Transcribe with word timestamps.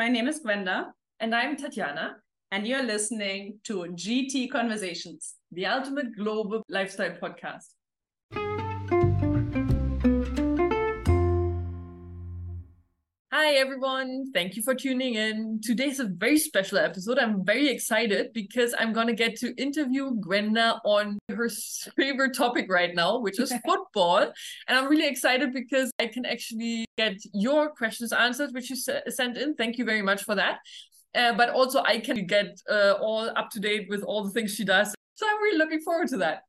my 0.00 0.08
name 0.08 0.28
is 0.28 0.38
Gwenda. 0.38 0.94
And 1.20 1.34
I'm 1.34 1.56
Tatjana. 1.58 2.12
And 2.52 2.66
you're 2.66 2.82
listening 2.82 3.58
to 3.64 3.84
GT 4.02 4.50
Conversations, 4.50 5.34
the 5.52 5.66
ultimate 5.66 6.16
global 6.16 6.62
lifestyle 6.70 7.14
podcast. 7.22 7.74
Hi, 13.42 13.54
everyone. 13.54 14.32
Thank 14.34 14.54
you 14.54 14.62
for 14.62 14.74
tuning 14.74 15.14
in. 15.14 15.62
Today's 15.64 15.98
a 15.98 16.04
very 16.04 16.38
special 16.38 16.76
episode. 16.76 17.18
I'm 17.18 17.42
very 17.42 17.70
excited 17.70 18.34
because 18.34 18.74
I'm 18.78 18.92
going 18.92 19.06
to 19.06 19.14
get 19.14 19.34
to 19.36 19.54
interview 19.56 20.10
Gwenda 20.16 20.78
on 20.84 21.18
her 21.30 21.48
favorite 21.96 22.36
topic 22.36 22.66
right 22.68 22.94
now, 22.94 23.18
which 23.18 23.40
is 23.40 23.50
football. 23.66 24.30
And 24.68 24.78
I'm 24.78 24.90
really 24.90 25.08
excited 25.08 25.54
because 25.54 25.90
I 25.98 26.08
can 26.08 26.26
actually 26.26 26.84
get 26.98 27.16
your 27.32 27.70
questions 27.70 28.12
answered, 28.12 28.50
which 28.52 28.68
you 28.68 28.76
sent 28.76 29.38
in. 29.38 29.54
Thank 29.54 29.78
you 29.78 29.86
very 29.86 30.02
much 30.02 30.24
for 30.24 30.34
that. 30.34 30.58
Uh, 31.14 31.32
but 31.32 31.48
also, 31.48 31.82
I 31.82 31.98
can 31.98 32.26
get 32.26 32.60
uh, 32.70 32.96
all 33.00 33.30
up 33.34 33.48
to 33.52 33.58
date 33.58 33.86
with 33.88 34.02
all 34.02 34.22
the 34.22 34.30
things 34.32 34.54
she 34.54 34.66
does. 34.66 34.94
So 35.14 35.26
I'm 35.26 35.42
really 35.42 35.56
looking 35.56 35.80
forward 35.80 36.08
to 36.08 36.18
that. 36.18 36.42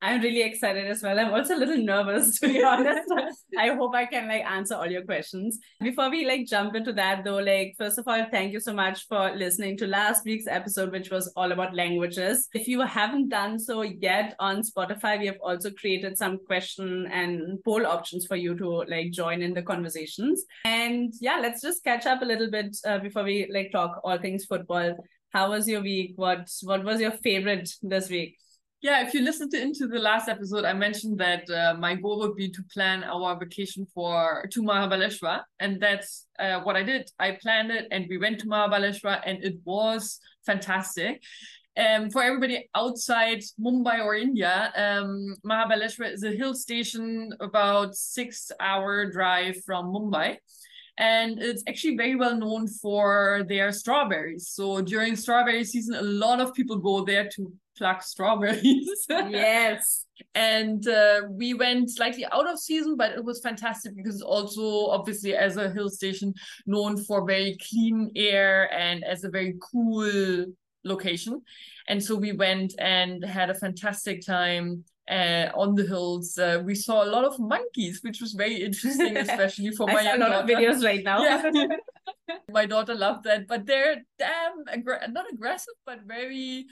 I'm 0.00 0.20
really 0.20 0.42
excited 0.42 0.86
as 0.86 1.02
well. 1.02 1.18
I'm 1.18 1.34
also 1.34 1.56
a 1.56 1.58
little 1.58 1.76
nervous 1.76 2.38
to 2.40 2.48
be 2.48 2.62
honest. 2.62 3.12
I 3.58 3.68
hope 3.70 3.94
I 3.94 4.06
can 4.06 4.28
like 4.28 4.44
answer 4.44 4.76
all 4.76 4.86
your 4.86 5.02
questions. 5.02 5.58
Before 5.80 6.08
we 6.08 6.24
like 6.24 6.46
jump 6.46 6.76
into 6.76 6.92
that 6.92 7.24
though, 7.24 7.38
like 7.38 7.74
first 7.76 7.98
of 7.98 8.06
all, 8.06 8.24
thank 8.30 8.52
you 8.52 8.60
so 8.60 8.72
much 8.72 9.06
for 9.08 9.34
listening 9.34 9.76
to 9.78 9.86
last 9.88 10.24
week's 10.24 10.46
episode, 10.46 10.92
which 10.92 11.10
was 11.10 11.32
all 11.34 11.50
about 11.50 11.74
languages. 11.74 12.48
If 12.54 12.68
you 12.68 12.80
haven't 12.82 13.28
done 13.28 13.58
so 13.58 13.82
yet 13.82 14.36
on 14.38 14.62
Spotify, 14.62 15.18
we 15.18 15.26
have 15.26 15.40
also 15.42 15.70
created 15.70 16.16
some 16.16 16.38
question 16.46 17.08
and 17.10 17.58
poll 17.64 17.84
options 17.84 18.26
for 18.26 18.36
you 18.36 18.56
to 18.56 18.84
like 18.88 19.10
join 19.10 19.42
in 19.42 19.52
the 19.52 19.62
conversations. 19.62 20.44
And 20.64 21.12
yeah, 21.20 21.38
let's 21.42 21.60
just 21.60 21.82
catch 21.82 22.06
up 22.06 22.22
a 22.22 22.26
little 22.26 22.50
bit 22.50 22.76
uh, 22.86 22.98
before 22.98 23.24
we 23.24 23.50
like 23.52 23.72
talk 23.72 24.00
all 24.04 24.18
things 24.18 24.44
football. 24.44 24.94
How 25.30 25.50
was 25.50 25.68
your 25.68 25.82
week? 25.82 26.12
What 26.16 26.48
what 26.62 26.84
was 26.84 27.00
your 27.00 27.10
favorite 27.10 27.68
this 27.82 28.08
week? 28.08 28.36
Yeah, 28.80 29.04
if 29.04 29.12
you 29.12 29.22
listened 29.22 29.50
to 29.52 29.60
into 29.60 29.88
the 29.88 29.98
last 29.98 30.28
episode, 30.28 30.64
I 30.64 30.72
mentioned 30.72 31.18
that 31.18 31.50
uh, 31.50 31.74
my 31.80 31.96
goal 31.96 32.20
would 32.20 32.36
be 32.36 32.48
to 32.48 32.62
plan 32.72 33.02
our 33.02 33.36
vacation 33.36 33.88
for 33.92 34.46
to 34.52 34.62
Mahabaleshwar, 34.62 35.40
and 35.58 35.80
that's 35.80 36.26
uh, 36.38 36.60
what 36.60 36.76
I 36.76 36.84
did. 36.84 37.10
I 37.18 37.38
planned 37.42 37.72
it, 37.72 37.88
and 37.90 38.06
we 38.08 38.18
went 38.18 38.38
to 38.40 38.46
Mahabaleshwar, 38.46 39.20
and 39.26 39.42
it 39.42 39.56
was 39.64 40.20
fantastic. 40.46 41.20
Um, 41.76 42.08
for 42.10 42.22
everybody 42.22 42.68
outside 42.72 43.42
Mumbai 43.60 44.04
or 44.04 44.14
India, 44.14 44.72
um, 44.76 45.34
Mahabaleshwar 45.44 46.12
is 46.12 46.22
a 46.22 46.30
hill 46.30 46.54
station 46.54 47.32
about 47.40 47.96
six 47.96 48.52
hour 48.60 49.10
drive 49.10 49.56
from 49.64 49.86
Mumbai 49.86 50.36
and 50.98 51.40
it's 51.40 51.62
actually 51.68 51.96
very 51.96 52.16
well 52.16 52.36
known 52.36 52.66
for 52.66 53.44
their 53.48 53.70
strawberries. 53.70 54.48
So 54.48 54.82
during 54.82 55.14
strawberry 55.14 55.64
season, 55.64 55.94
a 55.94 56.02
lot 56.02 56.40
of 56.40 56.52
people 56.54 56.76
go 56.76 57.04
there 57.04 57.28
to 57.36 57.52
pluck 57.76 58.02
strawberries. 58.02 59.06
yes. 59.08 60.04
and 60.34 60.86
uh, 60.88 61.22
we 61.30 61.54
went 61.54 61.90
slightly 61.90 62.26
out 62.26 62.50
of 62.50 62.58
season, 62.58 62.96
but 62.96 63.12
it 63.12 63.24
was 63.24 63.40
fantastic 63.40 63.94
because 63.94 64.16
it's 64.16 64.22
also 64.22 64.88
obviously 64.88 65.36
as 65.36 65.56
a 65.56 65.70
hill 65.70 65.88
station 65.88 66.34
known 66.66 67.02
for 67.04 67.24
very 67.24 67.56
clean 67.70 68.10
air 68.16 68.72
and 68.72 69.04
as 69.04 69.22
a 69.22 69.30
very 69.30 69.54
cool 69.72 70.46
location. 70.84 71.40
And 71.86 72.02
so 72.02 72.16
we 72.16 72.32
went 72.32 72.74
and 72.80 73.24
had 73.24 73.50
a 73.50 73.54
fantastic 73.54 74.26
time 74.26 74.84
uh, 75.10 75.50
on 75.54 75.74
the 75.74 75.86
hills. 75.86 76.38
Uh, 76.38 76.62
we 76.64 76.74
saw 76.74 77.04
a 77.04 77.10
lot 77.10 77.24
of 77.24 77.38
monkeys, 77.38 78.00
which 78.02 78.20
was 78.20 78.32
very 78.32 78.62
interesting, 78.62 79.16
especially 79.26 79.70
for 79.70 79.86
my 79.86 80.02
young 80.02 80.16
a 80.16 80.28
lot 80.28 80.46
daughter. 80.46 80.52
of 80.52 80.58
videos 80.58 80.84
right 80.84 81.04
now. 81.04 81.22
Yeah. 81.22 81.50
my 82.50 82.66
daughter 82.66 82.94
loved 82.94 83.24
that, 83.24 83.46
but 83.46 83.66
they're 83.66 84.02
damn 84.18 84.64
aggr- 84.66 85.12
not 85.12 85.26
aggressive, 85.32 85.74
but 85.86 86.00
very 86.06 86.66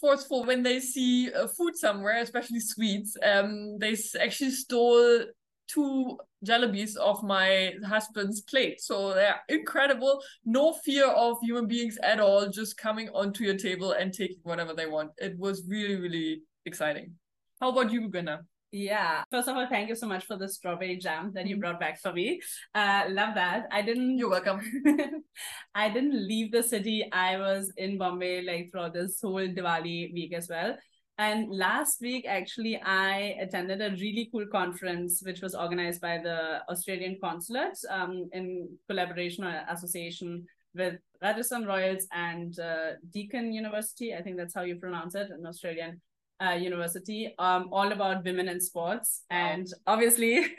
forceful 0.00 0.44
when 0.44 0.62
they 0.62 0.80
see 0.80 1.32
uh, 1.32 1.46
food 1.46 1.76
somewhere, 1.76 2.20
especially 2.20 2.60
sweets. 2.60 3.16
Um, 3.22 3.78
they 3.78 3.96
actually 4.20 4.50
stole 4.50 5.24
two 5.68 6.18
jalebis 6.44 6.96
of 6.96 7.22
my 7.22 7.74
husband's 7.86 8.40
plate. 8.40 8.80
So 8.80 9.14
they're 9.14 9.40
incredible. 9.48 10.20
No 10.44 10.72
fear 10.72 11.06
of 11.06 11.38
human 11.42 11.66
beings 11.66 11.98
at 12.02 12.20
all, 12.20 12.48
just 12.48 12.76
coming 12.76 13.08
onto 13.10 13.44
your 13.44 13.56
table 13.56 13.92
and 13.92 14.12
taking 14.12 14.38
whatever 14.42 14.74
they 14.74 14.86
want. 14.86 15.12
It 15.18 15.38
was 15.38 15.64
really, 15.68 15.96
really 15.96 16.42
exciting. 16.64 17.12
How 17.60 17.70
about 17.70 17.90
you, 17.90 18.08
Gwenda? 18.08 18.40
Yeah. 18.70 19.24
First 19.30 19.48
of 19.48 19.56
all, 19.56 19.66
thank 19.66 19.88
you 19.88 19.96
so 19.96 20.06
much 20.06 20.26
for 20.26 20.36
the 20.36 20.48
strawberry 20.48 20.96
jam 20.96 21.32
that 21.34 21.46
you 21.46 21.54
mm-hmm. 21.54 21.60
brought 21.60 21.80
back 21.80 22.00
for 22.00 22.12
me. 22.12 22.40
Uh, 22.74 23.04
love 23.08 23.34
that. 23.34 23.66
I 23.72 23.82
didn't. 23.82 24.18
You're 24.18 24.30
welcome. 24.30 24.60
I 25.74 25.88
didn't 25.88 26.28
leave 26.28 26.52
the 26.52 26.62
city. 26.62 27.08
I 27.10 27.38
was 27.38 27.72
in 27.76 27.96
Bombay 27.98 28.42
like 28.42 28.70
throughout 28.70 28.92
this 28.92 29.20
whole 29.22 29.48
Diwali 29.48 30.12
week 30.12 30.34
as 30.34 30.48
well. 30.48 30.76
And 31.16 31.50
last 31.50 32.00
week, 32.00 32.26
actually, 32.28 32.80
I 32.80 33.36
attended 33.40 33.80
a 33.80 33.90
really 33.90 34.28
cool 34.30 34.46
conference 34.46 35.20
which 35.24 35.40
was 35.40 35.54
organized 35.54 36.00
by 36.00 36.18
the 36.18 36.60
Australian 36.70 37.18
Consulate 37.20 37.76
um, 37.90 38.28
in 38.32 38.68
collaboration 38.88 39.44
or 39.44 39.64
association 39.68 40.46
with 40.74 40.94
Rajasthan 41.20 41.64
Royals 41.64 42.06
and 42.12 42.56
uh, 42.60 42.92
Deakin 43.12 43.52
University. 43.52 44.14
I 44.14 44.22
think 44.22 44.36
that's 44.36 44.54
how 44.54 44.62
you 44.62 44.76
pronounce 44.76 45.16
it 45.16 45.30
in 45.36 45.44
Australian 45.44 46.00
uh, 46.44 46.52
University, 46.52 47.34
um, 47.38 47.68
all 47.72 47.92
about 47.92 48.24
women 48.24 48.48
in 48.48 48.60
sports. 48.60 49.22
And 49.30 49.66
obviously, 49.86 50.46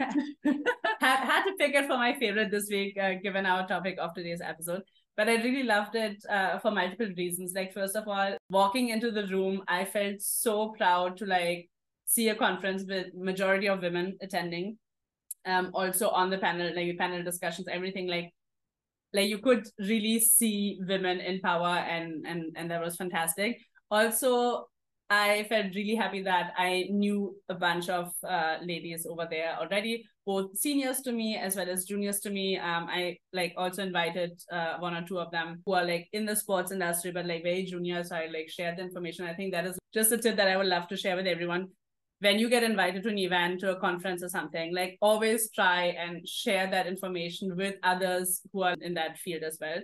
had, 0.99 1.19
had 1.19 1.43
to 1.45 1.53
pick 1.57 1.75
it 1.75 1.87
for 1.87 1.97
my 1.97 2.17
favorite 2.19 2.51
this 2.51 2.67
week, 2.69 2.97
uh, 2.97 3.13
given 3.23 3.45
our 3.45 3.67
topic 3.67 3.97
of 3.99 4.13
today's 4.13 4.41
episode. 4.41 4.81
But 5.15 5.29
I 5.29 5.35
really 5.35 5.63
loved 5.63 5.95
it 5.95 6.23
uh, 6.29 6.59
for 6.59 6.71
multiple 6.71 7.09
reasons. 7.17 7.53
Like, 7.55 7.73
first 7.73 7.95
of 7.95 8.07
all, 8.07 8.37
walking 8.49 8.89
into 8.89 9.11
the 9.11 9.27
room, 9.27 9.63
I 9.67 9.85
felt 9.85 10.21
so 10.21 10.69
proud 10.77 11.17
to 11.17 11.25
like 11.25 11.69
see 12.05 12.29
a 12.29 12.35
conference 12.35 12.85
with 12.87 13.13
majority 13.13 13.67
of 13.67 13.81
women 13.81 14.17
attending. 14.21 14.77
Um, 15.45 15.71
also 15.73 16.09
on 16.09 16.29
the 16.29 16.37
panel, 16.37 16.73
like 16.75 16.97
panel 16.97 17.23
discussions, 17.23 17.67
everything 17.67 18.07
like 18.07 18.33
like 19.13 19.27
you 19.27 19.39
could 19.39 19.67
really 19.79 20.19
see 20.19 20.79
women 20.87 21.19
in 21.19 21.39
power 21.39 21.77
and 21.77 22.25
and 22.27 22.55
and 22.55 22.69
that 22.69 22.79
was 22.79 22.95
fantastic 22.95 23.57
also 23.89 24.67
I 25.09 25.45
felt 25.49 25.73
really 25.73 25.95
happy 25.95 26.21
that 26.21 26.53
I 26.55 26.85
knew 26.91 27.35
a 27.49 27.55
bunch 27.55 27.89
of 27.89 28.13
uh, 28.23 28.57
ladies 28.61 29.07
over 29.09 29.27
there 29.27 29.57
already, 29.59 30.05
both 30.23 30.55
seniors 30.55 31.01
to 31.01 31.11
me 31.11 31.35
as 31.35 31.55
well 31.55 31.67
as 31.67 31.85
juniors 31.85 32.19
to 32.19 32.29
me. 32.29 32.59
Um, 32.59 32.85
I 32.87 33.17
like 33.33 33.53
also 33.57 33.81
invited 33.81 34.39
uh, 34.51 34.77
one 34.77 34.93
or 34.93 35.03
two 35.03 35.17
of 35.17 35.31
them 35.31 35.63
who 35.65 35.73
are 35.73 35.83
like 35.83 36.07
in 36.13 36.27
the 36.27 36.35
sports 36.35 36.71
industry, 36.71 37.11
but 37.11 37.25
like 37.25 37.41
very 37.41 37.63
junior. 37.63 38.03
So 38.03 38.17
I 38.17 38.27
like 38.27 38.49
shared 38.49 38.77
the 38.77 38.83
information. 38.83 39.25
I 39.25 39.33
think 39.33 39.51
that 39.53 39.65
is 39.65 39.79
just 39.91 40.11
a 40.11 40.17
tip 40.17 40.37
that 40.37 40.47
I 40.47 40.57
would 40.57 40.67
love 40.67 40.87
to 40.89 40.97
share 40.97 41.15
with 41.15 41.25
everyone. 41.25 41.69
When 42.19 42.37
you 42.37 42.47
get 42.47 42.61
invited 42.61 43.01
to 43.03 43.09
an 43.09 43.17
event, 43.17 43.61
to 43.61 43.71
a 43.71 43.79
conference 43.79 44.21
or 44.21 44.29
something, 44.29 44.75
like 44.75 44.97
always 45.01 45.49
try 45.51 45.85
and 45.85 46.27
share 46.27 46.69
that 46.69 46.85
information 46.85 47.55
with 47.55 47.75
others 47.81 48.41
who 48.53 48.61
are 48.61 48.75
in 48.79 48.93
that 48.93 49.17
field 49.17 49.41
as 49.41 49.57
well. 49.59 49.79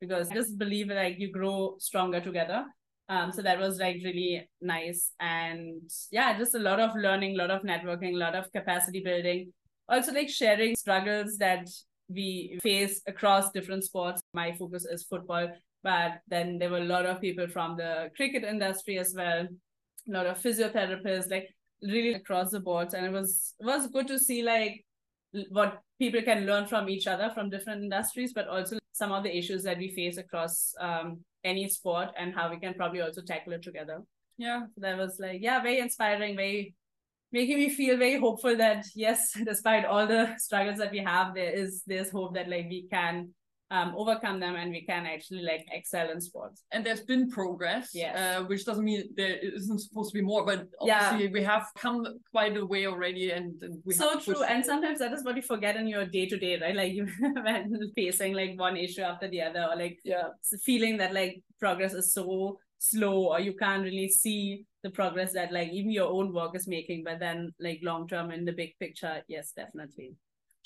Because 0.00 0.30
I 0.30 0.34
just 0.34 0.56
believe 0.56 0.86
like 0.86 1.16
you 1.18 1.32
grow 1.32 1.74
stronger 1.80 2.20
together 2.20 2.64
um, 3.08 3.32
so 3.32 3.40
that 3.42 3.58
was 3.58 3.78
like 3.78 4.00
really 4.04 4.46
nice. 4.60 5.12
And 5.18 5.90
yeah, 6.10 6.36
just 6.36 6.54
a 6.54 6.58
lot 6.58 6.78
of 6.78 6.94
learning, 6.94 7.34
a 7.34 7.38
lot 7.38 7.50
of 7.50 7.62
networking, 7.62 8.14
a 8.14 8.18
lot 8.18 8.34
of 8.34 8.52
capacity 8.52 9.00
building. 9.00 9.52
Also 9.88 10.12
like 10.12 10.28
sharing 10.28 10.76
struggles 10.76 11.38
that 11.38 11.66
we 12.10 12.58
face 12.62 13.00
across 13.06 13.50
different 13.50 13.84
sports. 13.84 14.20
My 14.34 14.52
focus 14.52 14.84
is 14.84 15.04
football, 15.04 15.48
but 15.82 16.20
then 16.28 16.58
there 16.58 16.70
were 16.70 16.78
a 16.78 16.84
lot 16.84 17.06
of 17.06 17.20
people 17.20 17.48
from 17.48 17.76
the 17.76 18.10
cricket 18.14 18.44
industry 18.44 18.98
as 18.98 19.14
well, 19.16 19.46
a 19.46 20.12
lot 20.12 20.26
of 20.26 20.38
physiotherapists, 20.38 21.30
like 21.30 21.48
really 21.82 22.12
across 22.12 22.50
the 22.50 22.60
board. 22.60 22.92
And 22.92 23.06
it 23.06 23.12
was 23.12 23.54
it 23.58 23.64
was 23.64 23.86
good 23.86 24.08
to 24.08 24.18
see 24.18 24.42
like 24.42 24.84
what 25.48 25.80
people 25.98 26.20
can 26.20 26.44
learn 26.44 26.66
from 26.66 26.90
each 26.90 27.06
other 27.06 27.30
from 27.34 27.48
different 27.48 27.82
industries, 27.82 28.34
but 28.34 28.48
also 28.48 28.78
some 28.92 29.12
of 29.12 29.22
the 29.22 29.34
issues 29.34 29.62
that 29.62 29.78
we 29.78 29.94
face 29.94 30.18
across 30.18 30.74
um, 30.78 31.20
any 31.44 31.68
sport 31.68 32.08
and 32.18 32.34
how 32.34 32.50
we 32.50 32.58
can 32.58 32.74
probably 32.74 33.00
also 33.00 33.22
tackle 33.22 33.52
it 33.52 33.62
together. 33.62 34.02
Yeah, 34.36 34.66
that 34.76 34.96
was 34.96 35.18
like, 35.18 35.40
yeah, 35.40 35.60
very 35.60 35.78
inspiring, 35.78 36.36
very 36.36 36.74
making 37.32 37.58
me 37.58 37.68
feel 37.68 37.96
very 37.96 38.18
hopeful 38.18 38.56
that 38.56 38.84
yes, 38.94 39.32
despite 39.44 39.84
all 39.84 40.06
the 40.06 40.34
struggles 40.38 40.78
that 40.78 40.92
we 40.92 40.98
have, 40.98 41.34
there 41.34 41.50
is 41.50 41.82
there's 41.86 42.10
hope 42.10 42.34
that 42.34 42.48
like 42.48 42.66
we 42.68 42.86
can 42.90 43.30
um, 43.70 43.94
overcome 43.96 44.40
them 44.40 44.56
and 44.56 44.70
we 44.70 44.82
can 44.82 45.04
actually 45.04 45.42
like 45.42 45.66
excel 45.70 46.10
in 46.10 46.20
sports. 46.20 46.64
And 46.72 46.84
there's 46.84 47.02
been 47.02 47.28
progress, 47.28 47.90
yes. 47.92 48.16
Uh, 48.16 48.44
which 48.44 48.64
doesn't 48.64 48.84
mean 48.84 49.04
there 49.16 49.36
isn't 49.36 49.80
supposed 49.80 50.10
to 50.12 50.18
be 50.18 50.24
more, 50.24 50.44
but 50.44 50.66
obviously 50.80 51.24
yeah. 51.26 51.32
we 51.32 51.42
have 51.42 51.66
come 51.76 52.06
quite 52.30 52.56
a 52.56 52.64
way 52.64 52.86
already. 52.86 53.30
And, 53.30 53.60
and 53.62 53.82
we 53.84 53.92
so 53.92 54.18
true. 54.18 54.42
And 54.42 54.64
sometimes 54.64 55.00
that 55.00 55.12
is 55.12 55.24
what 55.24 55.36
you 55.36 55.42
forget 55.42 55.76
in 55.76 55.86
your 55.86 56.06
day 56.06 56.26
to 56.26 56.38
day, 56.38 56.58
right? 56.58 56.74
Like 56.74 56.94
you 56.94 57.08
facing 57.96 58.34
like 58.34 58.58
one 58.58 58.76
issue 58.76 59.02
after 59.02 59.28
the 59.28 59.42
other, 59.42 59.66
or 59.70 59.76
like 59.76 59.98
yeah, 60.04 60.28
feeling 60.64 60.96
that 60.98 61.12
like 61.12 61.42
progress 61.60 61.92
is 61.92 62.12
so 62.12 62.58
slow, 62.78 63.32
or 63.32 63.40
you 63.40 63.54
can't 63.54 63.82
really 63.82 64.08
see 64.08 64.64
the 64.82 64.90
progress 64.90 65.32
that 65.32 65.52
like 65.52 65.70
even 65.70 65.90
your 65.90 66.08
own 66.08 66.32
work 66.32 66.56
is 66.56 66.66
making. 66.66 67.04
But 67.04 67.18
then 67.18 67.52
like 67.60 67.80
long 67.82 68.08
term 68.08 68.30
in 68.30 68.46
the 68.46 68.52
big 68.52 68.78
picture, 68.78 69.22
yes, 69.28 69.52
definitely. 69.54 70.14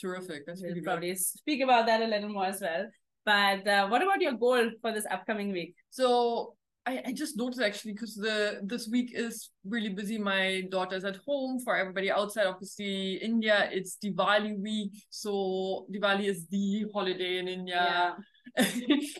Terrific. 0.00 0.46
That's 0.46 0.62
we'll 0.62 0.70
really 0.70 0.82
probably 0.82 1.08
good. 1.08 1.18
speak 1.18 1.62
about 1.62 1.86
that 1.86 2.02
a 2.02 2.06
little 2.06 2.30
more 2.30 2.46
as 2.46 2.60
well. 2.60 2.86
But 3.24 3.66
uh, 3.68 3.88
what 3.88 4.02
about 4.02 4.20
your 4.20 4.32
goal 4.32 4.70
for 4.80 4.92
this 4.92 5.06
upcoming 5.10 5.52
week? 5.52 5.74
So 5.90 6.54
I, 6.84 7.02
I 7.06 7.12
just 7.12 7.36
noticed 7.36 7.62
actually 7.62 7.92
because 7.92 8.16
the 8.16 8.60
this 8.64 8.88
week 8.88 9.12
is 9.14 9.50
really 9.64 9.90
busy. 9.90 10.18
My 10.18 10.64
daughter's 10.70 11.04
at 11.04 11.16
home. 11.26 11.60
For 11.60 11.76
everybody 11.76 12.10
outside, 12.10 12.46
obviously 12.46 13.14
India, 13.22 13.68
it's 13.72 13.96
Diwali 14.02 14.58
week. 14.60 14.92
So 15.10 15.86
Diwali 15.94 16.24
is 16.24 16.46
the 16.48 16.86
holiday 16.92 17.38
in 17.38 17.48
India. 17.48 18.16
Yeah. 18.56 18.66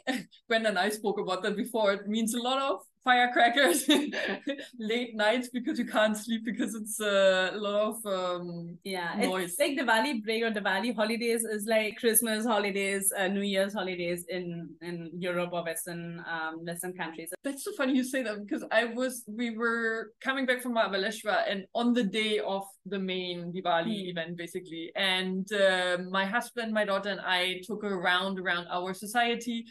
Gwen 0.49 0.67
and 0.67 0.79
I 0.79 0.89
spoke 0.89 1.21
about 1.21 1.43
that 1.45 1.57
before. 1.57 1.93
It 1.93 2.09
means 2.09 2.35
a 2.35 2.43
lot 2.43 2.61
of 2.61 2.81
firecrackers 3.05 3.89
late 4.79 5.15
nights 5.15 5.49
because 5.53 5.79
you 5.79 5.85
can't 5.85 6.17
sleep 6.17 6.45
because 6.45 6.75
it's 6.75 7.01
uh, 7.01 7.51
a 7.53 7.57
lot 7.57 7.81
of 7.91 8.07
um 8.07 8.79
yeah 8.85 9.15
noise. 9.19 9.51
it's 9.51 9.59
like 9.59 9.79
Diwali 9.79 10.23
break 10.23 10.43
or 10.43 10.51
Diwali 10.51 10.95
holidays 10.95 11.45
is 11.45 11.67
like 11.67 11.97
Christmas 11.99 12.47
holidays 12.47 13.13
uh, 13.17 13.29
New 13.29 13.43
Year's 13.43 13.75
holidays 13.75 14.25
in 14.29 14.69
in 14.81 15.11
Europe 15.19 15.51
or 15.53 15.65
Western 15.65 16.23
um 16.31 16.65
Western 16.65 16.93
countries 16.93 17.31
that's 17.43 17.65
so 17.65 17.73
funny 17.73 17.95
you 17.95 18.05
say 18.05 18.23
that 18.23 18.41
because 18.45 18.65
I 18.71 18.85
was 18.85 19.25
we 19.27 19.57
were 19.57 20.13
coming 20.21 20.47
back 20.47 20.63
from 20.63 20.75
Mahabaleshwar 20.75 21.45
and 21.49 21.67
on 21.75 21.93
the 21.93 22.05
day 22.05 22.39
of 22.39 22.65
the 22.87 22.99
main 22.99 23.53
Diwali 23.53 24.05
mm. 24.05 24.11
event 24.11 24.37
basically 24.37 24.93
and 24.97 25.51
uh, 25.53 25.99
my 26.11 26.25
husband 26.25 26.73
my 26.73 26.85
daughter 26.85 27.11
and 27.11 27.21
I 27.21 27.61
took 27.65 27.83
a 27.85 27.95
round 27.95 28.39
around 28.39 28.67
our 28.71 28.95
society 28.95 29.65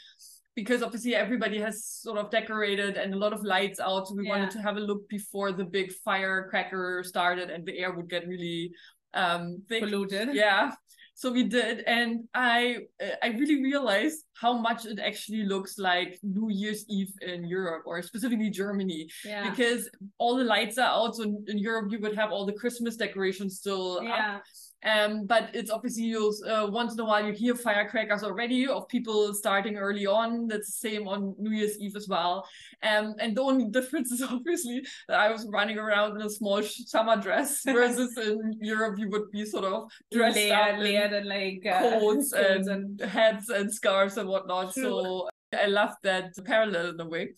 because 0.61 0.83
obviously 0.83 1.15
everybody 1.15 1.59
has 1.59 1.83
sort 1.83 2.17
of 2.17 2.29
decorated 2.29 2.95
and 2.95 3.13
a 3.13 3.17
lot 3.17 3.33
of 3.33 3.43
lights 3.43 3.79
out. 3.79 4.07
So 4.07 4.15
we 4.15 4.25
yeah. 4.25 4.33
wanted 4.33 4.51
to 4.51 4.61
have 4.61 4.77
a 4.77 4.79
look 4.79 5.07
before 5.09 5.51
the 5.51 5.65
big 5.65 5.91
firecracker 6.05 7.03
started 7.03 7.49
and 7.49 7.65
the 7.65 7.77
air 7.79 7.91
would 7.91 8.09
get 8.09 8.27
really 8.27 8.71
um 9.13 9.63
thick. 9.67 9.81
polluted. 9.83 10.27
Yeah. 10.33 10.71
So 11.13 11.31
we 11.31 11.43
did, 11.43 11.81
and 11.85 12.27
I 12.33 12.77
I 13.21 13.27
really 13.41 13.61
realized 13.61 14.19
how 14.33 14.53
much 14.67 14.85
it 14.85 14.99
actually 14.99 15.43
looks 15.43 15.77
like 15.77 16.17
New 16.23 16.49
Year's 16.49 16.83
Eve 16.89 17.13
in 17.21 17.45
Europe 17.45 17.83
or 17.85 18.01
specifically 18.01 18.49
Germany. 18.49 19.07
Yeah. 19.23 19.49
Because 19.49 19.89
all 20.17 20.35
the 20.35 20.43
lights 20.43 20.77
are 20.77 20.89
out. 20.89 21.15
So 21.15 21.23
in, 21.23 21.45
in 21.47 21.57
Europe 21.57 21.91
you 21.91 21.99
would 21.99 22.15
have 22.15 22.31
all 22.31 22.45
the 22.45 22.57
Christmas 22.61 22.95
decorations 22.95 23.59
still 23.59 24.01
yeah. 24.01 24.37
up 24.37 24.43
um, 24.83 25.25
but 25.25 25.49
it's 25.53 25.69
obviously 25.69 26.03
you 26.03 26.33
uh, 26.47 26.67
once 26.69 26.93
in 26.93 26.99
a 26.99 27.05
while 27.05 27.25
you 27.25 27.33
hear 27.33 27.55
firecrackers 27.55 28.23
already 28.23 28.67
of 28.67 28.87
people 28.87 29.33
starting 29.33 29.77
early 29.77 30.07
on. 30.07 30.47
That's 30.47 30.67
the 30.67 30.89
same 30.89 31.07
on 31.07 31.35
New 31.37 31.51
Year's 31.51 31.77
Eve 31.79 31.95
as 31.95 32.07
well. 32.07 32.47
Um, 32.83 33.15
and 33.19 33.35
the 33.35 33.41
only 33.41 33.65
difference 33.69 34.11
is 34.11 34.21
obviously 34.21 34.83
that 35.07 35.19
I 35.19 35.31
was 35.31 35.47
running 35.47 35.77
around 35.77 36.15
in 36.15 36.25
a 36.25 36.29
small 36.29 36.61
summer 36.63 37.15
dress, 37.15 37.61
versus 37.65 38.17
in 38.17 38.57
Europe 38.59 38.97
you 38.97 39.09
would 39.09 39.31
be 39.31 39.45
sort 39.45 39.65
of 39.65 39.91
dressed 40.11 40.35
layered, 40.35 40.59
up 40.59 40.69
in 40.75 40.83
layered 40.83 41.13
and 41.13 41.27
like 41.27 41.65
uh, 41.65 41.99
coats, 41.99 42.33
and, 42.33 42.67
and 42.67 43.01
hats 43.01 43.49
and 43.49 43.73
scarves 43.73 44.17
and 44.17 44.27
whatnot. 44.27 44.73
True. 44.73 44.83
So 44.83 45.29
I 45.53 45.65
love 45.65 45.95
that 46.03 46.33
parallel 46.45 46.89
in 46.91 46.99
a 46.99 47.07
way. 47.07 47.33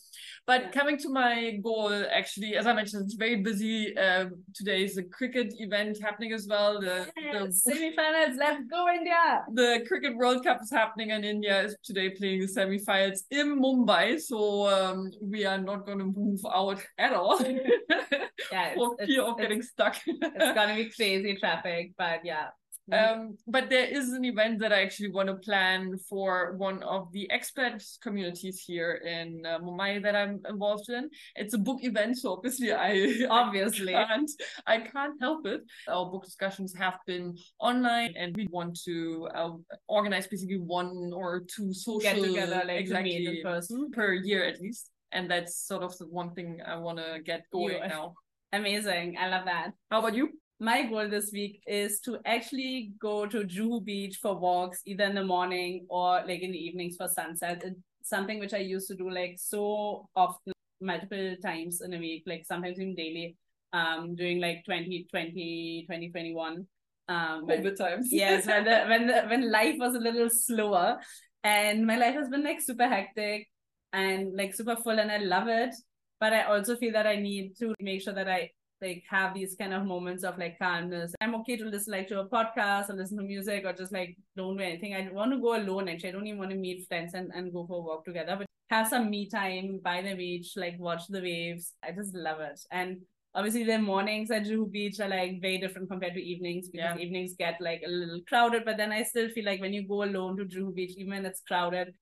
But 0.46 0.62
yeah. 0.62 0.72
coming 0.72 0.98
to 1.00 1.10
my 1.10 1.60
goal, 1.64 1.92
actually, 2.12 2.56
as 2.56 2.68
I 2.68 2.74
mentioned, 2.74 3.06
it's 3.06 3.16
very 3.16 3.38
busy. 3.38 3.98
Um, 3.98 4.44
today 4.54 4.84
is 4.84 4.98
a 4.98 5.04
cricket 5.04 5.54
event 5.58 5.98
happening 6.02 6.34
as 6.34 6.48
well. 6.48 6.80
The, 6.80 7.08
yes, 7.18 7.64
the 7.64 7.72
semi-finals, 7.72 8.38
let's 8.38 8.64
go 8.70 8.88
India! 8.90 9.44
The 9.54 9.86
Cricket 9.88 10.16
World 10.16 10.44
Cup 10.44 10.60
is 10.62 10.72
happening 10.72 11.12
and 11.12 11.26
India 11.26 11.64
is 11.64 11.76
today 11.84 12.10
playing 12.10 12.42
the 12.42 12.48
semi-finals 12.48 13.24
in 13.32 13.60
Mumbai. 13.62 14.20
So 14.20 14.68
um, 14.68 15.12
we 15.22 15.46
are 15.46 15.58
not 15.58 15.86
going 15.86 16.00
to 16.00 16.06
move 16.06 16.42
out 16.54 16.82
at 16.98 17.14
all 17.14 17.40
yeah, 18.52 18.74
for 18.76 18.96
fear 19.06 19.24
of 19.24 19.38
getting 19.38 19.62
stuck. 19.62 19.96
it's 20.06 20.56
going 20.56 20.70
to 20.70 20.84
be 20.84 20.90
crazy 20.96 21.36
traffic, 21.38 21.94
but 21.98 22.22
yeah. 22.24 22.48
Um, 22.92 23.38
but 23.48 23.70
there 23.70 23.86
is 23.86 24.10
an 24.10 24.26
event 24.26 24.60
that 24.60 24.74
I 24.74 24.82
actually 24.82 25.12
want 25.12 25.30
to 25.30 25.36
plan 25.36 25.98
for 26.10 26.56
one 26.58 26.84
of 26.84 27.12
the 27.14 27.30
expat 27.34 27.82
communities 28.02 28.62
here 28.68 28.96
in 29.06 29.46
uh, 29.46 29.60
Mumbai 29.60 30.04
that 30.04 30.16
I'm 30.16 30.42
involved 30.50 30.90
in. 30.90 31.10
It's 31.36 31.54
a 31.54 31.58
book 31.58 31.80
event, 31.84 32.18
so 32.18 32.34
obviously 32.34 32.74
I 32.74 33.26
obviously 33.30 33.96
I 33.96 34.06
can't, 34.06 34.32
I 34.68 34.80
can't 34.80 35.14
help 35.22 35.48
it. 35.48 35.62
Our 35.88 36.12
book 36.12 36.26
discussions 36.26 36.74
have 36.76 37.00
been 37.08 37.38
online, 37.60 38.16
and 38.18 38.36
we 38.36 38.48
want 38.52 38.78
to 38.84 39.30
uh, 39.34 39.52
organize 39.88 40.28
basically 40.28 40.60
one 40.60 41.12
or 41.16 41.42
two 41.42 41.74
social 41.74 42.02
get 42.02 42.22
together 42.22 42.64
like 42.68 42.82
exactly 42.82 43.26
in 43.26 43.42
person 43.44 43.92
per 43.92 44.14
year 44.14 44.44
at 44.44 44.60
least. 44.60 44.90
And 45.14 45.30
that's 45.32 45.56
sort 45.68 45.84
of 45.84 45.98
the 46.00 46.08
one 46.08 46.34
thing 46.34 46.60
I 46.66 46.76
want 46.76 46.98
to 46.98 47.22
get 47.24 47.46
going 47.52 47.76
you, 47.82 47.88
now. 47.88 48.16
Amazing. 48.52 49.16
I 49.18 49.30
love 49.30 49.46
that. 49.46 49.72
How 49.90 50.00
about 50.00 50.16
you? 50.16 50.32
My 50.64 50.84
goal 50.84 51.10
this 51.10 51.32
week 51.34 51.62
is 51.68 52.00
to 52.00 52.20
actually 52.26 52.94
go 53.00 53.26
to 53.26 53.44
Juhu 53.44 53.84
Beach 53.84 54.18
for 54.22 54.40
walks, 54.40 54.82
either 54.86 55.04
in 55.04 55.16
the 55.16 55.24
morning 55.24 55.86
or 55.90 56.24
like 56.26 56.42
in 56.42 56.54
the 56.54 56.58
evenings 56.58 56.96
for 56.96 57.10
sunset. 57.10 57.62
It's 57.66 57.80
something 58.02 58.40
which 58.40 58.54
I 58.54 58.60
used 58.60 58.88
to 58.88 58.96
do 58.96 59.10
like 59.10 59.36
so 59.38 60.08
often, 60.16 60.54
multiple 60.80 61.36
times 61.44 61.82
in 61.82 61.94
a 61.94 62.00
week, 62.00 62.24
like 62.26 62.46
sometimes 62.46 62.80
even 62.80 62.96
daily, 62.96 63.36
um, 63.74 64.16
during 64.16 64.40
like 64.40 64.64
2020, 64.66 65.84
2021. 65.86 66.66
Um, 67.10 67.46
COVID 67.46 67.76
times. 67.78 68.08
yes, 68.12 68.48
when 68.48 68.64
the, 68.64 68.86
when 68.88 69.08
the, 69.08 69.22
when 69.28 69.52
life 69.52 69.76
was 69.78 69.96
a 69.96 70.00
little 70.00 70.30
slower, 70.30 70.98
and 71.44 71.86
my 71.86 71.98
life 71.98 72.16
has 72.16 72.30
been 72.30 72.44
like 72.44 72.62
super 72.62 72.88
hectic 72.88 73.50
and 73.92 74.34
like 74.34 74.56
super 74.56 74.78
full, 74.78 74.98
and 74.98 75.12
I 75.12 75.18
love 75.18 75.50
it. 75.50 75.76
But 76.22 76.32
I 76.32 76.44
also 76.44 76.78
feel 76.78 76.94
that 76.94 77.06
I 77.06 77.18
need 77.18 77.58
to 77.60 77.76
make 77.82 78.02
sure 78.02 78.14
that 78.14 78.30
I 78.30 78.52
like 78.82 79.04
have 79.10 79.34
these 79.34 79.56
kind 79.56 79.74
of 79.74 79.86
moments 79.86 80.24
of 80.24 80.38
like 80.38 80.58
calmness. 80.60 81.14
I'm 81.22 81.36
okay 81.36 81.58
to 81.58 81.66
listen 81.66 81.94
like 81.94 82.08
to 82.10 82.20
a 82.20 82.28
podcast 82.28 82.90
or 82.90 82.94
listen 82.94 83.18
to 83.18 83.24
music 83.24 83.64
or 83.66 83.74
just 83.74 83.94
like 83.94 84.18
don't 84.36 84.58
do 84.58 84.64
anything. 84.64 84.94
I 84.94 85.10
want 85.12 85.32
to 85.32 85.40
go 85.40 85.56
alone 85.56 85.88
actually. 85.88 86.10
I 86.10 86.12
don't 86.14 86.28
even 86.28 86.40
want 86.40 86.52
to 86.52 86.58
meet 86.58 86.88
friends 86.88 87.14
and, 87.14 87.32
and 87.34 87.54
go 87.54 87.66
for 87.66 87.78
a 87.78 87.82
walk 87.82 88.06
together, 88.06 88.36
but 88.38 88.48
have 88.70 88.88
some 88.88 89.10
me 89.10 89.30
time 89.30 89.80
by 89.84 90.02
the 90.02 90.16
beach, 90.16 90.54
like 90.56 90.76
watch 90.80 91.08
the 91.08 91.22
waves. 91.22 91.74
I 91.84 91.92
just 91.92 92.14
love 92.16 92.40
it. 92.40 92.60
And 92.72 93.02
obviously 93.36 93.64
the 93.64 93.80
mornings 93.80 94.32
at 94.32 94.44
Juhu 94.44 94.72
Beach 94.72 95.00
are 95.00 95.10
like 95.10 95.42
very 95.42 95.58
different 95.58 95.90
compared 95.90 96.14
to 96.14 96.22
evenings 96.22 96.70
because 96.70 96.98
yeah. 96.98 97.04
evenings 97.04 97.36
get 97.38 97.60
like 97.62 97.82
a 97.86 97.90
little 97.90 98.22
crowded. 98.28 98.66
But 98.66 98.78
then 98.78 98.92
I 98.92 99.04
still 99.04 99.30
feel 99.30 99.46
like 99.46 99.62
when 99.62 99.74
you 99.74 99.88
go 99.88 100.04
alone 100.04 100.38
to 100.38 100.46
Juhu 100.46 100.74
Beach, 100.74 100.96
even 100.98 101.14
when 101.14 101.26
it's 101.26 101.42
crowded, 101.42 101.94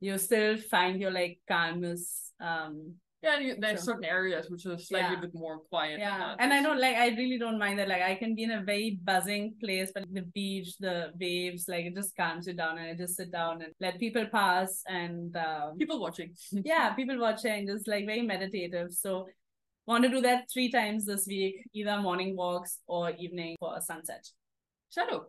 you 0.00 0.16
still 0.18 0.56
find 0.56 1.00
your 1.00 1.10
like 1.10 1.38
calmness 1.48 2.32
um 2.40 2.94
yeah, 3.22 3.40
you, 3.40 3.56
there's 3.58 3.82
certain 3.82 4.04
areas 4.04 4.48
which 4.48 4.64
are 4.66 4.78
slightly 4.78 5.16
yeah. 5.16 5.20
bit 5.20 5.34
more 5.34 5.58
quiet. 5.70 5.98
Yeah, 5.98 6.36
and 6.38 6.52
I 6.52 6.62
don't 6.62 6.80
like. 6.80 6.96
I 6.96 7.08
really 7.08 7.38
don't 7.38 7.58
mind 7.58 7.80
that. 7.80 7.88
Like, 7.88 8.02
I 8.02 8.14
can 8.14 8.36
be 8.36 8.44
in 8.44 8.52
a 8.52 8.62
very 8.62 9.00
buzzing 9.02 9.54
place, 9.60 9.90
but 9.92 10.04
the 10.12 10.22
beach, 10.22 10.76
the 10.78 11.10
waves, 11.20 11.64
like 11.66 11.86
it 11.86 11.96
just 11.96 12.16
calms 12.16 12.46
you 12.46 12.54
down, 12.54 12.78
and 12.78 12.90
I 12.90 12.94
just 12.94 13.16
sit 13.16 13.32
down 13.32 13.62
and 13.62 13.72
let 13.80 13.98
people 13.98 14.24
pass 14.30 14.82
and 14.86 15.36
um, 15.36 15.76
people 15.78 15.98
watching. 16.00 16.34
yeah, 16.52 16.94
people 16.94 17.18
watching, 17.18 17.66
just 17.66 17.88
like 17.88 18.06
very 18.06 18.22
meditative. 18.22 18.92
So, 18.92 19.26
want 19.86 20.04
to 20.04 20.10
do 20.10 20.20
that 20.20 20.44
three 20.52 20.70
times 20.70 21.04
this 21.04 21.26
week, 21.26 21.64
either 21.74 22.00
morning 22.00 22.36
walks 22.36 22.78
or 22.86 23.10
evening 23.10 23.56
for 23.58 23.76
a 23.76 23.80
sunset. 23.80 24.24
Shadow. 24.94 25.26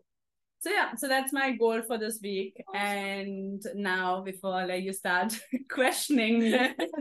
So 0.61 0.69
yeah, 0.69 0.93
so 0.95 1.07
that's 1.07 1.31
my 1.31 1.53
goal 1.53 1.81
for 1.87 1.97
this 1.97 2.19
week. 2.21 2.61
Awesome. 2.67 2.81
And 2.81 3.61
now, 3.75 4.21
before 4.21 4.53
I 4.53 4.65
let 4.65 4.81
you 4.83 4.91
start 4.91 5.39
questioning 5.71 6.39
me, 6.39 6.51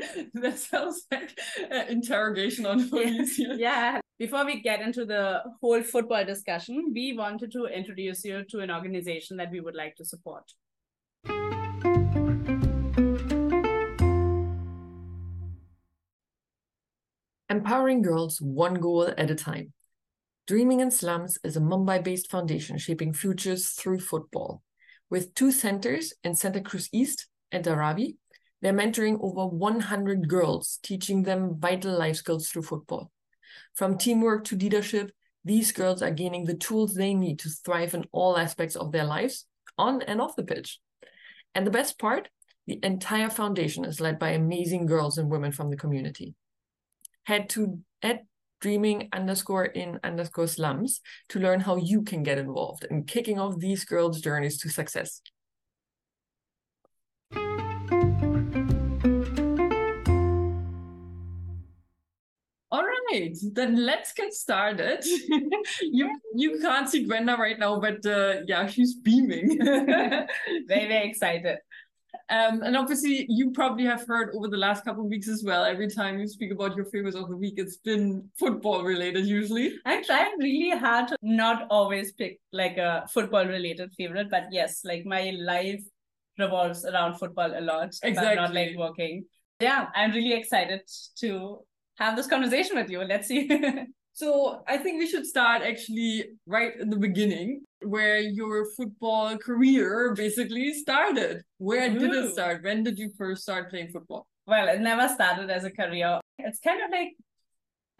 that 0.34 0.58
sounds 0.58 1.06
like 1.10 1.38
an 1.70 1.88
interrogation 1.88 2.66
on 2.66 2.88
police 2.90 3.38
yeah. 3.38 3.54
yeah. 3.58 4.00
Before 4.18 4.44
we 4.44 4.60
get 4.60 4.82
into 4.82 5.06
the 5.06 5.42
whole 5.60 5.82
football 5.82 6.24
discussion, 6.24 6.92
we 6.92 7.14
wanted 7.16 7.50
to 7.52 7.64
introduce 7.64 8.22
you 8.24 8.44
to 8.50 8.60
an 8.60 8.70
organization 8.70 9.38
that 9.38 9.50
we 9.50 9.60
would 9.60 9.74
like 9.74 9.96
to 9.96 10.04
support. 10.04 10.44
Empowering 17.48 18.02
girls 18.02 18.40
one 18.40 18.74
goal 18.74 19.12
at 19.16 19.30
a 19.30 19.34
time. 19.34 19.72
Dreaming 20.46 20.80
in 20.80 20.90
Slums 20.90 21.38
is 21.42 21.56
a 21.56 21.60
Mumbai 21.60 22.04
based 22.04 22.30
foundation 22.30 22.76
shaping 22.76 23.12
futures 23.12 23.70
through 23.70 24.00
football. 24.00 24.62
With 25.08 25.34
two 25.34 25.50
centers 25.50 26.12
in 26.22 26.32
Santacruz 26.32 26.88
East 26.92 27.26
and 27.50 27.64
Dharavi, 27.64 28.16
they're 28.62 28.72
mentoring 28.72 29.18
over 29.20 29.46
100 29.46 30.28
girls, 30.28 30.78
teaching 30.82 31.22
them 31.22 31.56
vital 31.58 31.96
life 31.96 32.16
skills 32.16 32.48
through 32.48 32.62
football. 32.62 33.10
From 33.74 33.96
teamwork 33.96 34.44
to 34.44 34.56
leadership, 34.56 35.12
these 35.44 35.72
girls 35.72 36.02
are 36.02 36.10
gaining 36.10 36.44
the 36.44 36.54
tools 36.54 36.94
they 36.94 37.14
need 37.14 37.38
to 37.40 37.48
thrive 37.48 37.94
in 37.94 38.04
all 38.12 38.36
aspects 38.36 38.76
of 38.76 38.92
their 38.92 39.04
lives, 39.04 39.46
on 39.78 40.02
and 40.02 40.20
off 40.20 40.36
the 40.36 40.42
pitch. 40.42 40.78
And 41.54 41.66
the 41.66 41.70
best 41.70 41.98
part, 41.98 42.28
the 42.66 42.78
entire 42.82 43.30
foundation 43.30 43.84
is 43.84 44.00
led 44.00 44.18
by 44.18 44.30
amazing 44.30 44.86
girls 44.86 45.16
and 45.16 45.30
women 45.30 45.52
from 45.52 45.70
the 45.70 45.76
community. 45.76 46.34
Head 47.24 47.48
to 47.50 47.80
at 48.02 48.24
dreaming 48.60 49.08
underscore 49.12 49.64
in 49.64 49.98
underscore 50.04 50.46
slums 50.46 51.00
to 51.30 51.40
learn 51.40 51.60
how 51.60 51.76
you 51.76 52.02
can 52.02 52.22
get 52.22 52.38
involved 52.38 52.84
in 52.90 53.04
kicking 53.04 53.38
off 53.38 53.58
these 53.58 53.84
girls' 53.84 54.20
journeys 54.20 54.58
to 54.58 54.68
success. 54.68 55.22
Right, 63.12 63.36
then 63.52 63.76
let's 63.76 64.12
get 64.12 64.32
started. 64.32 65.04
you 65.82 66.10
you 66.34 66.58
can't 66.60 66.88
see 66.88 67.04
Gwenda 67.04 67.36
right 67.36 67.58
now, 67.58 67.80
but 67.80 68.04
uh, 68.06 68.40
yeah, 68.46 68.66
she's 68.66 68.94
beaming. 68.94 69.58
very 69.64 70.26
very 70.66 71.08
excited. 71.08 71.58
Um, 72.28 72.62
and 72.62 72.76
obviously, 72.76 73.26
you 73.28 73.50
probably 73.50 73.84
have 73.84 74.06
heard 74.06 74.30
over 74.34 74.48
the 74.48 74.56
last 74.56 74.84
couple 74.84 75.04
of 75.04 75.10
weeks 75.10 75.28
as 75.28 75.42
well. 75.44 75.64
Every 75.64 75.88
time 75.88 76.18
you 76.18 76.28
speak 76.28 76.52
about 76.52 76.76
your 76.76 76.84
favorites 76.86 77.16
of 77.16 77.28
the 77.28 77.36
week, 77.36 77.54
it's 77.56 77.78
been 77.78 78.28
football 78.38 78.84
related 78.84 79.26
usually. 79.26 79.74
I 79.84 80.02
tried 80.02 80.32
really 80.38 80.76
hard 80.78 81.08
to 81.08 81.16
not 81.22 81.66
always 81.70 82.12
pick 82.12 82.38
like 82.52 82.76
a 82.76 83.06
football 83.12 83.46
related 83.46 83.92
favorite, 83.96 84.30
but 84.30 84.44
yes, 84.52 84.82
like 84.84 85.04
my 85.04 85.32
life 85.40 85.82
revolves 86.38 86.84
around 86.84 87.18
football 87.18 87.52
a 87.56 87.60
lot. 87.60 87.88
Exactly. 88.02 88.14
But 88.14 88.34
not 88.36 88.54
like 88.54 88.76
working. 88.76 89.24
Yeah, 89.60 89.88
I'm 89.94 90.12
really 90.12 90.32
excited 90.32 90.82
to 91.18 91.60
have 92.00 92.16
this 92.16 92.26
conversation 92.26 92.76
with 92.76 92.90
you. 92.90 93.00
Let's 93.04 93.28
see. 93.28 93.48
so 94.12 94.62
I 94.66 94.78
think 94.78 94.98
we 94.98 95.06
should 95.06 95.26
start 95.26 95.62
actually 95.62 96.24
right 96.46 96.72
in 96.80 96.90
the 96.90 96.96
beginning, 96.96 97.62
where 97.82 98.18
your 98.18 98.66
football 98.76 99.36
career 99.38 100.14
basically 100.14 100.72
started. 100.74 101.42
Where 101.58 101.88
did 101.90 102.12
it 102.12 102.32
start? 102.32 102.64
When 102.64 102.82
did 102.82 102.98
you 102.98 103.10
first 103.16 103.42
start 103.42 103.70
playing 103.70 103.90
football? 103.90 104.26
Well, 104.46 104.68
it 104.68 104.80
never 104.80 105.08
started 105.08 105.50
as 105.50 105.64
a 105.64 105.70
career. 105.70 106.20
It's 106.38 106.58
kind 106.58 106.82
of 106.82 106.90
like 106.90 107.12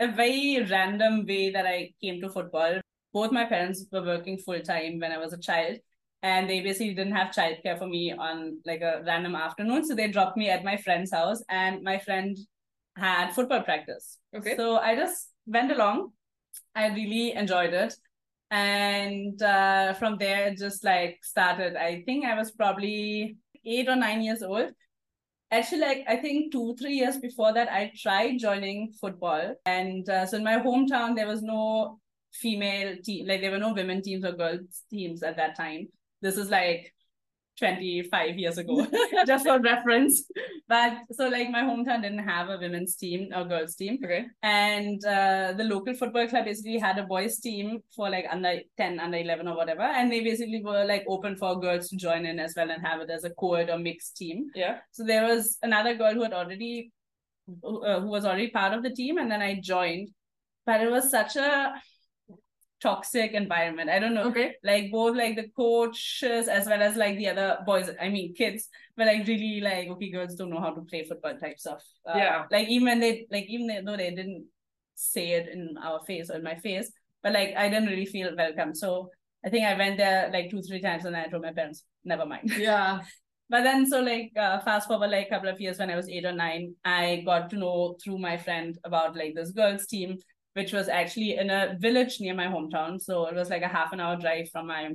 a 0.01 0.11
very 0.11 0.67
random 0.69 1.27
way 1.27 1.51
that 1.51 1.67
I 1.67 1.93
came 2.03 2.21
to 2.23 2.31
football. 2.31 2.81
Both 3.13 3.33
my 3.33 3.45
parents 3.45 3.85
were 3.93 4.03
working 4.03 4.39
full 4.39 4.61
time 4.61 4.99
when 4.99 5.13
I 5.13 5.19
was 5.19 5.33
a 5.33 5.39
child 5.39 5.77
and 6.23 6.49
they 6.49 6.61
basically 6.61 6.95
didn't 6.95 7.15
have 7.15 7.35
childcare 7.35 7.79
for 7.79 7.87
me 7.87 8.13
on 8.13 8.59
like 8.67 8.83
a 8.83 9.03
random 9.07 9.35
afternoon. 9.35 9.87
So 9.87 9.95
they 9.95 10.09
dropped 10.09 10.37
me 10.37 10.51
at 10.51 10.65
my 10.65 10.77
friend's 10.77 11.13
house, 11.13 11.43
and 11.49 11.83
my 11.83 11.99
friend 11.99 12.37
had 12.97 13.33
football 13.33 13.63
practice. 13.63 14.19
Okay. 14.37 14.57
So 14.57 14.77
I 14.77 14.97
just 14.97 15.29
went 15.47 15.73
along. 15.73 16.13
I 16.75 16.89
really 16.89 17.33
enjoyed 17.33 17.73
it. 17.75 17.95
And 18.51 19.41
uh, 19.43 19.95
from 19.95 20.19
there, 20.19 20.49
it 20.49 20.59
just 20.59 20.85
like 20.85 21.19
started. 21.23 21.77
I 21.77 22.03
think 22.05 22.25
I 22.25 22.35
was 22.35 22.51
probably 22.51 23.37
eight 23.65 23.89
or 23.89 23.97
nine 23.97 24.23
years 24.23 24.43
old. 24.43 24.71
Actually, 25.53 25.81
like 25.81 26.05
I 26.09 26.17
think 26.17 26.53
two, 26.53 26.75
three 26.79 26.95
years 26.95 27.19
before 27.19 27.53
that, 27.55 27.71
I 27.71 27.93
tried 27.97 28.39
joining 28.39 28.93
football. 29.01 29.55
And 29.65 30.09
uh, 30.09 30.27
so 30.27 30.37
in 30.37 30.45
my 30.45 30.59
hometown, 30.59 31.15
there 31.17 31.29
was 31.29 31.43
no 31.43 32.01
female 32.33 32.97
team, 33.05 33.27
like 33.27 33.41
there 33.41 33.51
were 33.51 33.59
no 33.59 33.73
women 33.73 34.03
teams 34.03 34.25
or 34.25 34.33
girls 34.33 34.85
teams 34.91 35.23
at 35.23 35.37
that 35.37 35.57
time. 35.57 35.89
This 36.23 36.37
is 36.37 36.51
like 36.51 36.93
25 37.61 38.39
years 38.39 38.59
ago, 38.59 38.87
just 39.27 39.47
for 39.47 39.61
reference. 39.61 40.25
But 40.69 40.95
so 41.13 41.29
like 41.29 41.51
my 41.51 41.61
hometown 41.61 42.03
didn't 42.03 42.27
have 42.27 42.49
a 42.49 42.59
women's 42.59 42.97
team 42.97 43.29
or 43.35 43.45
girls 43.45 43.77
team. 43.77 43.99
Okay. 44.03 44.27
And 44.43 45.05
uh, 45.05 45.53
the 45.57 45.65
local 45.65 45.95
football 45.95 46.27
club 46.27 46.47
basically 46.47 46.79
had 46.79 46.99
a 46.99 47.05
boys 47.05 47.39
team 47.39 47.81
for 47.95 48.11
like 48.11 48.27
under 48.31 48.61
10, 48.77 48.99
under 48.99 49.19
11 49.19 49.47
or 49.47 49.57
whatever. 49.57 49.83
And 49.83 50.11
they 50.11 50.21
basically 50.21 50.63
were 50.65 50.85
like 50.85 51.05
open 51.07 51.37
for 51.37 51.61
girls 51.61 51.89
to 51.91 51.97
join 51.97 52.27
in 52.27 52.41
as 52.41 52.55
well 52.57 52.71
and 52.71 52.85
have 52.85 53.01
it 53.03 53.11
as 53.11 53.25
a 53.25 53.31
co-ed 53.31 53.71
or 53.71 53.79
mixed 53.79 54.17
team. 54.17 54.47
Yeah. 54.55 54.79
So 54.91 55.05
there 55.05 55.25
was 55.25 55.59
another 55.63 55.95
girl 55.95 56.15
who 56.15 56.23
had 56.23 56.33
already, 56.33 56.93
uh, 57.65 58.01
who 58.01 58.09
was 58.09 58.25
already 58.25 58.49
part 58.49 58.73
of 58.73 58.83
the 58.83 58.91
team. 58.91 59.19
And 59.19 59.31
then 59.31 59.43
I 59.43 59.61
joined. 59.63 60.09
But 60.67 60.83
it 60.83 60.91
was 60.91 61.11
such 61.11 61.37
a 61.37 61.75
toxic 62.81 63.33
environment. 63.33 63.91
I 63.91 63.99
don't 63.99 64.15
know. 64.15 64.25
Okay. 64.25 64.55
Like 64.65 64.91
both 64.91 65.17
like 65.17 65.37
the 65.37 65.49
coaches 65.57 66.49
as 66.49 66.67
well 66.67 66.81
as 66.83 66.97
like 66.97 67.17
the 67.17 67.29
other 67.29 67.59
boys, 67.67 67.91
I 68.01 68.09
mean 68.09 68.35
kids, 68.35 68.69
but 68.97 69.07
like 69.07 69.27
really 69.27 69.61
like 69.61 69.89
okay, 69.89 70.11
girls 70.11 70.35
don't 70.35 70.51
know 70.51 70.61
how 70.61 70.71
to 70.71 70.83
play 70.83 71.05
football 71.05 71.37
type 71.39 71.59
stuff. 71.59 71.83
Uh, 72.07 72.17
yeah. 72.17 72.45
Like 72.51 72.69
even 72.69 72.87
when 72.87 73.01
they 73.01 73.27
like 73.31 73.47
even 73.49 73.85
though 73.85 73.97
they 73.97 74.11
didn't 74.11 74.47
say 74.95 75.33
it 75.33 75.49
in 75.49 75.77
our 75.83 76.01
face 76.07 76.31
or 76.31 76.37
in 76.37 76.43
my 76.43 76.57
face, 76.57 76.91
but 77.23 77.33
like 77.33 77.55
I 77.57 77.69
didn't 77.69 77.89
really 77.89 78.07
feel 78.07 78.35
welcome. 78.37 78.75
So 78.75 79.11
I 79.45 79.49
think 79.49 79.65
I 79.67 79.77
went 79.77 79.97
there 79.97 80.31
like 80.33 80.51
two, 80.51 80.63
three 80.63 80.81
times 80.81 81.05
and 81.05 81.17
I 81.17 81.27
told 81.27 81.43
my 81.43 81.53
parents, 81.53 81.85
never 82.05 82.27
mind. 82.27 82.53
Yeah. 82.59 83.01
but 83.49 83.63
then 83.65 83.87
so 83.87 84.01
like 84.01 84.33
uh, 84.39 84.61
fast 84.61 84.89
forward 84.89 85.11
like 85.11 85.27
a 85.27 85.31
couple 85.31 85.49
of 85.49 85.61
years 85.61 85.79
when 85.79 85.91
I 85.91 85.97
was 85.97 86.09
eight 86.09 86.25
or 86.25 86.33
nine, 86.33 86.75
I 86.85 87.23
got 87.27 87.51
to 87.51 87.57
know 87.57 87.97
through 88.03 88.19
my 88.19 88.37
friend 88.37 88.79
about 88.85 89.17
like 89.17 89.35
this 89.35 89.51
girls 89.51 89.87
team 89.87 90.19
which 90.55 90.73
was 90.73 90.89
actually 90.89 91.37
in 91.37 91.51
a 91.51 91.77
village 91.79 92.21
near 92.21 92.35
my 92.35 92.47
hometown. 92.47 93.01
So 93.01 93.27
it 93.27 93.35
was 93.35 93.51
like 93.51 93.63
a 93.63 93.69
half 93.69 93.93
an 93.93 94.01
hour 94.01 94.17
drive 94.17 94.49
from 94.51 94.67
my 94.67 94.91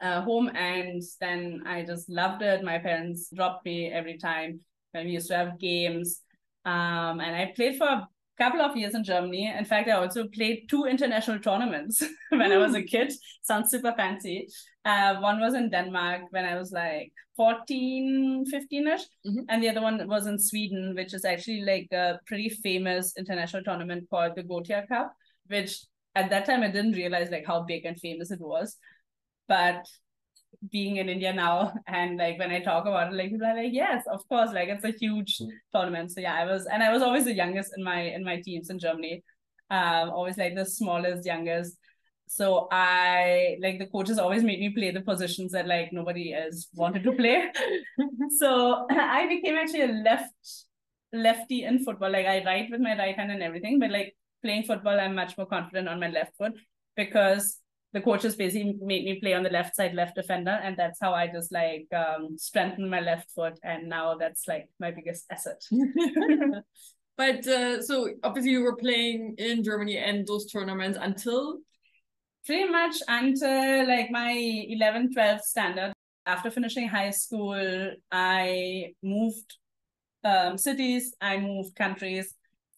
uh, 0.00 0.22
home. 0.22 0.48
And 0.54 1.02
then 1.20 1.62
I 1.66 1.82
just 1.82 2.08
loved 2.08 2.42
it. 2.42 2.62
My 2.62 2.78
parents 2.78 3.30
dropped 3.34 3.64
me 3.64 3.90
every 3.90 4.18
time 4.18 4.60
when 4.92 5.06
we 5.06 5.12
used 5.12 5.28
to 5.28 5.36
have 5.36 5.58
games. 5.58 6.20
Um, 6.64 7.20
and 7.20 7.36
I 7.36 7.52
played 7.54 7.76
for 7.76 7.86
a 7.86 8.08
couple 8.38 8.60
of 8.60 8.76
years 8.76 8.94
in 8.94 9.04
Germany. 9.04 9.52
In 9.56 9.64
fact, 9.64 9.88
I 9.88 9.92
also 9.92 10.26
played 10.26 10.66
two 10.68 10.84
international 10.84 11.38
tournaments 11.38 12.02
when 12.30 12.52
I 12.52 12.56
was 12.56 12.74
a 12.74 12.82
kid. 12.82 13.12
Sounds 13.42 13.70
super 13.70 13.94
fancy. 13.96 14.48
Uh, 14.84 15.16
one 15.20 15.40
was 15.40 15.54
in 15.54 15.70
Denmark 15.70 16.22
when 16.30 16.44
I 16.44 16.56
was 16.56 16.72
like 16.72 17.12
14, 17.36 18.44
15 18.46 18.86
ish. 18.88 19.00
Mm-hmm. 19.26 19.40
And 19.48 19.62
the 19.62 19.68
other 19.68 19.80
one 19.80 20.06
was 20.08 20.26
in 20.26 20.38
Sweden, 20.38 20.94
which 20.94 21.14
is 21.14 21.24
actually 21.24 21.62
like 21.62 21.88
a 21.92 22.18
pretty 22.26 22.48
famous 22.48 23.14
international 23.16 23.62
tournament 23.62 24.08
called 24.10 24.32
the 24.36 24.42
Gothia 24.42 24.86
Cup, 24.88 25.14
which 25.46 25.84
at 26.14 26.30
that 26.30 26.46
time 26.46 26.62
I 26.62 26.68
didn't 26.68 26.92
realize 26.92 27.30
like 27.30 27.46
how 27.46 27.62
big 27.62 27.84
and 27.84 27.98
famous 27.98 28.30
it 28.30 28.40
was. 28.40 28.76
But 29.48 29.86
being 30.70 30.96
in 30.96 31.08
India 31.08 31.32
now 31.32 31.72
and 31.86 32.18
like 32.18 32.38
when 32.38 32.50
I 32.50 32.60
talk 32.60 32.86
about 32.86 33.12
it, 33.12 33.16
like 33.16 33.30
people 33.30 33.46
are 33.46 33.56
like, 33.56 33.72
yes, 33.72 34.04
of 34.10 34.26
course, 34.28 34.52
like 34.52 34.68
it's 34.68 34.84
a 34.84 34.92
huge 34.92 35.40
tournament. 35.74 36.12
So 36.12 36.20
yeah, 36.20 36.34
I 36.34 36.44
was 36.44 36.66
and 36.66 36.82
I 36.82 36.92
was 36.92 37.02
always 37.02 37.24
the 37.24 37.34
youngest 37.34 37.72
in 37.76 37.84
my 37.84 38.00
in 38.00 38.24
my 38.24 38.40
teams 38.40 38.70
in 38.70 38.78
Germany. 38.78 39.22
Um, 39.70 40.10
always 40.10 40.36
like 40.36 40.54
the 40.54 40.64
smallest, 40.64 41.26
youngest. 41.26 41.76
So 42.26 42.68
I 42.70 43.56
like 43.60 43.78
the 43.78 43.86
coaches 43.86 44.18
always 44.18 44.42
made 44.42 44.60
me 44.60 44.70
play 44.70 44.90
the 44.90 45.02
positions 45.02 45.52
that 45.52 45.66
like 45.66 45.92
nobody 45.92 46.34
else 46.34 46.68
wanted 46.74 47.02
to 47.04 47.12
play. 47.12 47.50
so 48.38 48.86
I 48.90 49.26
became 49.28 49.56
actually 49.56 49.82
a 49.82 49.88
left 49.88 50.32
lefty 51.12 51.64
in 51.64 51.84
football. 51.84 52.10
Like 52.10 52.26
I 52.26 52.44
write 52.44 52.70
with 52.70 52.80
my 52.80 52.96
right 52.98 53.16
hand 53.16 53.30
and 53.30 53.42
everything, 53.42 53.78
but 53.78 53.90
like 53.90 54.16
playing 54.42 54.64
football, 54.64 54.98
I'm 54.98 55.14
much 55.14 55.36
more 55.36 55.46
confident 55.46 55.88
on 55.88 56.00
my 56.00 56.08
left 56.08 56.36
foot 56.36 56.52
because 56.96 57.58
the 57.94 58.00
coaches 58.00 58.34
basically 58.34 58.76
made 58.82 59.04
me 59.04 59.20
play 59.20 59.34
on 59.34 59.44
the 59.44 59.50
left 59.50 59.76
side, 59.76 59.94
left 59.94 60.16
defender, 60.16 60.58
and 60.62 60.76
that's 60.76 60.98
how 61.00 61.14
I 61.14 61.28
just 61.28 61.52
like 61.52 61.86
um, 61.94 62.36
strengthen 62.36 62.90
my 62.90 63.00
left 63.00 63.30
foot, 63.30 63.58
and 63.62 63.88
now 63.88 64.16
that's 64.16 64.46
like 64.48 64.68
my 64.80 64.90
biggest 64.90 65.24
asset. 65.30 65.62
but 67.16 67.46
uh, 67.46 67.80
so 67.80 68.10
obviously 68.24 68.50
you 68.50 68.64
were 68.64 68.76
playing 68.76 69.36
in 69.38 69.62
Germany 69.62 69.96
and 69.96 70.26
those 70.26 70.50
tournaments 70.50 70.98
until 71.00 71.58
pretty 72.44 72.68
much 72.68 72.96
until 73.08 73.88
like 73.88 74.10
my 74.10 74.32
11th 74.32 75.14
12th 75.14 75.42
standard 75.42 75.92
after 76.26 76.50
finishing 76.50 76.86
high 76.88 77.10
school 77.10 77.90
i 78.12 78.92
moved 79.02 79.56
um, 80.24 80.58
cities 80.58 81.14
i 81.20 81.38
moved 81.38 81.74
countries 81.74 82.34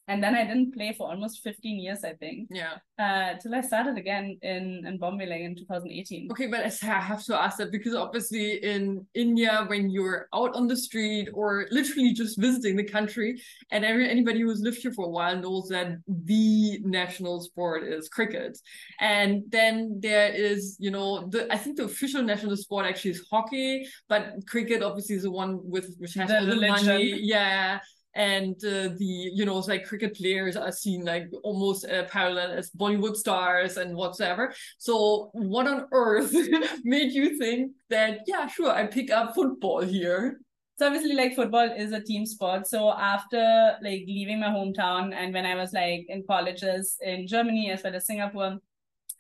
and 0.08 0.22
then 0.22 0.34
I 0.34 0.44
didn't 0.44 0.72
play 0.72 0.94
for 0.96 1.08
almost 1.08 1.42
15 1.42 1.80
years, 1.80 2.04
I 2.04 2.12
think. 2.12 2.48
Yeah. 2.50 2.74
Uh, 2.98 3.34
till 3.42 3.54
I 3.54 3.60
started 3.60 3.98
again 3.98 4.38
in 4.42 4.84
in 4.86 4.98
Bombay 4.98 5.26
like 5.26 5.40
in 5.40 5.56
2018. 5.56 6.28
Okay, 6.30 6.46
but 6.46 6.60
I 6.60 6.86
have 7.00 7.24
to 7.24 7.40
ask 7.40 7.58
that 7.58 7.72
because 7.72 7.94
obviously 7.94 8.62
in 8.62 9.04
India, 9.14 9.64
when 9.66 9.90
you're 9.90 10.28
out 10.32 10.54
on 10.54 10.68
the 10.68 10.76
street 10.76 11.28
or 11.34 11.66
literally 11.70 12.12
just 12.12 12.40
visiting 12.40 12.76
the 12.76 12.84
country, 12.84 13.40
and 13.72 13.84
every 13.84 14.08
anybody 14.08 14.40
who's 14.40 14.60
lived 14.60 14.78
here 14.78 14.92
for 14.92 15.06
a 15.06 15.10
while 15.10 15.36
knows 15.36 15.68
that 15.68 15.96
the 16.06 16.78
national 16.84 17.40
sport 17.40 17.82
is 17.82 18.08
cricket, 18.08 18.56
and 19.00 19.42
then 19.48 19.98
there 20.00 20.32
is 20.32 20.76
you 20.78 20.92
know 20.92 21.26
the 21.28 21.52
I 21.52 21.58
think 21.58 21.76
the 21.76 21.84
official 21.84 22.22
national 22.22 22.56
sport 22.56 22.86
actually 22.86 23.10
is 23.12 23.26
hockey, 23.28 23.86
but 24.08 24.34
cricket 24.46 24.82
obviously 24.82 25.16
is 25.16 25.24
the 25.24 25.32
one 25.32 25.58
with 25.64 25.96
which 25.98 26.14
has 26.14 26.28
The 26.28 26.38
all 26.38 26.46
the 26.46 26.68
money. 26.68 27.18
Yeah 27.22 27.80
and 28.16 28.54
uh, 28.64 28.88
the 28.98 29.30
you 29.38 29.44
know 29.44 29.58
like 29.58 29.84
cricket 29.84 30.16
players 30.16 30.56
are 30.56 30.72
seen 30.72 31.04
like 31.04 31.28
almost 31.44 31.84
uh, 31.86 32.04
parallel 32.04 32.50
as 32.52 32.70
Bollywood 32.70 33.14
stars 33.14 33.76
and 33.76 33.94
whatsoever. 33.94 34.52
So 34.78 35.30
what 35.34 35.66
on 35.68 35.86
earth 35.92 36.32
made 36.84 37.12
you 37.12 37.38
think 37.38 37.72
that 37.90 38.20
yeah 38.26 38.46
sure 38.46 38.70
I 38.70 38.86
pick 38.86 39.10
up 39.10 39.34
football 39.34 39.82
here? 39.82 40.40
So 40.78 40.86
obviously 40.86 41.14
like 41.14 41.34
football 41.34 41.70
is 41.84 41.92
a 41.92 42.00
team 42.02 42.26
sport. 42.26 42.66
So 42.66 42.90
after 42.92 43.76
like 43.82 44.02
leaving 44.06 44.40
my 44.40 44.48
hometown 44.48 45.14
and 45.14 45.32
when 45.32 45.46
I 45.46 45.54
was 45.54 45.72
like 45.72 46.06
in 46.08 46.24
colleges 46.28 46.96
in 47.02 47.26
Germany 47.26 47.70
as 47.70 47.82
well 47.82 47.94
as 47.94 48.06
Singapore, 48.06 48.58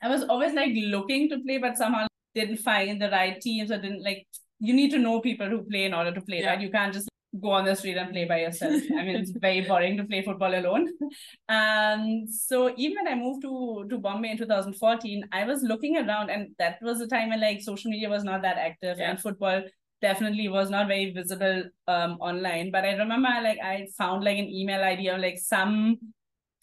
I 0.02 0.08
was 0.08 0.24
always 0.24 0.52
like 0.54 0.72
looking 0.74 1.28
to 1.30 1.38
play, 1.40 1.58
but 1.58 1.76
somehow 1.78 2.06
didn't 2.34 2.58
find 2.58 3.00
the 3.00 3.10
right 3.10 3.40
teams 3.40 3.70
or 3.70 3.78
didn't 3.78 4.02
like 4.02 4.26
you 4.58 4.74
need 4.74 4.90
to 4.90 4.98
know 4.98 5.20
people 5.20 5.48
who 5.48 5.62
play 5.64 5.84
in 5.84 5.94
order 5.94 6.12
to 6.12 6.20
play, 6.20 6.40
Yeah. 6.40 6.50
right? 6.50 6.60
You 6.60 6.70
can't 6.70 6.92
just 6.92 7.08
go 7.40 7.50
on 7.50 7.64
the 7.64 7.74
street 7.74 7.96
and 7.96 8.10
play 8.12 8.24
by 8.24 8.40
yourself. 8.40 8.82
I 8.98 9.02
mean, 9.04 9.16
it's 9.16 9.30
very 9.30 9.62
boring 9.62 9.96
to 9.98 10.04
play 10.04 10.22
football 10.22 10.54
alone. 10.54 10.88
And 11.48 12.28
so 12.32 12.72
even 12.76 12.98
when 13.04 13.08
I 13.12 13.14
moved 13.14 13.42
to 13.42 13.86
to 13.90 13.98
Bombay 13.98 14.30
in 14.32 14.38
2014, 14.38 15.28
I 15.32 15.44
was 15.44 15.62
looking 15.62 15.96
around, 15.96 16.30
and 16.30 16.48
that 16.58 16.78
was 16.82 16.98
the 16.98 17.06
time 17.06 17.30
when 17.30 17.40
like 17.40 17.60
social 17.62 17.90
media 17.90 18.08
was 18.08 18.24
not 18.24 18.42
that 18.42 18.56
active, 18.58 18.98
Yeah. 18.98 19.10
and 19.10 19.20
football 19.20 19.62
definitely 20.02 20.48
was 20.48 20.68
not 20.70 20.88
very 20.88 21.12
visible 21.12 21.64
um 21.88 22.16
online. 22.20 22.70
But 22.70 22.84
I 22.84 22.94
remember 22.94 23.28
like 23.42 23.58
I 23.62 23.86
found 23.96 24.24
like 24.24 24.38
an 24.38 24.48
email 24.48 24.82
ID 24.82 25.08
of 25.08 25.20
like 25.20 25.38
some 25.38 25.98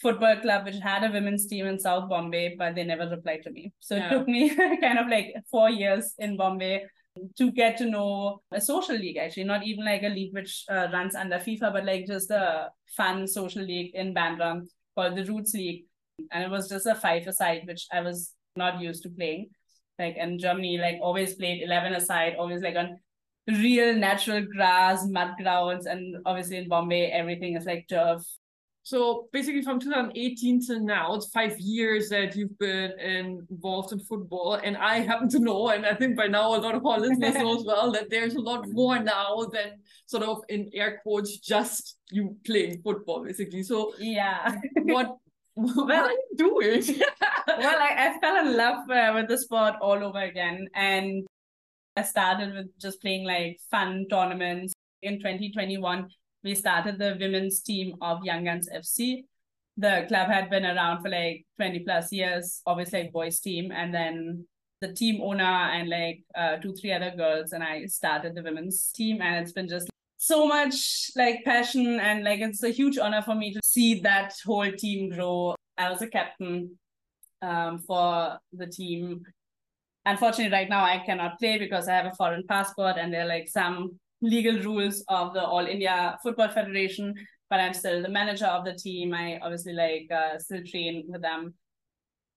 football 0.01 0.35
club 0.41 0.65
which 0.65 0.75
had 0.83 1.03
a 1.03 1.11
women's 1.11 1.47
team 1.47 1.65
in 1.65 1.79
South 1.79 2.09
Bombay, 2.09 2.55
but 2.57 2.75
they 2.75 2.83
never 2.83 3.07
replied 3.09 3.43
to 3.43 3.51
me. 3.51 3.71
So 3.79 3.95
Yeah. 3.95 4.07
it 4.07 4.09
took 4.17 4.27
me 4.27 4.49
kind 4.81 4.99
of 4.99 5.07
like 5.07 5.33
four 5.49 5.69
years 5.69 6.13
in 6.19 6.35
Bombay 6.35 6.85
to 7.38 7.51
get 7.51 7.77
to 7.77 7.86
know 7.86 8.41
a 8.51 8.60
social 8.60 8.96
league, 8.96 9.17
actually, 9.17 9.43
not 9.43 9.63
even 9.63 9.86
like 9.86 10.03
a 10.03 10.10
league 10.10 10.34
which 10.34 10.65
uh, 10.70 10.88
runs 10.91 11.15
under 11.15 11.38
FIFA, 11.38 11.74
but 11.74 11.86
like 11.86 12.08
just 12.08 12.32
a 12.32 12.70
fun 12.96 13.27
social 13.27 13.62
league 13.62 13.91
in 13.93 14.13
Bandra 14.13 14.62
called 14.96 15.15
the 15.15 15.25
Roots 15.25 15.53
League. 15.53 15.86
And 16.32 16.43
it 16.43 16.50
was 16.50 16.70
just 16.70 16.86
a 16.86 16.96
five 16.96 17.27
aside, 17.27 17.63
which 17.65 17.88
I 17.91 18.01
was 18.01 18.34
not 18.55 18.82
used 18.82 19.03
to 19.03 19.10
playing. 19.10 19.50
Like 20.00 20.17
in 20.17 20.39
Germany, 20.39 20.77
like 20.77 20.98
always 21.01 21.36
played 21.36 21.63
11 21.63 21.93
aside, 21.93 22.36
always 22.38 22.62
like 22.62 22.75
on 22.75 22.98
real 23.48 23.96
natural 23.96 24.41
grass, 24.46 25.05
mud 25.08 25.32
grounds. 25.38 25.86
And 25.86 26.17
obviously 26.25 26.58
in 26.58 26.67
Bombay, 26.67 27.12
everything 27.12 27.55
is 27.55 27.65
like 27.65 27.88
turf. 27.88 28.22
So 28.85 29.29
basically, 29.31 29.61
from 29.61 29.79
2018 29.79 30.65
to 30.67 30.79
now, 30.81 31.15
it's 31.15 31.27
five 31.27 31.57
years 31.57 32.09
that 32.09 32.35
you've 32.35 32.57
been 32.59 32.91
involved 32.99 33.93
in 33.93 33.99
football. 33.99 34.55
And 34.55 34.75
I 34.75 34.99
happen 34.99 35.29
to 35.29 35.39
know, 35.39 35.69
and 35.69 35.85
I 35.85 35.95
think 35.95 36.17
by 36.17 36.27
now 36.27 36.53
a 36.53 36.59
lot 36.59 36.75
of 36.75 36.85
our 36.85 36.99
listeners 36.99 37.35
know 37.35 37.55
as 37.59 37.63
well, 37.63 37.93
that 37.93 38.09
there's 38.09 38.35
a 38.35 38.41
lot 38.41 38.67
more 38.67 38.99
now 38.99 39.45
than 39.53 39.79
sort 40.05 40.23
of 40.23 40.41
in 40.49 40.69
air 40.73 40.99
quotes 41.01 41.37
just 41.37 41.97
you 42.11 42.35
playing 42.45 42.81
football, 42.81 43.23
basically. 43.23 43.63
So 43.63 43.93
Yeah. 43.99 44.59
what 44.83 45.15
what 45.55 45.91
are 45.91 46.11
you 46.11 46.29
doing? 46.35 46.83
well, 47.47 47.79
I, 47.79 48.09
I 48.09 48.19
fell 48.19 48.45
in 48.45 48.57
love 48.57 48.89
uh, 48.89 49.11
with 49.13 49.29
the 49.29 49.37
sport 49.37 49.75
all 49.81 50.03
over 50.03 50.19
again. 50.19 50.67
And 50.73 51.25
I 51.95 52.01
started 52.01 52.53
with 52.53 52.79
just 52.79 53.01
playing 53.01 53.25
like 53.25 53.59
fun 53.71 54.07
tournaments. 54.09 54.73
In 55.03 55.19
2021, 55.19 56.07
we 56.43 56.55
started 56.55 57.00
the 57.00 57.17
women's 57.19 57.62
team 57.62 57.95
of 58.01 58.23
Young 58.23 58.43
Guns 58.43 58.69
FC. 58.73 59.23
The 59.77 60.05
club 60.07 60.27
had 60.27 60.50
been 60.50 60.65
around 60.65 61.01
for 61.01 61.09
like 61.09 61.45
20 61.57 61.79
plus 61.79 62.12
years, 62.12 62.62
obviously 62.65 63.03
like 63.03 63.13
boys 63.13 63.39
team. 63.39 63.71
And 63.71 63.93
then 63.93 64.45
the 64.81 64.93
team 64.93 65.21
owner 65.21 65.43
and 65.43 65.89
like 65.89 66.23
uh, 66.35 66.57
two, 66.57 66.73
three 66.75 66.91
other 66.91 67.13
girls. 67.15 67.53
And 67.53 67.63
I 67.63 67.85
started 67.85 68.35
the 68.35 68.43
women's 68.43 68.91
team. 68.91 69.21
And 69.21 69.38
it's 69.38 69.53
been 69.53 69.69
just 69.69 69.89
so 70.17 70.45
much 70.45 71.12
like 71.15 71.43
passion 71.43 72.00
and 72.00 72.23
like 72.23 72.39
it's 72.39 72.63
a 72.63 72.69
huge 72.69 72.97
honor 72.97 73.21
for 73.21 73.35
me 73.35 73.53
to 73.53 73.59
see 73.63 74.00
that 74.01 74.33
whole 74.45 74.71
team 74.71 75.09
grow. 75.09 75.55
I 75.77 75.89
was 75.89 76.01
a 76.01 76.07
captain 76.07 76.77
um, 77.41 77.79
for 77.79 78.38
the 78.51 78.67
team. 78.67 79.23
Unfortunately, 80.05 80.51
right 80.51 80.69
now 80.69 80.83
I 80.83 81.01
cannot 81.05 81.39
play 81.39 81.57
because 81.57 81.88
I 81.88 81.95
have 81.95 82.05
a 82.05 82.15
foreign 82.15 82.43
passport 82.47 82.97
and 82.97 83.13
there 83.13 83.23
are 83.23 83.27
like 83.27 83.47
some 83.50 84.00
legal 84.23 84.57
rules 84.63 85.03
of 85.09 85.33
the 85.33 85.43
All 85.43 85.65
India 85.65 86.17
Football 86.23 86.49
Federation. 86.49 87.13
But 87.49 87.59
I'm 87.59 87.73
still 87.73 88.01
the 88.01 88.09
manager 88.09 88.45
of 88.45 88.65
the 88.65 88.73
team. 88.73 89.13
I 89.13 89.39
obviously 89.41 89.73
like 89.73 90.07
uh, 90.11 90.39
still 90.39 90.63
train 90.65 91.05
with 91.07 91.21
them. 91.21 91.53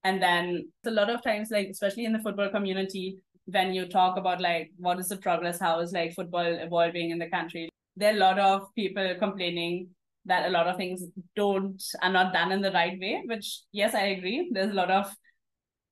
And 0.04 0.22
then 0.22 0.68
a 0.84 0.90
lot 0.90 1.08
of 1.08 1.22
times, 1.22 1.50
like 1.50 1.68
especially 1.68 2.04
in 2.04 2.12
the 2.12 2.18
football 2.18 2.50
community, 2.50 3.18
when 3.46 3.72
you 3.72 3.86
talk 3.86 4.18
about 4.18 4.40
like 4.40 4.70
what 4.76 4.98
is 4.98 5.08
the 5.08 5.16
progress, 5.16 5.58
how 5.58 5.80
is 5.80 5.92
like 5.92 6.14
football 6.14 6.44
evolving 6.44 7.10
in 7.10 7.18
the 7.18 7.30
country, 7.30 7.70
there 7.96 8.12
are 8.12 8.16
a 8.16 8.20
lot 8.20 8.38
of 8.38 8.74
people 8.74 9.14
complaining 9.18 9.88
that 10.26 10.46
a 10.46 10.50
lot 10.50 10.66
of 10.66 10.76
things 10.76 11.02
don't 11.34 11.82
are 12.02 12.12
not 12.12 12.32
done 12.32 12.52
in 12.52 12.60
the 12.60 12.72
right 12.72 12.98
way 13.00 13.22
which 13.26 13.60
yes 13.72 13.94
i 13.94 14.06
agree 14.06 14.50
there's 14.52 14.70
a 14.70 14.80
lot 14.80 14.90
of 14.90 15.06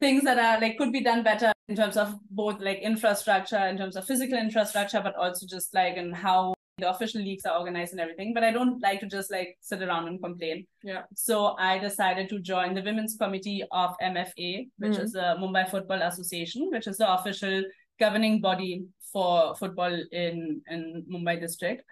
things 0.00 0.22
that 0.24 0.38
are 0.38 0.60
like 0.60 0.76
could 0.78 0.92
be 0.92 1.00
done 1.02 1.22
better 1.22 1.52
in 1.68 1.76
terms 1.76 1.96
of 1.96 2.14
both 2.30 2.60
like 2.60 2.78
infrastructure 2.78 3.66
in 3.68 3.76
terms 3.78 3.96
of 3.96 4.04
physical 4.04 4.38
infrastructure 4.38 5.00
but 5.02 5.14
also 5.16 5.46
just 5.46 5.74
like 5.74 5.96
in 5.96 6.12
how 6.12 6.52
the 6.78 6.90
official 6.90 7.22
leagues 7.22 7.44
are 7.46 7.58
organized 7.58 7.92
and 7.92 8.00
everything 8.00 8.34
but 8.34 8.42
i 8.42 8.50
don't 8.50 8.80
like 8.82 8.98
to 9.00 9.06
just 9.06 9.30
like 9.30 9.56
sit 9.60 9.80
around 9.82 10.08
and 10.08 10.20
complain 10.22 10.66
Yeah. 10.82 11.02
so 11.14 11.54
i 11.58 11.78
decided 11.78 12.28
to 12.30 12.40
join 12.40 12.74
the 12.74 12.82
women's 12.82 13.16
committee 13.16 13.62
of 13.70 13.94
mfa 14.02 14.68
which 14.78 14.96
Mhm. 14.98 15.04
is 15.04 15.12
the 15.12 15.36
mumbai 15.40 15.70
football 15.70 16.02
association 16.02 16.68
which 16.72 16.86
is 16.88 16.96
the 16.98 17.10
official 17.12 17.62
governing 18.00 18.40
body 18.40 18.84
for 19.12 19.54
football 19.54 19.94
in 20.10 20.60
in 20.68 21.04
mumbai 21.08 21.40
district 21.40 21.82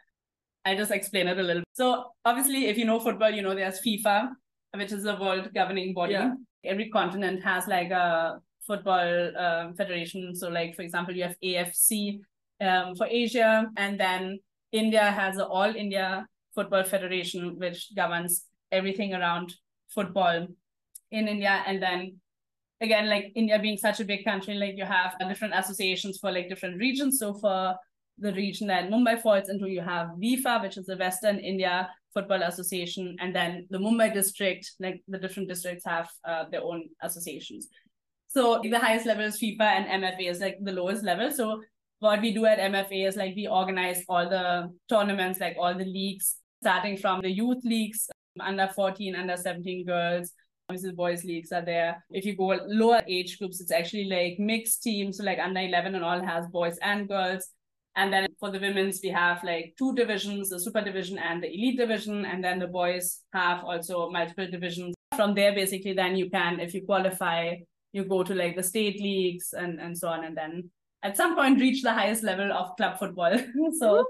I 0.65 0.77
just 0.77 0.93
explain 0.93 1.27
it 1.27 1.39
a 1.41 1.43
little. 1.43 1.65
So 1.73 1.87
obviously, 2.25 2.67
if 2.67 2.79
you 2.79 2.85
know 2.85 3.01
football, 3.01 3.31
you 3.37 3.43
know 3.43 3.53
there's 3.53 3.81
FIFA, 3.85 4.29
which 4.75 4.93
is 4.93 5.05
the 5.05 5.17
world 5.17 5.51
governing 5.55 5.95
body. 5.95 6.13
Yeah. 6.13 6.35
Every 6.65 6.91
continent 6.91 7.43
has 7.43 7.67
like 7.67 7.91
a 7.91 8.41
football 8.67 9.37
um, 9.37 9.75
federation. 9.75 10.35
So, 10.35 10.49
like 10.49 10.75
for 10.75 10.83
example, 10.83 11.15
you 11.15 11.25
have 11.25 11.37
AFC 11.45 12.21
um, 12.61 12.95
for 12.95 13.07
Asia, 13.07 13.67
and 13.77 13.99
then 13.99 14.39
India 14.71 15.11
has 15.11 15.39
a 15.39 15.47
All 15.47 15.75
India 15.75 16.27
Football 16.55 16.85
Federation, 16.85 17.59
which 17.59 17.95
governs 17.95 18.45
everything 18.71 19.15
around 19.15 19.53
football 19.89 20.47
in 21.11 21.29
India, 21.29 21.63
and 21.67 21.83
then 21.83 22.21
again 22.83 23.09
like 23.09 23.33
india 23.37 23.59
being 23.59 23.77
such 23.77 24.01
a 24.01 24.05
big 24.05 24.25
country 24.25 24.55
like 24.55 24.77
you 24.77 24.85
have 24.85 25.15
different 25.29 25.55
associations 25.57 26.19
for 26.19 26.33
like 26.33 26.49
different 26.49 26.77
regions 26.79 27.19
so 27.19 27.33
for 27.33 27.77
the 28.23 28.33
region 28.33 28.69
that 28.69 28.89
Mumbai 28.89 29.21
falls 29.21 29.49
into, 29.49 29.69
you 29.69 29.81
have 29.81 30.09
WIFA, 30.19 30.63
which 30.63 30.77
is 30.77 30.87
the 30.87 30.97
Western 30.97 31.39
India 31.39 31.91
Football 32.15 32.43
Association, 32.43 33.17
and 33.21 33.35
then 33.35 33.67
the 33.71 33.79
Mumbai 33.79 34.15
district, 34.15 34.73
like 34.81 35.03
the 35.09 35.19
different 35.19 35.49
districts 35.49 35.85
have 35.85 36.09
uh, 36.25 36.45
their 36.51 36.63
own 36.63 36.89
associations. 37.03 37.69
So 38.29 38.61
the 38.63 38.79
highest 38.79 39.05
level 39.05 39.25
is 39.25 39.39
FIFA 39.39 39.61
and 39.61 40.03
MFA 40.03 40.31
is 40.31 40.41
like 40.41 40.57
the 40.63 40.73
lowest 40.73 41.05
level. 41.05 41.31
So 41.31 41.61
what 41.99 42.21
we 42.23 42.33
do 42.33 42.47
at 42.47 42.59
MFA 42.59 43.09
is 43.09 43.17
like 43.17 43.35
we 43.37 43.47
organize 43.47 44.03
all 44.09 44.29
the 44.29 44.73
tournaments, 44.89 45.41
like 45.41 45.57
all 45.59 45.75
the 45.75 45.85
leagues, 45.85 46.37
starting 46.63 46.97
from 46.97 47.21
the 47.21 47.31
youth 47.31 47.63
leagues, 47.65 48.09
under 48.41 48.69
14, 48.69 49.15
under 49.17 49.37
17 49.37 49.85
girls, 49.85 50.33
obviously 50.69 50.93
boys 50.93 51.25
leagues 51.25 51.53
are 51.53 51.65
there 51.65 52.03
if 52.11 52.25
you 52.25 52.35
go 52.35 52.59
lower 52.67 53.03
age 53.07 53.39
groups 53.39 53.61
it's 53.61 53.73
actually 53.73 54.05
like 54.05 54.39
mixed 54.39 54.83
teams 54.83 55.19
so 55.19 55.25
like 55.25 55.39
under 55.39 55.61
11 55.61 55.95
and 55.95 56.05
all 56.05 56.25
has 56.25 56.47
boys 56.47 56.79
and 56.83 57.09
girls 57.09 57.49
and 57.97 58.13
then 58.13 58.27
for 58.41 58.51
the 58.51 58.59
women's 58.59 59.01
we 59.03 59.11
have 59.11 59.43
like 59.45 59.75
two 59.79 59.95
divisions 59.95 60.49
the 60.49 60.59
super 60.59 60.81
division 60.81 61.19
and 61.19 61.43
the 61.43 61.49
elite 61.49 61.79
division. 61.79 62.25
And 62.25 62.43
then 62.43 62.59
the 62.59 62.67
boys 62.67 63.21
have 63.33 63.65
also 63.65 64.11
multiple 64.11 64.49
divisions. 64.51 64.95
From 65.17 65.35
there 65.35 65.55
basically 65.55 65.93
then 65.93 66.17
you 66.17 66.31
can 66.31 66.61
if 66.61 66.75
you 66.75 66.85
qualify 66.85 67.57
you 67.93 68.05
go 68.05 68.23
to 68.23 68.35
like 68.35 68.57
the 68.57 68.63
state 68.63 69.01
leagues 69.01 69.53
and 69.53 69.81
and 69.81 69.97
so 69.97 70.09
on. 70.09 70.25
And 70.25 70.37
then 70.37 70.71
at 71.03 71.17
some 71.17 71.35
point 71.35 71.61
reach 71.61 71.83
the 71.83 71.93
highest 71.93 72.23
level 72.23 72.53
of 72.53 72.77
club 72.77 72.99
football. 72.99 73.37
So 73.79 74.07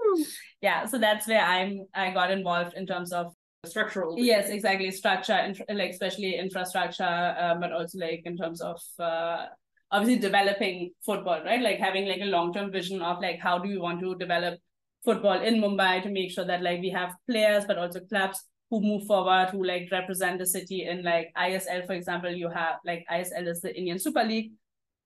yeah 0.60 0.86
so 0.86 0.98
that's 0.98 1.26
where 1.26 1.40
i'm 1.40 1.86
i 1.94 2.10
got 2.10 2.30
involved 2.30 2.74
in 2.74 2.86
terms 2.86 3.12
of 3.12 3.34
structural. 3.66 4.18
Yes, 4.18 4.48
exactly. 4.48 4.90
Structure, 4.90 5.38
infra- 5.38 5.66
like 5.70 5.90
especially 5.90 6.36
infrastructure, 6.36 7.36
um, 7.38 7.60
but 7.60 7.72
also 7.72 7.98
like 7.98 8.22
in 8.24 8.36
terms 8.36 8.60
of 8.60 8.80
uh, 8.98 9.46
obviously 9.92 10.20
developing 10.20 10.90
football, 11.04 11.44
right? 11.44 11.60
Like 11.60 11.78
having 11.78 12.08
like 12.08 12.20
a 12.22 12.26
long 12.26 12.52
term 12.52 12.72
vision 12.72 13.02
of 13.02 13.20
like 13.20 13.38
how 13.38 13.58
do 13.58 13.68
we 13.68 13.78
want 13.78 14.00
to 14.00 14.16
develop 14.16 14.58
football 15.04 15.40
in 15.40 15.60
Mumbai 15.60 16.02
to 16.02 16.10
make 16.10 16.30
sure 16.30 16.44
that 16.46 16.62
like 16.62 16.80
we 16.80 16.90
have 16.90 17.14
players, 17.30 17.64
but 17.66 17.78
also 17.78 18.00
clubs 18.00 18.42
who 18.70 18.80
move 18.80 19.04
forward, 19.04 19.50
who 19.50 19.64
like 19.64 19.88
represent 19.92 20.38
the 20.38 20.46
city 20.46 20.86
in 20.86 21.02
like 21.04 21.30
ISL, 21.36 21.86
for 21.86 21.92
example. 21.92 22.30
You 22.30 22.48
have 22.48 22.76
like 22.86 23.04
ISL 23.12 23.46
is 23.46 23.60
the 23.60 23.76
Indian 23.76 23.98
Super 23.98 24.24
League. 24.24 24.52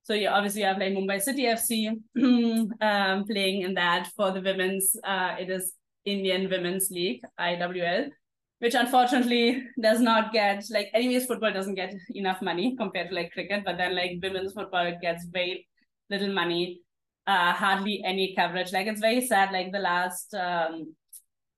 So 0.05 0.14
you 0.14 0.29
obviously 0.29 0.62
have 0.62 0.79
like 0.79 0.92
Mumbai 0.92 1.20
City 1.20 1.46
FC 1.46 1.90
um, 2.81 3.25
playing 3.25 3.62
in 3.62 3.75
that 3.75 4.09
for 4.16 4.31
the 4.31 4.40
women's. 4.40 4.96
Uh, 5.03 5.35
it 5.40 5.51
is 5.51 5.72
Indian 6.05 6.49
Women's 6.49 6.90
League 6.92 7.22
IWL 7.40 8.11
which 8.59 8.75
unfortunately 8.75 9.62
does 9.81 10.01
not 10.01 10.33
get 10.33 10.64
like 10.71 10.88
anyways 10.95 11.27
football 11.27 11.53
doesn't 11.53 11.75
get 11.75 11.95
enough 12.14 12.40
money 12.40 12.75
compared 12.77 13.09
to 13.11 13.14
like 13.14 13.33
cricket 13.33 13.62
but 13.64 13.77
then 13.77 13.95
like 13.95 14.19
women's 14.23 14.53
football 14.53 14.90
gets 15.01 15.27
very 15.27 15.66
little 16.11 16.33
money 16.33 16.81
uh 17.27 17.53
hardly 17.53 18.03
any 18.05 18.35
coverage. 18.35 18.73
Like 18.73 18.87
it's 18.87 19.01
very 19.01 19.27
sad 19.27 19.53
like 19.53 19.73
the 19.73 19.81
last 19.81 20.33
um 20.35 20.95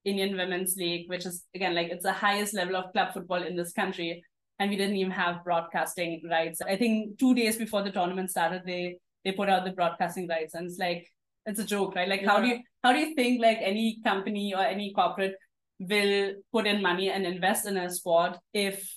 indian 0.04 0.36
women's 0.36 0.76
league 0.76 1.08
which 1.10 1.26
is 1.26 1.44
again 1.54 1.74
like 1.74 1.88
it's 1.90 2.04
the 2.04 2.12
highest 2.12 2.54
level 2.54 2.76
of 2.76 2.90
club 2.92 3.12
football 3.12 3.42
in 3.42 3.56
this 3.56 3.72
country 3.72 4.22
and 4.58 4.70
we 4.70 4.76
didn't 4.76 4.96
even 4.96 5.12
have 5.12 5.44
broadcasting 5.44 6.20
rights. 6.28 6.60
I 6.60 6.76
think 6.76 7.18
two 7.18 7.34
days 7.34 7.56
before 7.56 7.82
the 7.82 7.92
tournament 7.92 8.30
started 8.30 8.62
they 8.64 8.96
they 9.24 9.32
put 9.32 9.48
out 9.48 9.64
the 9.64 9.72
broadcasting 9.72 10.26
rights 10.28 10.54
and 10.54 10.66
it's 10.66 10.78
like 10.78 11.06
it's 11.46 11.60
a 11.60 11.64
joke 11.64 11.94
right? 11.94 12.08
Like 12.08 12.24
how 12.24 12.40
do 12.40 12.48
you 12.48 12.58
how 12.82 12.92
do 12.92 12.98
you 12.98 13.14
think 13.14 13.40
like 13.40 13.58
any 13.60 14.00
company 14.02 14.54
or 14.54 14.62
any 14.62 14.92
corporate 14.92 15.34
will 15.78 16.34
put 16.52 16.66
in 16.66 16.82
money 16.82 17.10
and 17.10 17.26
invest 17.26 17.66
in 17.66 17.76
a 17.76 17.90
sport 17.90 18.36
if 18.52 18.94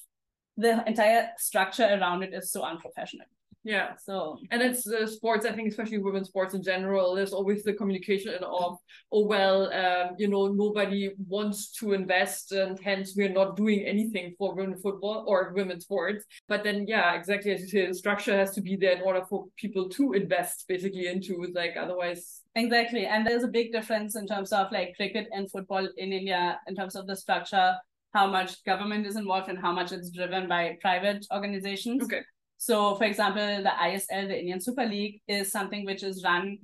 the 0.57 0.83
entire 0.87 1.29
structure 1.37 1.85
around 1.85 2.23
it 2.23 2.33
is 2.33 2.51
so 2.51 2.63
unprofessional. 2.63 3.25
Yeah. 3.63 3.95
So 3.95 4.39
And 4.49 4.61
it's 4.61 4.87
uh, 4.87 5.05
sports, 5.05 5.45
I 5.45 5.51
think, 5.51 5.69
especially 5.69 5.99
women's 5.99 6.29
sports 6.29 6.55
in 6.55 6.63
general, 6.63 7.13
there's 7.13 7.33
always 7.33 7.63
the 7.63 7.73
communication 7.73 8.33
of, 8.43 8.77
oh, 9.11 9.25
well, 9.25 9.71
um, 9.71 10.15
you 10.17 10.27
know, 10.27 10.47
nobody 10.47 11.11
wants 11.27 11.71
to 11.73 11.93
invest 11.93 12.53
and 12.53 12.79
hence 12.79 13.13
we're 13.15 13.29
not 13.29 13.55
doing 13.55 13.81
anything 13.85 14.33
for 14.37 14.55
women 14.55 14.79
football 14.79 15.25
or 15.27 15.53
women's 15.53 15.83
sports. 15.83 16.25
But 16.47 16.63
then, 16.63 16.85
yeah, 16.87 17.13
exactly 17.13 17.51
as 17.51 17.61
you 17.61 17.67
say, 17.67 17.85
the 17.85 17.93
structure 17.93 18.35
has 18.35 18.51
to 18.55 18.61
be 18.61 18.77
there 18.77 18.95
in 18.95 19.03
order 19.03 19.23
for 19.29 19.45
people 19.57 19.89
to 19.89 20.13
invest 20.13 20.65
basically 20.67 21.05
into. 21.05 21.45
Like, 21.53 21.75
otherwise, 21.79 22.40
exactly. 22.55 23.05
And 23.05 23.25
there's 23.25 23.43
a 23.43 23.47
big 23.47 23.71
difference 23.71 24.15
in 24.15 24.27
terms 24.27 24.51
of 24.51 24.71
like 24.71 24.95
cricket 24.95 25.27
and 25.31 25.49
football 25.49 25.87
in 25.97 26.13
India 26.13 26.59
in 26.67 26.75
terms 26.75 26.95
of 26.95 27.07
the 27.07 27.15
structure. 27.15 27.75
how 28.13 28.27
much 28.27 28.63
government 28.65 29.05
is 29.05 29.15
involved 29.15 29.49
and 29.49 29.57
how 29.57 29.71
much 29.71 29.91
it's 29.91 30.11
driven 30.11 30.47
by 30.47 30.77
private 30.81 31.25
organizations. 31.33 32.03
Okay. 32.03 32.21
So, 32.57 32.95
for 32.95 33.05
example, 33.05 33.63
the 33.63 33.69
ISL, 33.69 34.27
the 34.27 34.37
Indian 34.37 34.59
Super 34.59 34.85
League, 34.85 35.21
is 35.27 35.51
something 35.51 35.85
which 35.85 36.03
is 36.03 36.23
run 36.23 36.59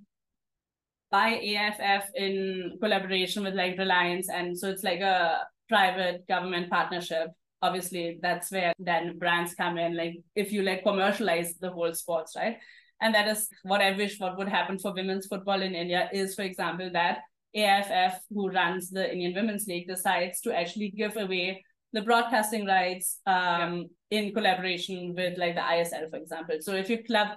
by 1.10 1.30
AFF 1.30 2.10
in 2.16 2.78
collaboration 2.82 3.44
with 3.44 3.56
like 3.56 3.78
Reliance. 3.78 4.30
And 4.30 4.58
so 4.58 4.70
it's 4.70 4.84
like 4.84 5.00
a 5.00 5.40
private 5.70 6.28
government 6.28 6.70
partnership. 6.70 7.30
Obviously, 7.62 8.20
that's 8.22 8.52
where 8.52 8.74
then 8.78 9.18
brands 9.18 9.56
come 9.56 9.78
in. 9.78 9.96
Like 9.96 10.18
if 10.36 10.52
you 10.52 10.62
like 10.62 10.84
commercialize 10.84 11.56
the 11.56 11.72
whole 11.72 11.94
sports, 11.94 12.34
right? 12.36 12.58
And 13.02 13.14
that 13.14 13.28
is 13.28 13.48
what 13.64 13.82
I 13.82 13.92
wish 13.92 14.20
what 14.20 14.38
would 14.38 14.50
happen 14.50 14.80
for 14.80 14.94
women's 14.94 15.28
football 15.28 15.62
in 15.62 15.76
India 15.76 16.10
is, 16.12 16.36
for 16.36 16.42
example, 16.42 16.90
that 16.94 17.20
AFF, 17.56 18.20
who 18.30 18.50
runs 18.50 18.90
the 18.90 19.12
Indian 19.12 19.34
Women's 19.34 19.68
League, 19.68 19.88
decides 19.88 20.42
to 20.42 20.56
actually 20.56 20.90
give 20.90 21.16
away 21.18 21.64
the 21.94 22.02
broadcasting 22.02 22.66
rights 22.66 23.20
um, 23.26 23.88
yeah. 24.10 24.20
in 24.20 24.34
collaboration 24.34 25.14
with 25.16 25.38
like 25.38 25.56
the 25.56 25.62
ISL, 25.62 26.10
for 26.10 26.18
example. 26.18 26.58
So 26.60 26.74
if 26.74 26.90
you 26.90 27.04
club 27.04 27.30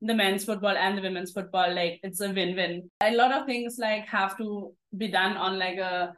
the 0.00 0.14
men's 0.14 0.44
football 0.44 0.76
and 0.76 0.98
the 0.98 1.02
women's 1.02 1.32
football, 1.32 1.72
like 1.72 2.00
it's 2.02 2.20
a 2.20 2.28
win-win. 2.28 2.90
A 3.02 3.14
lot 3.14 3.32
of 3.32 3.46
things 3.46 3.76
like 3.78 4.06
have 4.06 4.36
to 4.38 4.74
be 4.96 5.08
done 5.08 5.36
on 5.36 5.58
like 5.58 5.78
a 5.78 6.14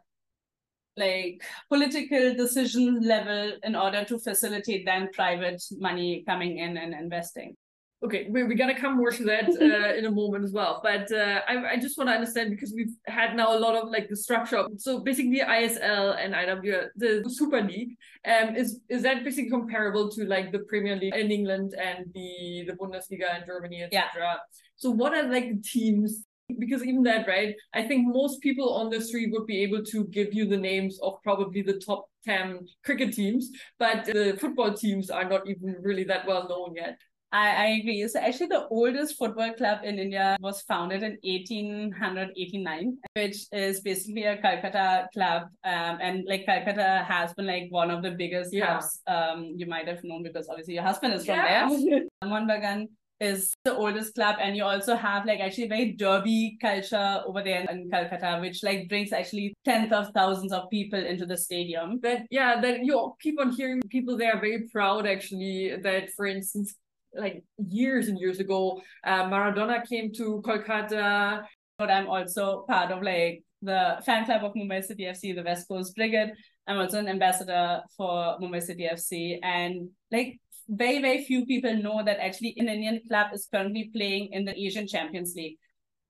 like 0.96 1.42
political 1.68 2.34
decision 2.34 3.02
level 3.02 3.52
in 3.62 3.74
order 3.74 4.04
to 4.04 4.18
facilitate 4.18 4.86
then 4.86 5.08
private 5.12 5.62
money 5.72 6.22
coming 6.26 6.58
in 6.58 6.76
and 6.76 6.94
investing. 6.94 7.56
Okay, 8.04 8.26
we're, 8.28 8.46
we're 8.46 8.56
gonna 8.56 8.78
come 8.78 8.98
more 8.98 9.10
to 9.10 9.24
that 9.24 9.48
uh, 9.60 9.96
in 9.96 10.04
a 10.04 10.10
moment 10.10 10.44
as 10.44 10.52
well. 10.52 10.80
But 10.82 11.10
uh, 11.10 11.40
I, 11.48 11.72
I 11.72 11.76
just 11.78 11.96
want 11.96 12.10
to 12.10 12.14
understand 12.14 12.50
because 12.50 12.74
we've 12.76 12.94
had 13.06 13.34
now 13.34 13.56
a 13.56 13.58
lot 13.58 13.74
of 13.76 13.88
like 13.88 14.10
the 14.10 14.16
structure. 14.16 14.66
So 14.76 15.00
basically, 15.00 15.40
ISL 15.40 16.16
and 16.22 16.34
IW, 16.34 16.88
the 16.96 17.24
Super 17.28 17.62
League, 17.62 17.96
um, 18.26 18.54
is 18.54 18.80
is 18.90 19.02
that 19.02 19.24
basically 19.24 19.50
comparable 19.50 20.10
to 20.10 20.24
like 20.24 20.52
the 20.52 20.60
Premier 20.60 20.96
League 20.96 21.14
in 21.14 21.30
England 21.30 21.74
and 21.80 22.04
the 22.14 22.64
the 22.66 22.74
Bundesliga 22.74 23.40
in 23.40 23.46
Germany, 23.46 23.84
etc. 23.84 24.10
Yeah. 24.16 24.34
So 24.76 24.90
what 24.90 25.14
are 25.14 25.22
like 25.22 25.48
the 25.48 25.62
teams? 25.62 26.24
Because 26.58 26.84
even 26.84 27.02
that, 27.04 27.26
right? 27.26 27.54
I 27.72 27.84
think 27.88 28.06
most 28.06 28.42
people 28.42 28.74
on 28.74 28.90
the 28.90 29.00
street 29.00 29.32
would 29.32 29.46
be 29.46 29.62
able 29.62 29.82
to 29.84 30.04
give 30.08 30.34
you 30.34 30.46
the 30.46 30.58
names 30.58 30.98
of 31.02 31.14
probably 31.22 31.62
the 31.62 31.80
top 31.80 32.04
10 32.26 32.66
cricket 32.84 33.14
teams, 33.14 33.50
but 33.78 34.04
the 34.04 34.36
football 34.38 34.74
teams 34.74 35.08
are 35.08 35.26
not 35.26 35.48
even 35.48 35.76
really 35.80 36.04
that 36.04 36.26
well 36.26 36.46
known 36.46 36.74
yet. 36.76 36.98
I, 37.34 37.48
I 37.50 37.66
agree. 37.80 38.06
So 38.06 38.20
actually, 38.20 38.46
the 38.46 38.68
oldest 38.68 39.18
football 39.18 39.52
club 39.54 39.80
in 39.82 39.98
India 39.98 40.36
was 40.40 40.62
founded 40.62 41.02
in 41.02 41.18
1889, 41.24 42.98
which 43.16 43.46
is 43.50 43.80
basically 43.80 44.22
a 44.22 44.36
Calcutta 44.40 45.08
club. 45.12 45.48
Um, 45.64 45.98
and 46.00 46.24
like 46.28 46.46
Calcutta 46.46 47.04
has 47.08 47.34
been 47.34 47.46
like 47.46 47.66
one 47.70 47.90
of 47.90 48.04
the 48.04 48.12
biggest 48.12 48.54
yeah. 48.54 48.78
clubs 48.78 49.00
um, 49.08 49.52
you 49.56 49.66
might 49.66 49.88
have 49.88 50.04
known 50.04 50.22
because 50.22 50.48
obviously 50.48 50.74
your 50.74 50.84
husband 50.84 51.14
is 51.14 51.26
from 51.26 51.34
yeah. 51.34 51.68
there. 51.68 52.02
Mohun 52.22 52.46
Bagan 52.46 52.88
is 53.20 53.52
the 53.64 53.74
oldest 53.74 54.14
club 54.14 54.36
and 54.40 54.56
you 54.56 54.64
also 54.64 54.96
have 54.96 55.24
like 55.24 55.38
actually 55.40 55.68
very 55.68 55.92
derby 55.92 56.58
culture 56.60 57.22
over 57.26 57.42
there 57.42 57.64
in 57.70 57.88
Calcutta 57.88 58.38
which 58.40 58.62
like 58.64 58.88
brings 58.88 59.12
actually 59.12 59.54
tens 59.64 59.92
of 59.92 60.10
thousands 60.12 60.52
of 60.52 60.68
people 60.68 60.98
into 60.98 61.24
the 61.24 61.36
stadium 61.36 62.00
but 62.02 62.22
yeah 62.30 62.60
that 62.60 62.84
you 62.84 63.14
keep 63.22 63.40
on 63.40 63.52
hearing 63.52 63.80
people 63.88 64.16
there 64.16 64.34
are 64.34 64.40
very 64.40 64.68
proud 64.68 65.06
actually 65.06 65.76
that 65.80 66.10
for 66.10 66.26
instance 66.26 66.74
like 67.16 67.44
years 67.58 68.08
and 68.08 68.18
years 68.18 68.40
ago, 68.40 68.80
uh, 69.04 69.24
Maradona 69.24 69.86
came 69.86 70.12
to 70.14 70.42
Kolkata. 70.44 71.44
But 71.76 71.90
I'm 71.90 72.08
also 72.08 72.64
part 72.68 72.92
of 72.92 73.02
like 73.02 73.42
the 73.60 74.00
fan 74.06 74.24
club 74.24 74.44
of 74.44 74.54
Mumbai 74.54 74.84
City 74.84 75.04
FC, 75.04 75.34
the 75.34 75.42
West 75.42 75.66
Coast 75.66 75.94
Brigade. 75.96 76.32
I'm 76.66 76.78
also 76.78 76.98
an 76.98 77.08
ambassador 77.08 77.82
for 77.96 78.38
Mumbai 78.40 78.62
City 78.62 78.88
FC. 78.90 79.38
And 79.42 79.88
like 80.12 80.38
very, 80.68 81.00
very 81.00 81.24
few 81.24 81.44
people 81.46 81.74
know 81.74 82.02
that 82.04 82.20
actually 82.20 82.54
an 82.58 82.68
Indian 82.68 83.00
club 83.08 83.28
is 83.34 83.48
currently 83.52 83.90
playing 83.94 84.28
in 84.32 84.44
the 84.44 84.56
Asian 84.56 84.86
Champions 84.86 85.34
League. 85.36 85.56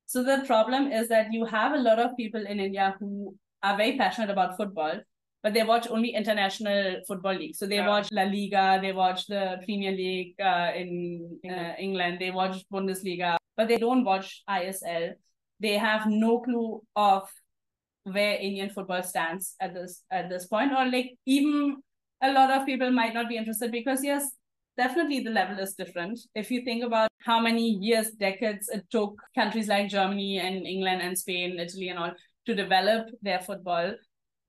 So 0.07 0.23
the 0.23 0.45
problem 0.47 0.93
is 0.93 1.09
that 1.09 1.33
you 1.33 1.45
have 1.47 1.73
a 1.73 1.79
lot 1.79 1.99
of 1.99 2.17
people 2.17 2.45
in 2.47 2.61
India 2.61 2.95
who 3.01 3.35
are 3.63 3.77
very 3.77 3.97
passionate 3.97 4.31
about 4.31 4.57
football, 4.57 5.01
but 5.45 5.53
they 5.53 5.63
watch 5.63 5.87
only 5.91 6.15
international 6.15 7.03
football 7.07 7.35
leagues. 7.35 7.59
So 7.59 7.67
they 7.67 7.77
yeah. 7.77 7.87
watch 7.87 8.09
La 8.11 8.23
Liga, 8.23 8.79
they 8.81 8.93
watch 8.93 9.27
the 9.27 9.61
Premier 9.63 9.93
League 9.93 10.35
uh, 10.41 10.73
in 10.75 11.39
uh, 11.47 11.75
England, 11.79 12.17
they 12.19 12.31
watch 12.31 12.65
Bundesliga, 12.73 13.37
but 13.55 13.69
they 13.69 13.77
don't 13.77 14.05
watch 14.05 14.43
ISL. 14.49 15.13
They 15.61 15.75
have 15.75 16.07
no 16.07 16.41
clue 16.41 16.83
of 16.97 17.29
where 18.05 18.37
Indian 18.37 18.71
football 18.71 19.03
stands 19.03 19.55
at 19.61 19.75
this 19.75 20.03
at 20.11 20.31
this 20.31 20.47
point, 20.47 20.73
or 20.73 20.87
like 20.87 21.13
even 21.27 21.77
a 22.23 22.33
lot 22.33 22.51
of 22.51 22.65
people 22.65 22.91
might 22.91 23.13
not 23.13 23.29
be 23.29 23.37
interested 23.37 23.71
because 23.71 24.03
yes, 24.03 24.27
definitely 24.79 25.21
the 25.21 25.31
level 25.31 25.59
is 25.59 25.75
different. 25.75 26.19
If 26.35 26.51
you 26.51 26.65
think 26.65 26.85
about 26.85 27.11
how 27.21 27.39
many 27.39 27.69
years, 27.69 28.13
decades 28.13 28.71
it 28.71 28.87
took 28.91 29.21
countries 29.35 29.69
like 29.69 29.91
Germany 29.91 30.39
and 30.39 30.67
England 30.67 31.03
and 31.03 31.19
Spain, 31.19 31.59
Italy, 31.59 31.91
and 31.91 31.99
all 31.99 32.13
to 32.47 32.55
develop 32.55 33.09
their 33.21 33.41
football 33.41 33.93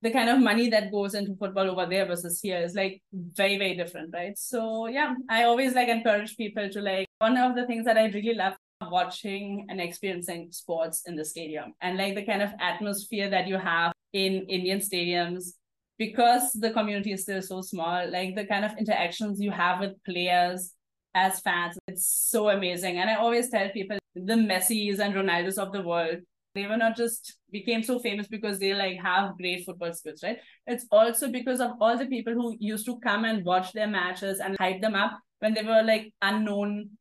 the 0.06 0.12
kind 0.12 0.30
of 0.30 0.40
money 0.40 0.70
that 0.70 0.92
goes 0.92 1.16
into 1.16 1.36
football 1.36 1.68
over 1.72 1.88
there 1.88 2.06
versus 2.06 2.40
here 2.40 2.60
is 2.60 2.76
like 2.76 3.02
very 3.14 3.58
very 3.58 3.76
different 3.76 4.14
right? 4.14 4.38
So 4.38 4.86
yeah 4.88 5.16
i 5.30 5.44
always 5.44 5.74
like 5.74 5.90
encourage 5.90 6.38
people 6.38 6.70
to 6.70 6.80
like 6.80 7.08
one 7.18 7.38
of 7.38 7.56
the 7.56 7.66
things 7.66 7.86
that 7.86 7.98
i 7.98 8.06
really 8.18 8.36
love 8.36 8.54
watching 8.92 9.66
and 9.70 9.82
experiencing 9.82 10.50
sports 10.52 11.04
in 11.08 11.16
the 11.16 11.26
stadium 11.26 11.74
and 11.82 11.98
like 11.98 12.14
the 12.14 12.26
kind 12.26 12.44
of 12.44 12.52
atmosphere 12.60 13.30
that 13.30 13.48
you 13.48 13.58
have 13.58 13.94
in 14.14 14.44
indian 14.58 14.80
stadiums 14.80 15.54
because 15.98 16.52
the 16.54 16.72
community 16.72 17.12
is 17.14 17.24
still 17.24 17.42
so 17.42 17.62
small 17.62 18.08
like 18.12 18.36
the 18.36 18.46
kind 18.46 18.64
of 18.64 18.78
interactions 18.78 19.42
you 19.42 19.50
have 19.50 19.80
with 19.80 19.94
players 20.04 20.74
as 21.16 21.40
fans 21.40 21.78
it's 21.88 22.06
so 22.06 22.50
amazing. 22.50 22.98
And 23.00 23.10
i 23.10 23.16
always 23.16 23.50
tell 23.50 23.70
people 23.70 23.98
the 24.14 24.38
messis 24.38 25.00
and 25.00 25.16
ronaldos 25.16 25.58
of 25.58 25.72
the 25.72 25.82
world 25.82 26.20
they 26.56 26.66
were 26.66 26.78
not 26.78 26.96
just 26.96 27.38
became 27.52 27.84
so 27.84 28.00
famous 28.00 28.28
because 28.28 28.60
they 28.60 28.74
like 28.74 28.98
have 29.02 29.38
great 29.38 29.66
football 29.66 29.94
skills, 29.94 30.22
right? 30.24 30.40
It's 30.66 30.86
also 30.90 31.30
because 31.30 31.60
of 31.60 31.72
all 31.80 31.98
the 31.98 32.08
people 32.08 32.34
who 32.34 32.56
used 32.60 32.86
to 32.88 33.00
come 33.00 33.26
and 33.26 33.46
watch 33.46 33.74
their 33.74 33.88
matches 33.88 34.40
and 34.40 34.56
hype 34.60 34.82
them 34.82 34.96
up 34.96 35.20
when 35.40 35.54
they 35.54 35.64
were 35.64 35.84
like 35.84 36.14
unknown 36.22 36.92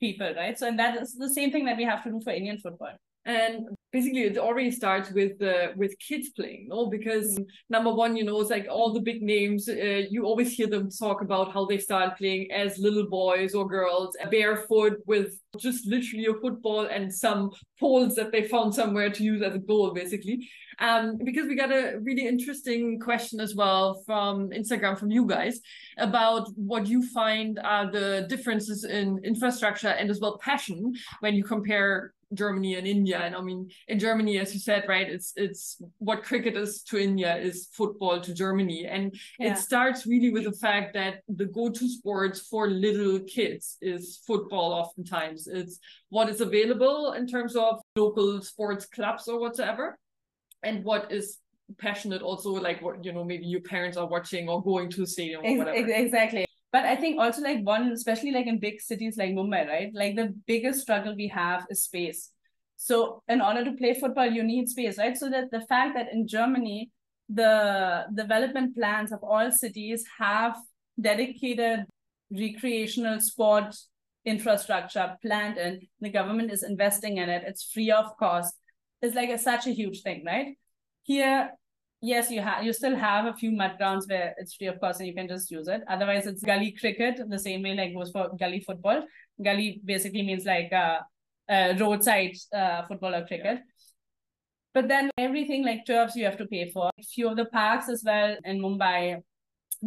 people, 0.00 0.32
right? 0.34 0.58
So 0.58 0.66
and 0.66 0.78
that 0.78 1.00
is 1.00 1.14
the 1.14 1.28
same 1.28 1.52
thing 1.52 1.66
that 1.66 1.76
we 1.76 1.84
have 1.84 2.02
to 2.04 2.10
do 2.10 2.20
for 2.24 2.32
Indian 2.32 2.58
football 2.58 2.96
and 3.24 3.68
basically 3.92 4.22
it 4.22 4.38
already 4.38 4.70
starts 4.70 5.12
with 5.12 5.40
uh, 5.42 5.68
with 5.76 5.96
kids 5.98 6.30
playing 6.30 6.66
no? 6.68 6.86
Because 6.86 7.38
number 7.70 7.92
one 7.92 8.16
you 8.16 8.24
know 8.24 8.40
it's 8.40 8.50
like 8.50 8.66
all 8.68 8.92
the 8.92 9.00
big 9.00 9.22
names 9.22 9.68
uh, 9.68 10.02
you 10.10 10.24
always 10.24 10.52
hear 10.52 10.66
them 10.66 10.90
talk 10.90 11.22
about 11.22 11.52
how 11.52 11.64
they 11.64 11.78
started 11.78 12.16
playing 12.16 12.50
as 12.50 12.78
little 12.78 13.08
boys 13.08 13.54
or 13.54 13.68
girls 13.68 14.16
barefoot 14.30 14.98
with 15.06 15.38
just 15.58 15.86
literally 15.86 16.26
a 16.26 16.34
football 16.40 16.86
and 16.86 17.12
some 17.12 17.50
poles 17.78 18.14
that 18.14 18.32
they 18.32 18.42
found 18.42 18.74
somewhere 18.74 19.10
to 19.10 19.22
use 19.22 19.42
as 19.42 19.54
a 19.54 19.58
goal 19.58 19.92
basically. 19.92 20.48
Um, 20.78 21.18
because 21.22 21.46
we 21.46 21.54
got 21.54 21.70
a 21.70 21.98
really 22.02 22.26
interesting 22.26 22.98
question 22.98 23.38
as 23.40 23.54
well 23.54 24.02
from 24.06 24.50
Instagram 24.50 24.98
from 24.98 25.10
you 25.10 25.26
guys 25.26 25.60
about 25.98 26.48
what 26.56 26.86
you 26.86 27.06
find 27.10 27.60
are 27.62 27.90
the 27.90 28.26
differences 28.28 28.84
in 28.84 29.20
infrastructure 29.22 29.88
and 29.88 30.10
as 30.10 30.18
well 30.18 30.38
passion 30.38 30.94
when 31.20 31.34
you 31.34 31.44
compare 31.44 32.14
Germany 32.34 32.74
and 32.74 32.86
India. 32.86 33.18
And 33.18 33.34
I 33.34 33.40
mean, 33.40 33.70
in 33.88 33.98
Germany, 33.98 34.38
as 34.38 34.52
you 34.54 34.60
said, 34.60 34.84
right, 34.88 35.08
it's 35.08 35.32
it's 35.36 35.80
what 35.98 36.22
cricket 36.22 36.56
is 36.56 36.82
to 36.84 36.98
India 36.98 37.36
is 37.36 37.68
football 37.72 38.20
to 38.20 38.34
Germany, 38.34 38.86
and 38.86 39.14
yeah. 39.38 39.52
it 39.52 39.58
starts 39.58 40.06
really 40.06 40.30
with 40.30 40.44
the 40.44 40.52
fact 40.52 40.94
that 40.94 41.22
the 41.28 41.46
go-to 41.46 41.88
sports 41.88 42.40
for 42.40 42.68
little 42.68 43.20
kids 43.20 43.76
is 43.80 44.20
football. 44.26 44.72
Oftentimes, 44.72 45.46
it's 45.46 45.78
what 46.08 46.28
is 46.28 46.40
available 46.40 47.12
in 47.12 47.26
terms 47.26 47.56
of 47.56 47.80
local 47.96 48.42
sports 48.42 48.86
clubs 48.86 49.28
or 49.28 49.40
whatever, 49.40 49.98
and 50.62 50.84
what 50.84 51.10
is 51.10 51.38
passionate 51.78 52.22
also 52.22 52.50
like 52.50 52.82
what 52.82 53.04
you 53.04 53.12
know 53.12 53.24
maybe 53.24 53.46
your 53.46 53.60
parents 53.60 53.96
are 53.96 54.06
watching 54.06 54.48
or 54.48 54.62
going 54.62 54.90
to 54.90 55.00
the 55.00 55.06
stadium 55.06 55.40
or 55.44 55.58
whatever. 55.58 55.76
Exactly. 55.76 56.44
But 56.72 56.86
I 56.86 56.96
think 56.96 57.20
also 57.20 57.42
like 57.42 57.62
one, 57.62 57.92
especially 57.92 58.32
like 58.32 58.46
in 58.46 58.58
big 58.58 58.80
cities 58.80 59.16
like 59.18 59.30
Mumbai, 59.30 59.68
right? 59.68 59.90
Like 59.94 60.16
the 60.16 60.34
biggest 60.46 60.80
struggle 60.80 61.14
we 61.14 61.28
have 61.28 61.66
is 61.70 61.84
space. 61.84 62.30
So 62.76 63.22
in 63.28 63.40
order 63.42 63.64
to 63.64 63.72
play 63.72 63.94
football, 63.94 64.26
you 64.26 64.42
need 64.42 64.68
space, 64.68 64.98
right? 64.98 65.16
So 65.16 65.28
that 65.30 65.50
the 65.50 65.60
fact 65.60 65.94
that 65.94 66.12
in 66.12 66.26
Germany, 66.26 66.90
the 67.28 68.06
development 68.14 68.74
plans 68.74 69.12
of 69.12 69.22
all 69.22 69.50
cities 69.50 70.04
have 70.18 70.56
dedicated 71.00 71.84
recreational 72.30 73.20
sport 73.20 73.76
infrastructure 74.24 75.16
planned 75.22 75.58
and 75.58 75.82
the 76.00 76.10
government 76.10 76.50
is 76.50 76.62
investing 76.62 77.18
in 77.18 77.28
it, 77.28 77.44
it's 77.46 77.70
free 77.70 77.90
of 77.90 78.16
cost, 78.18 78.54
is 79.02 79.14
like 79.14 79.30
a, 79.30 79.38
such 79.38 79.66
a 79.66 79.72
huge 79.72 80.02
thing, 80.02 80.24
right? 80.24 80.56
Here, 81.02 81.50
yes, 82.02 82.30
you 82.30 82.42
have 82.42 82.64
you 82.64 82.72
still 82.72 82.96
have 82.96 83.26
a 83.26 83.32
few 83.32 83.52
mud 83.52 83.78
grounds 83.78 84.06
where 84.08 84.34
it's 84.36 84.54
free 84.54 84.66
of 84.66 84.78
course 84.80 84.98
and 84.98 85.06
you 85.08 85.14
can 85.14 85.28
just 85.28 85.50
use 85.50 85.68
it. 85.68 85.82
Otherwise, 85.88 86.26
it's 86.26 86.42
gully 86.42 86.72
cricket 86.78 87.20
the 87.28 87.38
same 87.38 87.62
way 87.62 87.74
like 87.74 87.94
goes 87.94 88.10
for 88.10 88.28
gully 88.38 88.60
football. 88.60 89.02
Gully 89.42 89.80
basically 89.84 90.22
means 90.22 90.44
like 90.44 90.72
uh, 90.72 90.98
uh, 91.48 91.74
roadside 91.78 92.36
uh, 92.54 92.82
football 92.86 93.14
or 93.14 93.26
cricket. 93.26 93.60
But 94.74 94.88
then 94.88 95.10
everything 95.18 95.64
like 95.64 95.86
turfs 95.86 96.16
you 96.16 96.24
have 96.24 96.38
to 96.38 96.46
pay 96.46 96.70
for. 96.70 96.90
A 96.98 97.02
few 97.02 97.28
of 97.28 97.36
the 97.36 97.44
parks 97.46 97.88
as 97.88 98.02
well 98.04 98.36
in 98.44 98.60
Mumbai 98.60 99.22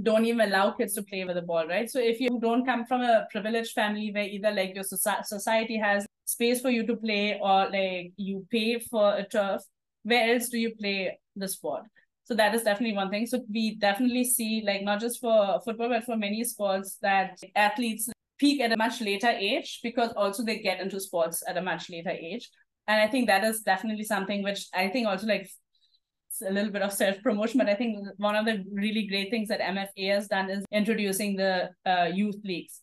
don't 0.02 0.26
even 0.26 0.42
allow 0.42 0.72
kids 0.72 0.94
to 0.94 1.04
play 1.04 1.24
with 1.24 1.36
the 1.36 1.42
ball, 1.42 1.68
right? 1.68 1.90
So 1.90 2.00
if 2.00 2.20
you 2.20 2.40
don't 2.40 2.66
come 2.66 2.86
from 2.86 3.02
a 3.02 3.26
privileged 3.32 3.72
family 3.74 4.12
where 4.14 4.24
either 4.26 4.52
like 4.52 4.76
your 4.76 4.84
society 4.84 5.78
has 5.78 6.06
space 6.26 6.62
for 6.62 6.70
you 6.70 6.86
to 6.86 6.96
play 6.96 7.40
or 7.40 7.70
like 7.70 8.12
you 8.18 8.46
pay 8.52 8.80
for 8.80 9.16
a 9.16 9.28
turf, 9.28 9.62
where 10.04 10.34
else 10.36 10.50
do 10.50 10.60
you 10.60 10.76
play 10.76 11.18
the 11.36 11.48
sport? 11.48 11.84
So 12.26 12.34
that 12.36 12.56
is 12.56 12.64
definitely 12.64 12.96
one 12.96 13.12
thing. 13.12 13.28
So 13.28 13.42
we 13.52 13.76
definitely 13.76 14.24
see 14.24 14.64
like 14.66 14.84
not 14.84 15.00
just 15.00 15.22
for 15.22 15.60
football, 15.64 15.90
but 15.90 16.04
for 16.04 16.18
many 16.18 16.44
sports 16.44 16.98
that 17.02 17.40
athletes 17.56 18.10
peak 18.40 18.62
at 18.62 18.72
a 18.72 18.78
much 18.78 19.00
later 19.00 19.30
age 19.30 19.80
because 19.84 20.12
also 20.18 20.44
they 20.44 20.60
get 20.60 20.82
into 20.82 21.00
sports 21.00 21.44
at 21.48 21.58
a 21.58 21.62
much 21.62 21.90
later 21.90 22.10
age. 22.10 22.50
And 22.88 23.02
I 23.02 23.08
think 23.08 23.28
that 23.28 23.44
is 23.44 23.62
definitely 23.62 24.04
something 24.04 24.44
which 24.44 24.68
I 24.74 24.90
think 24.90 25.08
also 25.08 25.28
like 25.28 25.48
a 26.46 26.52
little 26.52 26.72
bit 26.72 26.82
of 26.82 26.92
self 26.92 27.22
promotion, 27.22 27.60
but 27.60 27.70
I 27.70 27.76
think 27.76 28.08
one 28.18 28.36
of 28.36 28.46
the 28.46 28.64
really 28.72 29.08
great 29.08 29.30
things 29.30 29.48
that 29.50 29.62
MFA 29.62 30.08
has 30.08 30.28
done 30.28 30.50
is 30.50 30.66
introducing 30.72 31.36
the 31.36 31.70
uh, 31.86 32.10
youth 32.14 32.36
leagues. 32.44 32.82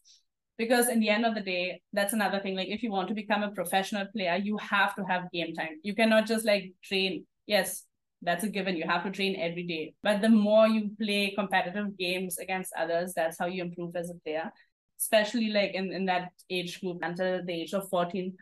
Because 0.57 0.89
in 0.89 1.01
the 1.01 1.09
end 1.09 1.27
of 1.27 1.35
the 1.35 1.41
day, 1.41 1.81
that's 1.93 2.13
another 2.13 2.39
thing. 2.39 2.57
Like, 2.57 2.69
if 2.69 2.83
you 2.83 2.91
want 2.93 3.09
to 3.09 3.15
become 3.15 3.43
a 3.43 3.51
professional 3.51 4.07
player, 4.15 4.37
you 4.37 4.57
have 4.59 4.95
to 4.97 5.05
have 5.05 5.31
game 5.33 5.55
time. 5.55 5.81
You 5.83 5.95
cannot 5.95 6.27
just 6.27 6.47
like 6.47 6.73
train. 6.85 7.27
Yes, 7.47 7.85
that's 8.23 8.45
a 8.45 8.49
given. 8.49 8.77
You 8.77 8.85
have 8.87 9.05
to 9.05 9.11
train 9.11 9.37
every 9.39 9.65
day. 9.65 9.95
But 10.03 10.21
the 10.21 10.29
more 10.29 10.67
you 10.67 10.91
play 11.01 11.33
competitive 11.37 11.97
games 11.99 12.39
against 12.39 12.73
others, 12.79 13.13
that's 13.15 13.39
how 13.39 13.47
you 13.47 13.63
improve 13.63 13.97
as 13.97 14.11
a 14.11 14.15
player. 14.15 14.51
Especially 14.99 15.49
like 15.49 15.75
in, 15.75 15.93
in 15.93 16.07
that 16.07 16.31
age 16.49 16.81
group 16.81 16.99
until 17.03 17.45
the 17.45 17.53
age 17.53 17.75
of 17.75 17.89
14, 17.89 18.37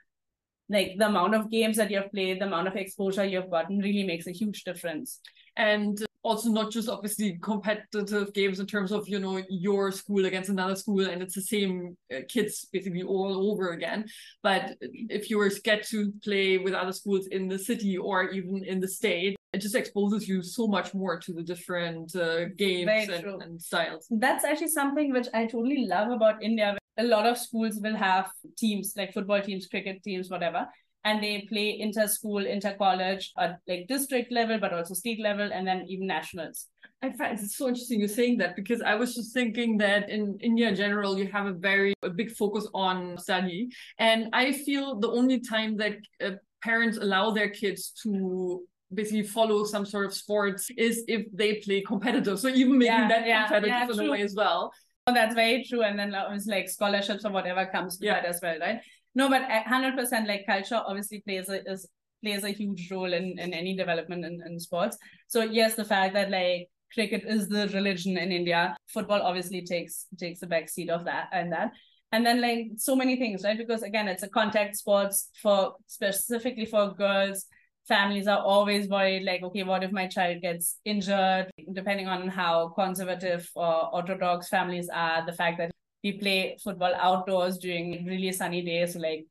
like 0.68 0.96
the 0.98 1.06
amount 1.06 1.34
of 1.34 1.50
games 1.50 1.78
that 1.78 1.90
you've 1.90 2.12
played, 2.12 2.40
the 2.40 2.46
amount 2.46 2.68
of 2.68 2.76
exposure 2.76 3.24
you've 3.24 3.50
gotten 3.50 3.78
really 3.78 4.04
makes 4.04 4.26
a 4.26 4.32
huge 4.32 4.64
difference. 4.64 5.20
And 5.56 5.98
also 6.22 6.50
not 6.50 6.70
just 6.70 6.88
obviously 6.88 7.38
competitive 7.42 8.32
games 8.34 8.60
in 8.60 8.66
terms 8.66 8.92
of 8.92 9.08
you 9.08 9.18
know 9.18 9.42
your 9.48 9.90
school 9.90 10.26
against 10.26 10.50
another 10.50 10.76
school 10.76 11.06
and 11.06 11.22
it's 11.22 11.34
the 11.34 11.40
same 11.40 11.96
uh, 12.14 12.18
kids 12.28 12.66
basically 12.72 13.02
all 13.02 13.50
over 13.50 13.70
again 13.70 14.04
but 14.42 14.76
if 14.80 15.30
you 15.30 15.38
were 15.38 15.50
get 15.64 15.82
to 15.82 16.12
play 16.22 16.58
with 16.58 16.74
other 16.74 16.92
schools 16.92 17.26
in 17.28 17.48
the 17.48 17.58
city 17.58 17.96
or 17.96 18.28
even 18.30 18.62
in 18.64 18.80
the 18.80 18.88
state 18.88 19.36
it 19.52 19.60
just 19.60 19.74
exposes 19.74 20.28
you 20.28 20.42
so 20.42 20.66
much 20.66 20.94
more 20.94 21.18
to 21.18 21.32
the 21.32 21.42
different 21.42 22.14
uh, 22.14 22.46
games 22.56 23.08
and, 23.08 23.42
and 23.42 23.60
styles 23.60 24.06
that's 24.10 24.44
actually 24.44 24.68
something 24.68 25.12
which 25.12 25.28
i 25.34 25.44
totally 25.44 25.86
love 25.86 26.10
about 26.10 26.42
india 26.42 26.76
a 27.00 27.04
lot 27.04 27.26
of 27.26 27.38
schools 27.38 27.78
will 27.82 27.96
have 27.96 28.30
teams 28.56 28.94
like 28.96 29.12
football 29.12 29.40
teams, 29.40 29.66
cricket 29.66 30.02
teams, 30.02 30.30
whatever, 30.30 30.66
and 31.04 31.22
they 31.22 31.46
play 31.48 31.78
inter 31.80 32.06
school, 32.06 32.44
inter 32.44 32.74
college, 32.76 33.32
at 33.38 33.58
like 33.66 33.86
district 33.88 34.30
level, 34.30 34.58
but 34.58 34.72
also 34.72 34.94
state 34.94 35.20
level, 35.20 35.50
and 35.52 35.66
then 35.66 35.86
even 35.88 36.06
nationals. 36.06 36.66
I 37.02 37.10
find 37.12 37.38
it's 37.38 37.56
so 37.56 37.68
interesting 37.68 38.00
you're 38.00 38.08
saying 38.08 38.36
that 38.38 38.54
because 38.54 38.82
I 38.82 38.94
was 38.94 39.14
just 39.14 39.32
thinking 39.32 39.78
that 39.78 40.10
in 40.10 40.36
India 40.42 40.68
in 40.68 40.76
general, 40.76 41.18
you 41.18 41.26
have 41.28 41.46
a 41.46 41.52
very 41.52 41.94
a 42.02 42.10
big 42.10 42.30
focus 42.32 42.68
on 42.74 43.16
study. 43.16 43.70
And 43.98 44.28
I 44.34 44.52
feel 44.52 45.00
the 45.00 45.10
only 45.10 45.40
time 45.40 45.78
that 45.78 45.96
uh, 46.22 46.32
parents 46.62 46.98
allow 46.98 47.30
their 47.30 47.48
kids 47.48 47.92
to 48.02 48.62
basically 48.92 49.22
follow 49.22 49.64
some 49.64 49.86
sort 49.86 50.06
of 50.06 50.14
sports 50.14 50.70
is 50.76 51.04
if 51.06 51.26
they 51.32 51.56
play 51.56 51.80
competitive. 51.80 52.38
So 52.40 52.48
even 52.48 52.78
making 52.78 52.94
yeah, 52.94 53.08
that 53.08 53.26
yeah, 53.26 53.46
competitive 53.46 53.96
yeah, 53.96 54.02
in 54.02 54.08
a 54.08 54.10
way 54.10 54.22
as 54.22 54.34
well. 54.34 54.72
Oh, 55.06 55.14
that's 55.14 55.34
very 55.34 55.64
true. 55.64 55.82
And 55.82 55.98
then 55.98 56.14
uh, 56.14 56.24
obviously 56.24 56.54
like 56.54 56.68
scholarships 56.68 57.24
or 57.24 57.32
whatever 57.32 57.66
comes 57.66 57.98
to 57.98 58.06
yeah. 58.06 58.14
that 58.14 58.26
as 58.26 58.40
well, 58.42 58.58
right? 58.58 58.80
No, 59.14 59.28
but 59.28 59.42
hundred 59.66 59.96
percent 59.96 60.28
like 60.28 60.46
culture 60.46 60.80
obviously 60.86 61.20
plays 61.20 61.48
a 61.48 61.68
is 61.70 61.88
plays 62.22 62.44
a 62.44 62.50
huge 62.50 62.90
role 62.90 63.12
in, 63.12 63.38
in 63.38 63.54
any 63.54 63.76
development 63.76 64.24
in, 64.24 64.40
in 64.46 64.60
sports. 64.60 64.96
So 65.28 65.42
yes, 65.42 65.74
the 65.74 65.84
fact 65.84 66.14
that 66.14 66.30
like 66.30 66.68
cricket 66.92 67.24
is 67.26 67.48
the 67.48 67.68
religion 67.68 68.18
in 68.18 68.30
India, 68.32 68.76
football 68.88 69.22
obviously 69.22 69.62
takes 69.62 70.06
takes 70.18 70.40
the 70.40 70.46
back 70.46 70.68
seat 70.68 70.90
of 70.90 71.04
that 71.04 71.28
and 71.32 71.52
that. 71.52 71.72
And 72.12 72.26
then 72.26 72.40
like 72.40 72.72
so 72.76 72.96
many 72.96 73.16
things, 73.16 73.44
right? 73.44 73.56
Because 73.56 73.82
again, 73.82 74.08
it's 74.08 74.24
a 74.24 74.28
contact 74.28 74.76
sports 74.76 75.30
for 75.40 75.74
specifically 75.86 76.66
for 76.66 76.92
girls 76.94 77.46
families 77.86 78.26
are 78.26 78.38
always 78.38 78.88
worried 78.88 79.24
like 79.24 79.42
okay 79.42 79.62
what 79.62 79.82
if 79.82 79.92
my 79.92 80.06
child 80.06 80.40
gets 80.42 80.78
injured? 80.84 81.50
Depending 81.72 82.08
on 82.08 82.28
how 82.28 82.68
conservative 82.68 83.48
or 83.54 83.94
orthodox 83.94 84.48
families 84.48 84.88
are 84.92 85.24
the 85.26 85.32
fact 85.32 85.58
that 85.58 85.70
we 86.02 86.12
play 86.12 86.56
football 86.62 86.94
outdoors 86.94 87.58
during 87.58 88.06
really 88.06 88.32
sunny 88.32 88.62
days 88.62 88.96
like 88.96 89.26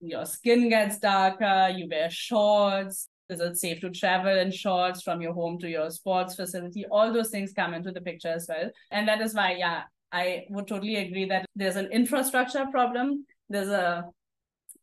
your 0.00 0.24
skin 0.24 0.68
gets 0.68 0.98
darker 0.98 1.72
you 1.74 1.88
wear 1.90 2.08
shorts 2.10 3.08
is 3.28 3.40
it 3.40 3.56
safe 3.56 3.80
to 3.80 3.90
travel 3.90 4.38
in 4.38 4.52
shorts 4.52 5.02
from 5.02 5.20
your 5.20 5.32
home 5.32 5.58
to 5.58 5.68
your 5.68 5.90
sports 5.90 6.36
facility? 6.36 6.86
All 6.90 7.12
those 7.12 7.30
things 7.30 7.52
come 7.52 7.74
into 7.74 7.90
the 7.90 8.00
picture 8.00 8.28
as 8.28 8.46
well. 8.48 8.70
And 8.92 9.08
that 9.08 9.20
is 9.20 9.34
why 9.34 9.56
yeah 9.58 9.82
i 10.12 10.44
would 10.50 10.68
totally 10.68 10.96
agree 10.96 11.24
that 11.24 11.44
there's 11.56 11.76
an 11.76 11.90
infrastructure 11.90 12.66
problem. 12.70 13.26
There's 13.48 13.68
a 13.68 14.04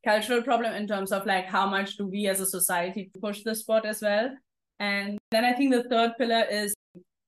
cultural 0.03 0.41
problem 0.41 0.73
in 0.73 0.87
terms 0.87 1.11
of 1.11 1.25
like 1.25 1.45
how 1.45 1.67
much 1.69 1.97
do 1.97 2.07
we 2.07 2.27
as 2.27 2.39
a 2.39 2.45
society 2.45 3.09
push 3.21 3.43
the 3.43 3.55
sport 3.55 3.85
as 3.85 4.01
well. 4.01 4.31
And 4.79 5.17
then 5.31 5.45
I 5.45 5.53
think 5.53 5.71
the 5.71 5.83
third 5.83 6.13
pillar 6.17 6.45
is 6.49 6.73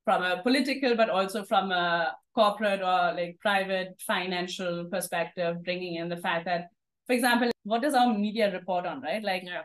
from 0.04 0.24
a 0.24 0.42
political, 0.44 0.96
but 0.96 1.10
also 1.10 1.44
from 1.44 1.72
a 1.72 2.14
corporate 2.34 2.82
or 2.82 3.14
like 3.14 3.38
private 3.40 3.96
financial 4.06 4.86
perspective, 4.86 5.64
bringing 5.64 5.96
in 5.96 6.10
the 6.10 6.18
fact 6.18 6.46
that, 6.46 6.68
for 7.08 7.14
example, 7.14 7.52
what 7.64 7.82
does 7.82 7.94
our 7.94 8.14
media 8.14 8.52
report 8.52 8.86
on, 8.86 9.02
right? 9.02 9.24
Like, 9.24 9.44
yeah. 9.46 9.64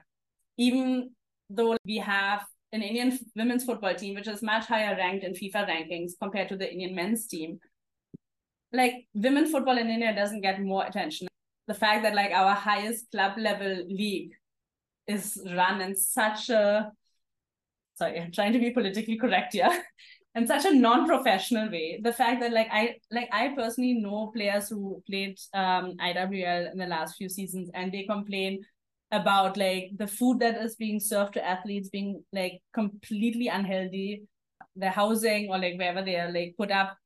even 0.57 1.11
though 1.49 1.77
we 1.85 1.97
have 1.99 2.45
an 2.73 2.83
Indian 2.83 3.19
women's 3.35 3.65
football 3.65 3.95
team, 3.95 4.15
which 4.15 4.29
is 4.29 4.41
much 4.41 4.67
higher 4.67 4.97
ranked 4.97 5.25
in 5.25 5.33
FIFA 5.33 5.69
rankings 5.69 6.13
compared 6.21 6.49
to 6.51 6.57
the 6.57 6.71
Indian 6.71 6.95
men's 6.95 7.27
team, 7.27 7.59
like 8.73 9.09
women 9.15 9.51
football 9.51 9.77
in 9.77 9.91
India 9.91 10.15
doesn't 10.15 10.43
get 10.43 10.63
more 10.63 10.87
attention 10.87 11.27
the 11.71 11.75
fact 11.75 12.03
that 12.03 12.17
like 12.17 12.33
our 12.33 12.53
highest 12.53 13.13
club 13.13 13.39
level 13.39 13.75
league 13.89 14.33
is 15.07 15.41
run 15.57 15.81
in 15.81 15.95
such 15.97 16.49
a 16.51 16.91
sorry 17.95 18.21
i'm 18.21 18.33
trying 18.33 18.53
to 18.53 18.59
be 18.59 18.73
politically 18.79 19.17
correct 19.17 19.53
here 19.53 19.71
in 20.35 20.47
such 20.47 20.65
a 20.65 20.73
non-professional 20.73 21.71
way. 21.71 22.01
The 22.03 22.13
fact 22.13 22.41
that 22.41 22.53
like 22.53 22.69
i 22.73 22.97
like 23.13 23.29
i 23.33 23.49
personally 23.55 23.95
know 23.95 24.33
players 24.35 24.69
who 24.69 25.03
played 25.09 25.39
um 25.55 25.95
iwl 26.09 26.73
in 26.73 26.79
the 26.79 26.87
last 26.87 27.17
few 27.17 27.29
seasons 27.29 27.71
and 27.75 27.93
they 27.93 28.05
complain 28.05 28.61
about 29.13 29.57
like 29.57 29.91
the 29.97 30.07
food 30.07 30.41
that 30.41 30.61
is 30.65 30.77
being 30.77 31.01
served 31.01 31.35
to 31.35 31.47
athletes 31.55 31.89
being 31.89 32.23
like 32.33 32.61
completely 32.73 33.49
unhealthy 33.49 34.23
the 34.77 34.91
housing 34.91 35.49
or 35.51 35.59
like 35.59 35.79
wherever 35.79 36.03
they 36.03 36.17
are 36.17 36.33
like 36.33 36.55
put 36.57 36.71
up 36.71 36.97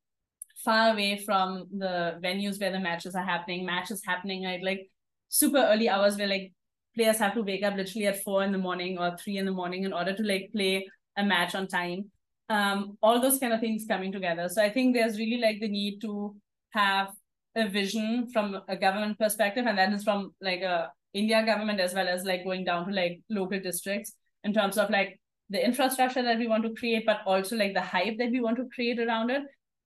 far 0.56 0.92
away 0.92 1.22
from 1.24 1.66
the 1.76 2.18
venues 2.22 2.60
where 2.60 2.72
the 2.72 2.80
matches 2.80 3.14
are 3.14 3.24
happening. 3.24 3.64
Matches 3.64 4.02
happening 4.04 4.44
at 4.44 4.62
like 4.62 4.88
super 5.28 5.58
early 5.58 5.88
hours 5.88 6.16
where 6.16 6.28
like 6.28 6.52
players 6.94 7.18
have 7.18 7.34
to 7.34 7.42
wake 7.42 7.64
up 7.64 7.76
literally 7.76 8.06
at 8.06 8.22
four 8.22 8.44
in 8.44 8.52
the 8.52 8.58
morning 8.58 8.98
or 8.98 9.16
three 9.16 9.36
in 9.36 9.44
the 9.44 9.52
morning 9.52 9.84
in 9.84 9.92
order 9.92 10.14
to 10.14 10.22
like 10.22 10.50
play 10.54 10.86
a 11.16 11.24
match 11.24 11.54
on 11.54 11.66
time. 11.66 12.10
Um, 12.48 12.98
all 13.02 13.20
those 13.20 13.38
kind 13.38 13.52
of 13.52 13.60
things 13.60 13.86
coming 13.88 14.12
together. 14.12 14.48
So 14.48 14.62
I 14.62 14.70
think 14.70 14.94
there's 14.94 15.18
really 15.18 15.40
like 15.40 15.60
the 15.60 15.68
need 15.68 16.00
to 16.02 16.36
have 16.70 17.08
a 17.56 17.68
vision 17.68 18.28
from 18.32 18.60
a 18.68 18.76
government 18.76 19.18
perspective, 19.18 19.66
and 19.66 19.78
that 19.78 19.92
is 19.92 20.04
from 20.04 20.34
like 20.40 20.60
a 20.60 20.90
India 21.14 21.44
government 21.46 21.80
as 21.80 21.94
well 21.94 22.08
as 22.08 22.24
like 22.24 22.44
going 22.44 22.64
down 22.64 22.86
to 22.86 22.92
like 22.92 23.20
local 23.30 23.60
districts 23.60 24.12
in 24.42 24.52
terms 24.52 24.76
of 24.76 24.90
like 24.90 25.20
the 25.50 25.64
infrastructure 25.64 26.22
that 26.22 26.38
we 26.38 26.48
want 26.48 26.64
to 26.64 26.74
create, 26.74 27.06
but 27.06 27.20
also 27.26 27.56
like 27.56 27.74
the 27.74 27.80
hype 27.80 28.18
that 28.18 28.30
we 28.30 28.40
want 28.40 28.56
to 28.56 28.68
create 28.74 28.98
around 28.98 29.30
it 29.30 29.42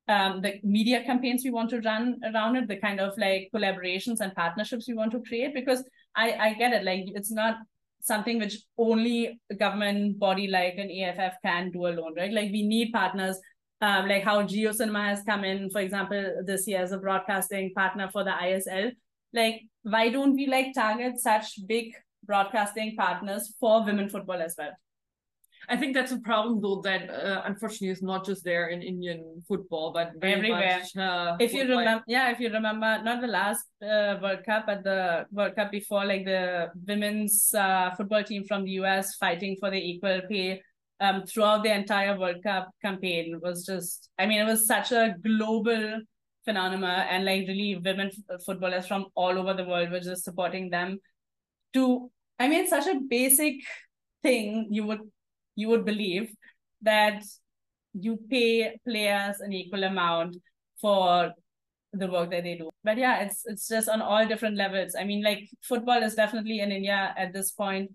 um, 0.09 0.41
the 0.41 0.59
media 0.63 1.05
campaigns 1.05 1.45
we 1.45 1.51
want 1.51 1.71
to 1.71 1.81
run 1.81 2.19
around 2.25 2.57
it, 2.57 2.67
the 2.67 2.77
kind 2.77 2.99
of 2.99 3.17
like 3.19 3.51
collaborations 3.55 4.21
and 4.21 4.35
partnerships 4.35 4.89
we 4.89 4.95
want 4.95 5.13
to 5.13 5.23
create, 5.23 5.55
because 5.55 5.85
I, 6.17 6.33
I 6.33 6.55
get 6.55 6.73
it, 6.73 6.85
like 6.85 7.05
it's 7.09 7.31
not 7.31 7.57
something 8.01 8.39
which 8.39 8.57
only 8.79 9.39
a 9.51 9.55
government 9.55 10.19
body 10.19 10.49
like 10.49 10.77
an 10.79 10.91
AFF 10.91 11.35
can 11.45 11.71
do 11.71 11.87
alone, 11.87 12.15
right? 12.17 12.33
Like 12.33 12.51
we 12.51 12.67
need 12.67 12.93
partners, 12.93 13.39
um, 13.83 14.09
like 14.09 14.25
how 14.25 14.43
Jio 14.43 14.75
Cinema 14.75 15.05
has 15.05 15.23
come 15.23 15.45
in, 15.45 15.69
for 15.71 15.81
example, 15.81 16.43
this 16.45 16.67
year 16.67 16.81
as 16.81 16.93
a 16.93 16.99
broadcasting 16.99 17.73
partner 17.75 18.09
for 18.11 18.25
the 18.25 18.31
ISL. 18.31 18.93
Like, 19.35 19.61
why 19.83 20.09
don't 20.09 20.35
we 20.35 20.47
like 20.47 20.73
target 20.75 21.21
such 21.21 21.59
big 21.67 21.93
broadcasting 22.25 22.97
partners 22.97 23.55
for 23.61 23.85
women 23.85 24.09
football 24.09 24.41
as 24.41 24.55
well? 24.57 24.73
I 25.71 25.77
think 25.77 25.95
that's 25.95 26.13
a 26.13 26.19
problem 26.21 26.63
though 26.63 26.81
that 26.83 27.11
uh, 27.11 27.43
unfortunately 27.45 27.89
is 27.89 28.03
not 28.03 28.25
just 28.25 28.43
there 28.43 28.69
in 28.69 28.83
Indian 28.83 29.43
football, 29.47 29.93
but 29.93 30.13
everywhere. 30.23 30.81
Much, 30.81 30.97
uh, 30.97 31.37
if 31.39 31.53
you 31.53 31.63
remember, 31.63 32.03
yeah, 32.07 32.31
if 32.31 32.41
you 32.41 32.51
remember, 32.51 33.03
not 33.03 33.21
the 33.21 33.27
last 33.27 33.67
uh, 33.83 34.17
World 34.23 34.45
Cup, 34.47 34.65
but 34.67 34.83
the 34.83 35.27
World 35.31 35.57
Cup 35.57 35.71
before, 35.71 36.07
like 36.07 36.25
the 36.25 36.71
women's 36.87 37.53
uh, 37.53 37.91
football 37.97 38.25
team 38.25 38.45
from 38.45 38.65
the 38.65 38.71
US 38.83 39.17
fighting 39.17 39.57
for 39.61 39.71
the 39.71 39.77
equal 39.77 40.23
pay 40.29 40.63
um, 41.01 41.25
throughout 41.27 41.63
the 41.63 41.73
entire 41.73 42.19
World 42.19 42.43
Cup 42.43 42.71
campaign 42.83 43.39
was 43.43 43.67
just, 43.67 44.09
I 44.19 44.27
mean, 44.27 44.41
it 44.41 44.47
was 44.47 44.67
such 44.67 44.91
a 44.93 45.15
global 45.23 46.01
phenomenon, 46.45 47.07
and 47.11 47.25
like 47.27 47.47
really 47.47 47.77
women 47.77 48.11
f- 48.31 48.41
footballers 48.47 48.87
from 48.87 49.07
all 49.15 49.39
over 49.39 49.53
the 49.53 49.65
world 49.65 49.91
were 49.91 50.01
just 50.01 50.25
supporting 50.25 50.71
them. 50.71 50.99
To, 51.75 52.11
I 52.39 52.49
mean, 52.49 52.67
such 52.67 52.87
a 52.87 52.99
basic 53.07 53.57
thing 54.23 54.69
you 54.71 54.87
would 54.87 55.01
you 55.59 55.69
would 55.69 55.85
believe 55.85 56.31
that 56.83 57.25
you 57.93 58.17
pay 58.31 58.79
players 58.87 59.41
an 59.41 59.53
equal 59.53 59.83
amount 59.83 60.37
for 60.81 61.33
the 61.93 62.07
work 62.07 62.31
that 62.31 62.45
they 62.45 62.57
do. 62.57 62.71
But 62.85 62.97
yeah, 62.99 63.23
it's 63.23 63.43
it's 63.47 63.67
just 63.67 63.89
on 63.89 64.01
all 64.01 64.25
different 64.27 64.57
levels. 64.57 64.95
I 64.99 65.03
mean, 65.03 65.25
like 65.25 65.49
football 65.63 66.01
is 66.03 66.15
definitely 66.15 66.61
in 66.61 66.71
India 66.71 67.13
at 67.17 67.33
this 67.33 67.51
point, 67.51 67.91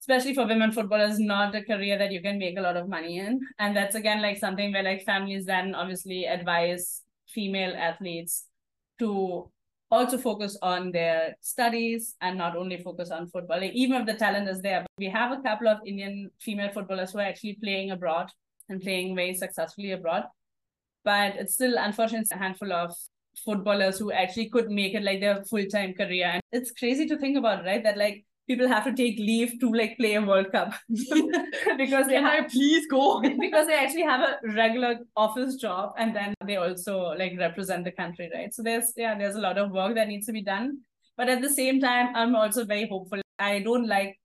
especially 0.00 0.34
for 0.34 0.46
women 0.46 0.70
footballers, 0.70 1.18
not 1.18 1.56
a 1.56 1.64
career 1.64 1.98
that 1.98 2.12
you 2.12 2.22
can 2.22 2.38
make 2.38 2.56
a 2.56 2.60
lot 2.60 2.76
of 2.76 2.88
money 2.88 3.18
in. 3.18 3.40
And 3.58 3.76
that's 3.76 3.96
again 3.96 4.22
like 4.22 4.38
something 4.38 4.72
where 4.72 4.84
like 4.84 5.02
families 5.04 5.46
then 5.46 5.74
obviously 5.74 6.24
advise 6.24 7.02
female 7.26 7.74
athletes 7.76 8.44
to 9.00 9.50
also 9.94 10.18
focus 10.18 10.58
on 10.60 10.90
their 10.92 11.36
studies 11.40 12.14
and 12.20 12.36
not 12.36 12.56
only 12.56 12.82
focus 12.82 13.10
on 13.10 13.28
football. 13.28 13.60
Like, 13.60 13.72
even 13.72 14.00
if 14.00 14.06
the 14.06 14.14
talent 14.14 14.48
is 14.48 14.60
there, 14.60 14.84
we 14.98 15.06
have 15.06 15.32
a 15.32 15.42
couple 15.42 15.68
of 15.68 15.78
Indian 15.86 16.30
female 16.40 16.70
footballers 16.70 17.12
who 17.12 17.18
are 17.18 17.22
actually 17.22 17.58
playing 17.62 17.90
abroad 17.90 18.30
and 18.68 18.80
playing 18.80 19.14
very 19.14 19.34
successfully 19.34 19.92
abroad. 19.92 20.24
But 21.04 21.36
it's 21.36 21.54
still, 21.54 21.76
unfortunately, 21.78 22.26
a 22.32 22.38
handful 22.38 22.72
of 22.72 22.94
footballers 23.44 23.98
who 23.98 24.12
actually 24.12 24.48
could 24.48 24.70
make 24.70 24.94
it 24.94 25.02
like 25.02 25.20
their 25.20 25.44
full 25.44 25.66
time 25.66 25.94
career. 25.94 26.30
And 26.34 26.42
it's 26.52 26.70
crazy 26.70 27.06
to 27.08 27.18
think 27.18 27.36
about, 27.36 27.64
right? 27.64 27.82
That 27.82 27.98
like 27.98 28.24
people 28.46 28.68
have 28.68 28.84
to 28.84 28.92
take 28.92 29.18
leave 29.18 29.58
to 29.60 29.72
like 29.72 29.96
play 29.96 30.14
a 30.14 30.22
World 30.22 30.52
Cup 30.52 30.74
because 30.88 32.06
they 32.06 32.14
Can 32.14 32.24
I 32.24 32.36
have 32.36 32.50
please 32.50 32.86
go? 32.90 33.20
because 33.40 33.66
they 33.66 33.74
actually 33.74 34.02
have 34.02 34.20
a 34.20 34.38
regular 34.54 34.98
office 35.16 35.56
job 35.56 35.94
and 35.98 36.14
then 36.14 36.34
they 36.44 36.56
also 36.56 37.14
like 37.18 37.32
represent 37.38 37.84
the 37.84 37.92
country, 37.92 38.30
right? 38.34 38.52
So 38.52 38.62
there's 38.62 38.92
yeah, 38.96 39.16
there's 39.16 39.36
a 39.36 39.40
lot 39.40 39.58
of 39.58 39.70
work 39.70 39.94
that 39.94 40.08
needs 40.08 40.26
to 40.26 40.32
be 40.32 40.42
done. 40.42 40.78
But 41.16 41.28
at 41.28 41.42
the 41.42 41.50
same 41.50 41.80
time, 41.80 42.14
I'm 42.14 42.34
also 42.34 42.64
very 42.64 42.88
hopeful. 42.88 43.20
I 43.38 43.60
don't 43.60 43.86
like 43.86 44.18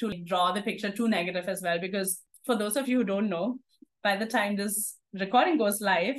to 0.00 0.14
draw 0.24 0.52
the 0.52 0.62
picture 0.62 0.90
too 0.90 1.08
negative 1.08 1.48
as 1.48 1.62
well 1.62 1.78
because 1.80 2.20
for 2.44 2.56
those 2.56 2.76
of 2.76 2.88
you 2.88 2.98
who 2.98 3.04
don't 3.04 3.28
know, 3.28 3.58
by 4.02 4.16
the 4.16 4.26
time 4.26 4.56
this 4.56 4.96
recording 5.12 5.58
goes 5.58 5.80
live, 5.80 6.16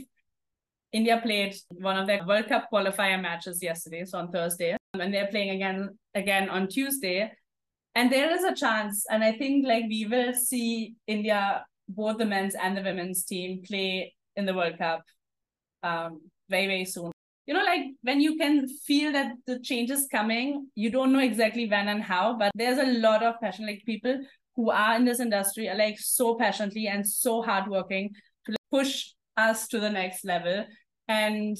India 0.91 1.19
played 1.21 1.55
one 1.69 1.97
of 1.97 2.07
their 2.07 2.25
World 2.25 2.47
Cup 2.47 2.67
qualifier 2.71 3.21
matches 3.21 3.61
yesterday, 3.61 4.05
so 4.05 4.19
on 4.19 4.31
Thursday, 4.31 4.75
and 4.93 5.13
they're 5.13 5.27
playing 5.27 5.51
again 5.51 5.97
again 6.15 6.49
on 6.49 6.67
Tuesday. 6.67 7.31
And 7.97 8.11
there 8.11 8.31
is 8.31 8.43
a 8.43 8.53
chance, 8.53 9.07
and 9.09 9.23
I 9.23 9.31
think 9.31 9.65
like 9.65 9.85
we 9.89 10.05
will 10.05 10.31
see 10.31 10.93
India, 11.07 11.65
both 11.89 12.19
the 12.19 12.25
men's 12.25 12.53
and 12.53 12.77
the 12.77 12.83
women's 12.83 13.25
team, 13.25 13.63
play 13.65 14.13
in 14.35 14.45
the 14.45 14.53
World 14.53 14.77
Cup 14.77 15.01
um, 15.81 16.21
very, 16.47 16.67
very 16.67 16.85
soon. 16.85 17.11
You 17.47 17.55
know, 17.55 17.63
like 17.63 17.81
when 18.03 18.21
you 18.21 18.37
can 18.37 18.67
feel 18.67 19.11
that 19.13 19.31
the 19.47 19.59
change 19.61 19.89
is 19.89 20.07
coming, 20.11 20.67
you 20.75 20.91
don't 20.91 21.11
know 21.11 21.21
exactly 21.21 21.67
when 21.67 21.87
and 21.87 22.03
how, 22.03 22.37
but 22.37 22.51
there's 22.53 22.77
a 22.77 22.99
lot 22.99 23.23
of 23.23 23.41
passion. 23.41 23.65
Like 23.65 23.81
people 23.83 24.19
who 24.55 24.69
are 24.69 24.95
in 24.95 25.03
this 25.03 25.19
industry 25.19 25.67
are 25.67 25.75
like 25.75 25.97
so 25.97 26.35
passionately 26.35 26.87
and 26.87 27.07
so 27.07 27.41
hardworking 27.41 28.11
to 28.45 28.55
push 28.69 29.09
us 29.37 29.67
to 29.69 29.79
the 29.79 29.89
next 29.89 30.23
level. 30.23 30.67
And 31.07 31.57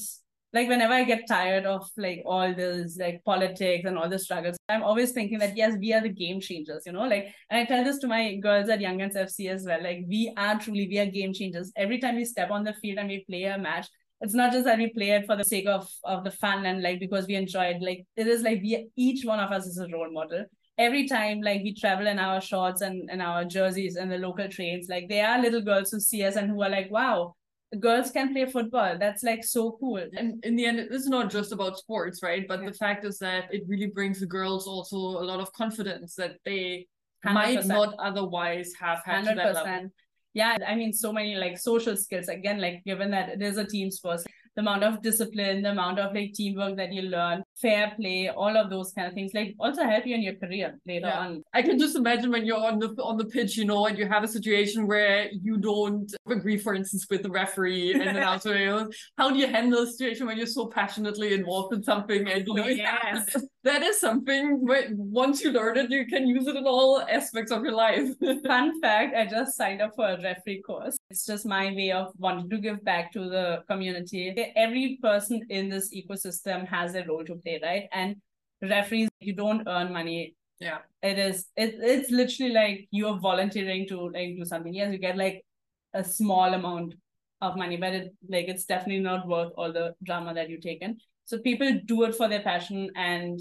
like 0.58 0.70
whenever 0.70 0.93
I 0.93 1.04
get 1.04 1.28
tired 1.28 1.65
of 1.67 1.88
like 1.98 2.24
all 2.26 2.54
this 2.54 2.98
like 3.00 3.24
politics 3.24 3.86
and 3.86 3.98
all 3.98 4.10
the 4.10 4.17
struggles, 4.17 4.58
I'm 4.67 4.82
always 4.82 5.12
thinking 5.12 5.38
that 5.39 5.56
yes, 5.56 5.76
we 5.80 5.93
are 5.93 6.02
the 6.02 6.10
game 6.10 6.41
changers, 6.41 6.84
you 6.88 6.93
know, 6.93 7.04
like 7.04 7.28
and 7.50 7.60
I 7.60 7.65
tell 7.65 7.84
this 7.84 8.00
to 8.00 8.08
my 8.08 8.36
girls 8.38 8.67
at 8.70 8.82
Young 8.82 8.98
Guns 8.98 9.15
FC 9.15 9.50
as 9.50 9.65
well. 9.65 9.84
Like 9.84 10.06
we 10.08 10.34
are 10.36 10.60
truly 10.60 10.88
we 10.88 10.98
are 10.98 11.06
game 11.06 11.32
changers. 11.32 11.72
Every 11.76 12.00
time 12.00 12.15
we 12.15 12.26
step 12.26 12.50
on 12.50 12.63
the 12.63 12.74
field 12.74 12.98
and 12.98 13.08
we 13.08 13.24
play 13.30 13.43
a 13.43 13.58
match, 13.60 13.88
it's 14.22 14.34
not 14.34 14.52
just 14.52 14.65
that 14.65 14.80
we 14.80 14.89
play 14.89 15.12
it 15.12 15.28
for 15.28 15.36
the 15.36 15.43
sake 15.43 15.67
of 15.67 15.88
of 16.04 16.24
the 16.24 16.32
fun 16.32 16.65
and 16.65 16.82
like 16.82 17.00
because 17.00 17.28
we 17.28 17.36
enjoy 17.36 17.65
it. 17.65 17.82
Like 17.82 18.06
it 18.15 18.26
is 18.26 18.41
like 18.41 18.62
we 18.63 18.89
each 18.96 19.26
one 19.26 19.39
of 19.39 19.52
us 19.52 19.67
is 19.67 19.78
a 19.78 19.88
role 19.93 20.12
model. 20.12 20.46
Every 20.80 21.08
time 21.08 21.41
like 21.41 21.62
we 21.63 21.74
travel 21.76 22.08
in 22.08 22.20
our 22.20 22.41
shorts 22.41 22.82
and, 22.82 23.10
in 23.12 23.22
our 23.22 23.46
jerseys 23.46 23.96
and 23.96 24.12
the 24.12 24.17
local 24.17 24.48
trains, 24.48 24.88
like 24.89 25.08
there 25.10 25.28
are 25.28 25.41
little 25.41 25.62
girls 25.62 25.91
who 25.91 26.00
see 26.00 26.24
us 26.24 26.36
and 26.36 26.50
who 26.50 26.62
are 26.63 26.70
like, 26.70 26.91
wow, 26.91 27.36
girls 27.80 28.12
can 28.12 28.34
play 28.34 28.45
football. 28.45 28.97
That's 28.97 29.23
like 29.23 29.43
so 29.43 29.77
cool. 29.80 30.06
And 30.15 30.43
in 30.45 30.56
the 30.56 30.65
end, 30.65 30.80
it's 30.80 31.08
not 31.08 31.30
just 31.30 31.51
about 31.51 31.77
sports, 31.77 32.23
right? 32.23 32.47
But 32.47 32.65
the 32.65 32.73
fact 32.73 33.06
is 33.06 33.19
that 33.19 33.53
it 33.53 33.63
really 33.67 33.88
brings 33.88 34.19
the 34.19 34.25
girls 34.25 34.67
also 34.67 34.97
a 34.97 35.25
lot 35.25 35.39
of 35.39 35.51
confidence 35.53 36.15
that 36.15 36.38
they 36.45 36.88
might 37.25 37.60
100%. 37.60 37.65
not 37.67 37.95
otherwise 37.99 38.71
have 38.80 39.01
had 39.03 39.25
to 39.25 39.36
that 39.36 39.56
level. 39.56 39.89
Yeah, 40.34 40.58
I 40.67 40.75
mean, 40.75 40.93
so 40.93 41.12
many 41.12 41.36
like 41.36 41.58
social 41.58 41.97
skills. 41.97 42.27
Again, 42.27 42.62
like 42.62 42.84
given 42.86 43.12
that 43.12 43.30
it 43.30 43.41
is 43.41 43.58
a 43.58 43.65
team 43.65 43.89
sport, 43.89 44.21
the 44.56 44.62
amount 44.62 44.84
of 44.84 45.01
discipline, 45.01 45.63
the 45.63 45.71
amount 45.71 45.99
of 45.99 46.13
like 46.13 46.34
teamwork 46.34 46.77
that 46.77 46.93
you 46.93 47.03
learn, 47.03 47.43
fair 47.62 47.93
play, 48.00 48.30
all 48.30 48.56
of 48.56 48.70
those 48.70 48.91
kind 48.93 49.08
of 49.08 49.13
things, 49.13 49.32
like 49.34 49.56
also 49.60 49.84
help 49.84 50.06
you 50.06 50.15
in 50.15 50.22
your 50.22 50.36
career 50.36 50.78
later 50.86 51.08
Yeah. 51.08 51.20
on. 51.20 51.43
I 51.54 51.62
can 51.62 51.80
just 51.80 51.96
imagine 51.96 52.32
when 52.32 52.46
you're 52.46 52.63
on 52.72 52.80
the 52.80 52.89
on 53.04 53.17
the 53.17 53.26
pitch, 53.26 53.58
you 53.58 53.65
know, 53.65 53.86
and 53.88 53.98
you 53.98 54.08
have 54.08 54.24
a 54.24 54.28
situation 54.28 54.88
where 54.88 55.30
you 55.32 55.58
don't 55.58 56.12
agree, 56.30 56.58
for 56.58 56.74
instance, 56.76 57.06
with 57.10 57.24
the 57.24 57.30
referee 57.32 57.93
and 57.93 58.02
then 58.15 58.24
also, 58.32 58.54
you 58.54 58.91
how 59.17 59.30
do 59.32 59.38
you 59.39 59.48
handle 59.48 59.82
a 59.84 59.88
situation 59.88 60.28
when 60.28 60.38
you're 60.38 60.46
so 60.60 60.67
passionately 60.67 61.34
involved 61.34 61.74
in 61.74 61.82
something 61.84 62.28
and 62.28 62.46
you 62.48 62.54
know, 62.54 62.67
yes. 62.67 63.36
that 63.63 63.82
is 63.84 64.00
something 64.00 64.60
where 64.65 64.88
once 64.91 65.41
you 65.43 65.52
learn 65.52 65.78
it, 65.78 65.89
you 65.89 66.06
can 66.06 66.28
use 66.28 66.48
it 66.48 66.56
in 66.56 66.65
all 66.65 67.02
aspects 67.02 67.52
of 67.52 67.63
your 67.63 67.74
life. 67.74 68.08
Fun 68.46 68.80
fact, 68.82 69.15
I 69.15 69.26
just 69.26 69.56
signed 69.58 69.82
up 69.82 69.91
for 69.96 70.08
a 70.10 70.22
referee 70.22 70.62
course. 70.62 70.96
It's 71.10 71.26
just 71.26 71.46
my 71.46 71.65
way 71.74 71.91
of 71.91 72.08
wanting 72.17 72.50
to 72.50 72.58
give 72.60 72.84
back 72.84 73.12
to 73.13 73.22
the 73.30 73.63
community. 73.70 74.24
Every 74.56 75.00
person 75.02 75.41
in 75.50 75.70
this 75.70 75.93
ecosystem 75.93 76.67
has 76.67 76.96
a 76.96 77.04
role 77.06 77.24
to 77.26 77.36
play, 77.36 77.46
right? 77.63 77.88
And 77.91 78.17
referees, 78.62 79.10
you 79.19 79.33
don't 79.33 79.67
earn 79.67 79.93
money. 79.93 80.36
Yeah. 80.60 80.79
It 81.01 81.19
is 81.19 81.47
it, 81.55 81.75
it's 81.79 82.10
literally 82.10 82.53
like 82.53 82.88
you're 82.91 83.19
volunteering 83.19 83.88
to 83.89 84.10
like 84.10 84.36
do 84.38 84.45
something. 84.45 84.73
Yes, 84.73 84.91
you 84.91 84.97
get 84.97 85.17
like 85.17 85.43
a 85.93 86.03
small 86.03 86.53
amount 86.53 86.95
of 87.41 87.55
money, 87.55 87.77
but 87.77 87.93
it 87.93 88.15
like 88.27 88.47
it's 88.47 88.65
definitely 88.65 89.03
not 89.03 89.27
worth 89.27 89.51
all 89.57 89.71
the 89.71 89.93
drama 90.03 90.33
that 90.33 90.49
you 90.49 90.60
take 90.60 90.81
in. 90.81 90.97
So 91.25 91.38
people 91.39 91.79
do 91.86 92.03
it 92.03 92.15
for 92.15 92.27
their 92.27 92.41
passion 92.41 92.89
and 92.95 93.39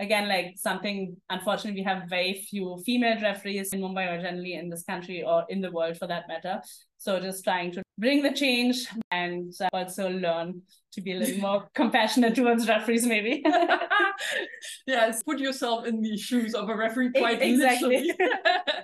again, 0.00 0.28
like 0.28 0.54
something, 0.56 1.16
unfortunately, 1.28 1.80
we 1.80 1.84
have 1.84 2.08
very 2.08 2.46
few 2.48 2.80
female 2.86 3.20
referees 3.20 3.72
in 3.72 3.80
Mumbai 3.80 4.18
or 4.18 4.22
generally 4.22 4.54
in 4.54 4.68
this 4.68 4.84
country 4.84 5.22
or 5.22 5.44
in 5.48 5.60
the 5.60 5.70
world 5.70 5.96
for 5.96 6.06
that 6.06 6.28
matter. 6.28 6.60
So 6.98 7.20
just 7.20 7.44
trying 7.44 7.72
to 7.72 7.82
bring 7.98 8.22
the 8.22 8.32
change 8.32 8.86
and 9.10 9.52
uh, 9.60 9.68
also 9.72 10.08
learn 10.08 10.62
to 10.92 11.00
be 11.00 11.12
a 11.12 11.16
little 11.16 11.40
more 11.40 11.68
compassionate 11.74 12.34
towards 12.34 12.68
referees, 12.68 13.06
maybe. 13.06 13.44
yes, 14.86 15.22
put 15.22 15.38
yourself 15.38 15.86
in 15.86 16.00
the 16.00 16.16
shoes 16.16 16.54
of 16.54 16.68
a 16.68 16.76
referee 16.76 17.12
quite 17.12 17.42
Exactly. 17.42 18.12
literally. 18.12 18.30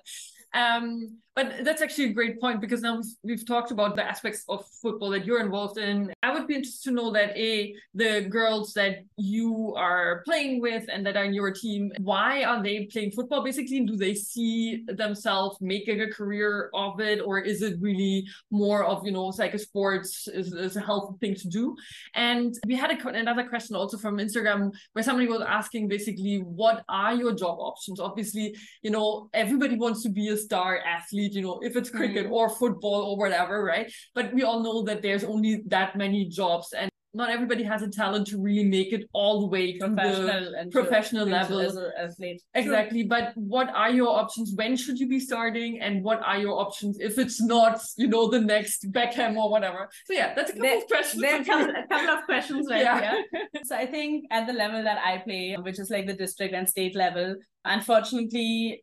um, 0.55 1.19
but 1.37 1.65
that's 1.65 1.83
actually 1.83 2.07
a 2.07 2.13
great 2.13 2.41
point 2.41 2.61
because 2.61 2.83
now 2.83 2.97
we've, 2.97 3.15
we've 3.23 3.47
talked 3.47 3.71
about 3.71 3.97
the 3.97 4.05
aspects 4.05 4.45
of 4.49 4.67
football 4.83 5.11
that 5.11 5.25
you're 5.25 5.41
involved 5.41 5.79
in. 5.79 6.13
I 6.23 6.33
would 6.33 6.47
be 6.47 6.55
interested 6.55 6.91
to 6.91 6.95
know 6.95 7.11
that 7.13 7.37
a 7.37 7.75
the 7.95 8.23
girls 8.23 8.73
that 8.75 9.05
you 9.17 9.75
are 9.77 10.23
playing 10.25 10.61
with 10.61 10.85
and 10.93 11.05
that 11.07 11.17
are 11.17 11.25
in 11.25 11.35
your 11.35 11.53
team, 11.53 11.93
why 12.01 12.45
are 12.45 12.63
they 12.63 12.87
playing 12.87 13.11
football? 13.13 13.43
Basically, 13.43 13.81
do 13.81 13.97
they 13.97 14.15
see 14.15 14.85
themselves 14.87 15.59
making 15.61 16.01
a 16.03 16.11
career 16.11 16.71
of 16.75 17.01
it, 17.01 17.21
or 17.21 17.39
is 17.41 17.63
it 17.63 17.77
really 17.81 18.27
more 18.51 18.85
of 18.85 19.05
you 19.05 19.13
know, 19.13 19.27
like 19.27 19.55
a 19.55 19.59
sports 19.59 20.29
is, 20.29 20.53
is 20.53 20.77
a 20.77 20.81
healthy 20.81 21.17
thing 21.21 21.35
to 21.35 21.49
do? 21.49 21.77
And 22.15 22.55
we 22.67 22.77
had 22.77 22.91
a, 22.91 23.09
another 23.09 23.45
question 23.45 23.77
also 23.77 23.99
from 23.99 24.19
Instagram 24.19 24.73
where 24.93 25.03
somebody 25.03 25.29
was 25.29 25.43
asking 25.43 25.89
basically, 25.89 26.39
what 26.39 26.85
are 26.89 27.15
your 27.15 27.35
job 27.35 27.59
options? 27.59 28.01
Obviously, 28.01 28.57
you 28.83 28.91
know, 28.91 29.29
everybody 29.35 29.77
wants 29.77 30.03
to 30.03 30.09
be 30.09 30.29
a 30.29 30.37
star 30.37 30.79
athlete, 30.79 31.24
you 31.33 31.43
know, 31.43 31.61
if 31.63 31.77
it's 31.77 31.91
cricket 31.91 32.27
mm-hmm. 32.27 32.35
or 32.35 32.49
football 32.49 33.03
or 33.03 33.17
whatever, 33.17 33.65
right? 33.65 33.93
But 34.15 34.33
we 34.35 34.43
all 34.43 34.63
know 34.63 34.83
that 34.83 35.03
there's 35.03 35.25
only 35.25 35.63
that 35.67 35.97
many 35.97 36.29
jobs 36.29 36.73
and 36.73 36.91
not 37.15 37.31
everybody 37.31 37.63
has 37.63 37.83
a 37.83 37.89
talent 37.89 38.27
to 38.27 38.41
really 38.41 38.65
make 38.65 38.93
it 38.93 39.09
all 39.13 39.41
the 39.41 39.47
way 39.47 39.79
to 39.79 39.79
the 39.79 39.95
professional 39.95 40.55
and 40.55 40.73
to- 40.73 40.79
professional 40.83 41.27
level. 41.27 41.61
as 41.61 41.77
a. 42.21 42.37
Exactly. 42.55 43.05
But 43.05 43.33
what 43.37 43.71
are 43.71 43.91
your 43.91 44.09
options? 44.09 44.53
When 44.57 44.77
should 44.77 44.99
you 44.99 45.09
be 45.09 45.21
starting? 45.21 45.81
And 45.81 46.03
what 46.03 46.21
are 46.25 46.39
your 46.39 46.59
options 46.59 46.99
if 47.01 47.19
it's 47.19 47.41
not, 47.41 47.81
you 47.97 48.09
know, 48.09 48.29
the 48.29 48.41
next 48.41 48.91
Beckham 48.91 49.37
or 49.37 49.49
whatever? 49.49 49.89
So 50.07 50.13
yeah, 50.13 50.35
that's 50.35 50.51
a 50.51 50.55
couple 50.55 50.69
There- 50.69 50.79
of 50.79 50.87
questions. 50.89 51.23
There 51.23 51.37
are 51.37 51.41
a 51.41 51.45
couple, 51.45 51.75
a 51.75 51.87
couple 51.89 52.15
of 52.19 52.25
questions 52.25 52.67
right 52.69 52.83
Yeah. 52.83 53.01
here. 53.01 53.25
So 53.65 53.77
I 53.77 53.87
think 53.87 54.27
at 54.31 54.47
the 54.47 54.53
level 54.53 54.83
that 54.83 54.99
I 54.99 55.19
play, 55.19 55.57
which 55.61 55.79
is 55.79 55.89
like 55.91 56.07
the 56.07 56.13
district 56.13 56.53
and 56.55 56.69
state 56.69 56.97
level, 56.97 57.37
unfortunately, 57.65 58.83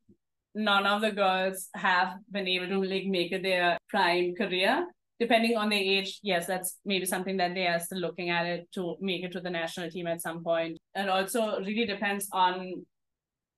none 0.54 0.86
of 0.86 1.02
the 1.02 1.12
girls 1.12 1.70
have 1.76 2.16
been 2.30 2.48
able 2.48 2.68
to 2.68 2.84
like 2.84 3.06
make 3.06 3.32
it 3.32 3.44
their 3.44 3.78
prime 3.90 4.34
career. 4.36 4.86
Depending 5.20 5.56
on 5.56 5.70
their 5.70 5.80
age, 5.80 6.20
yes, 6.24 6.48
that's 6.48 6.80
maybe 6.84 7.06
something 7.06 7.38
that 7.38 7.54
they 7.54 7.68
are 7.68 7.80
still 7.80 8.00
looking 8.00 8.32
at 8.32 8.46
it 8.48 8.68
to 8.74 8.96
make 9.00 9.24
it 9.24 9.32
to 9.34 9.40
the 9.40 9.52
national 9.52 9.90
team 9.92 10.08
at 10.08 10.22
some 10.22 10.44
point. 10.44 10.78
And 10.96 11.10
also 11.10 11.60
really 11.60 11.86
depends 11.86 12.28
on 12.34 12.86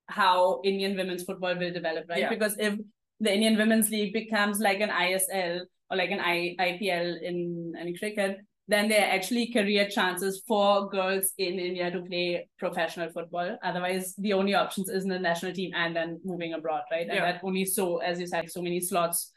how 0.07 0.61
Indian 0.65 0.97
women's 0.97 1.23
football 1.23 1.57
will 1.57 1.71
develop, 1.71 2.05
right? 2.09 2.19
Yeah. 2.19 2.29
Because 2.29 2.57
if 2.59 2.77
the 3.21 3.33
Indian 3.33 3.57
Women's 3.57 3.89
League 3.89 4.11
becomes 4.11 4.59
like 4.59 4.81
an 4.81 4.89
ISL 4.89 5.61
or 5.89 5.97
like 5.97 6.11
an 6.11 6.19
I- 6.19 6.55
IPL 6.59 7.21
in, 7.21 7.73
in 7.79 7.95
cricket, 7.97 8.39
then 8.67 8.87
there 8.87 9.01
are 9.05 9.11
actually 9.11 9.51
career 9.51 9.87
chances 9.89 10.41
for 10.47 10.89
girls 10.89 11.33
in 11.37 11.59
India 11.59 11.91
to 11.91 12.01
play 12.01 12.47
professional 12.57 13.09
football. 13.11 13.57
Otherwise, 13.63 14.15
the 14.17 14.33
only 14.33 14.53
options 14.53 14.89
is 14.89 15.03
in 15.03 15.09
the 15.09 15.19
national 15.19 15.53
team 15.53 15.71
and 15.75 15.95
then 15.95 16.19
moving 16.23 16.53
abroad, 16.53 16.83
right? 16.91 17.07
And 17.07 17.17
Yeah. 17.17 17.31
that 17.33 17.43
only 17.43 17.65
so, 17.65 17.97
as 17.97 18.19
you 18.19 18.27
said, 18.27 18.49
so 18.49 18.61
many 18.61 18.79
slots 18.79 19.31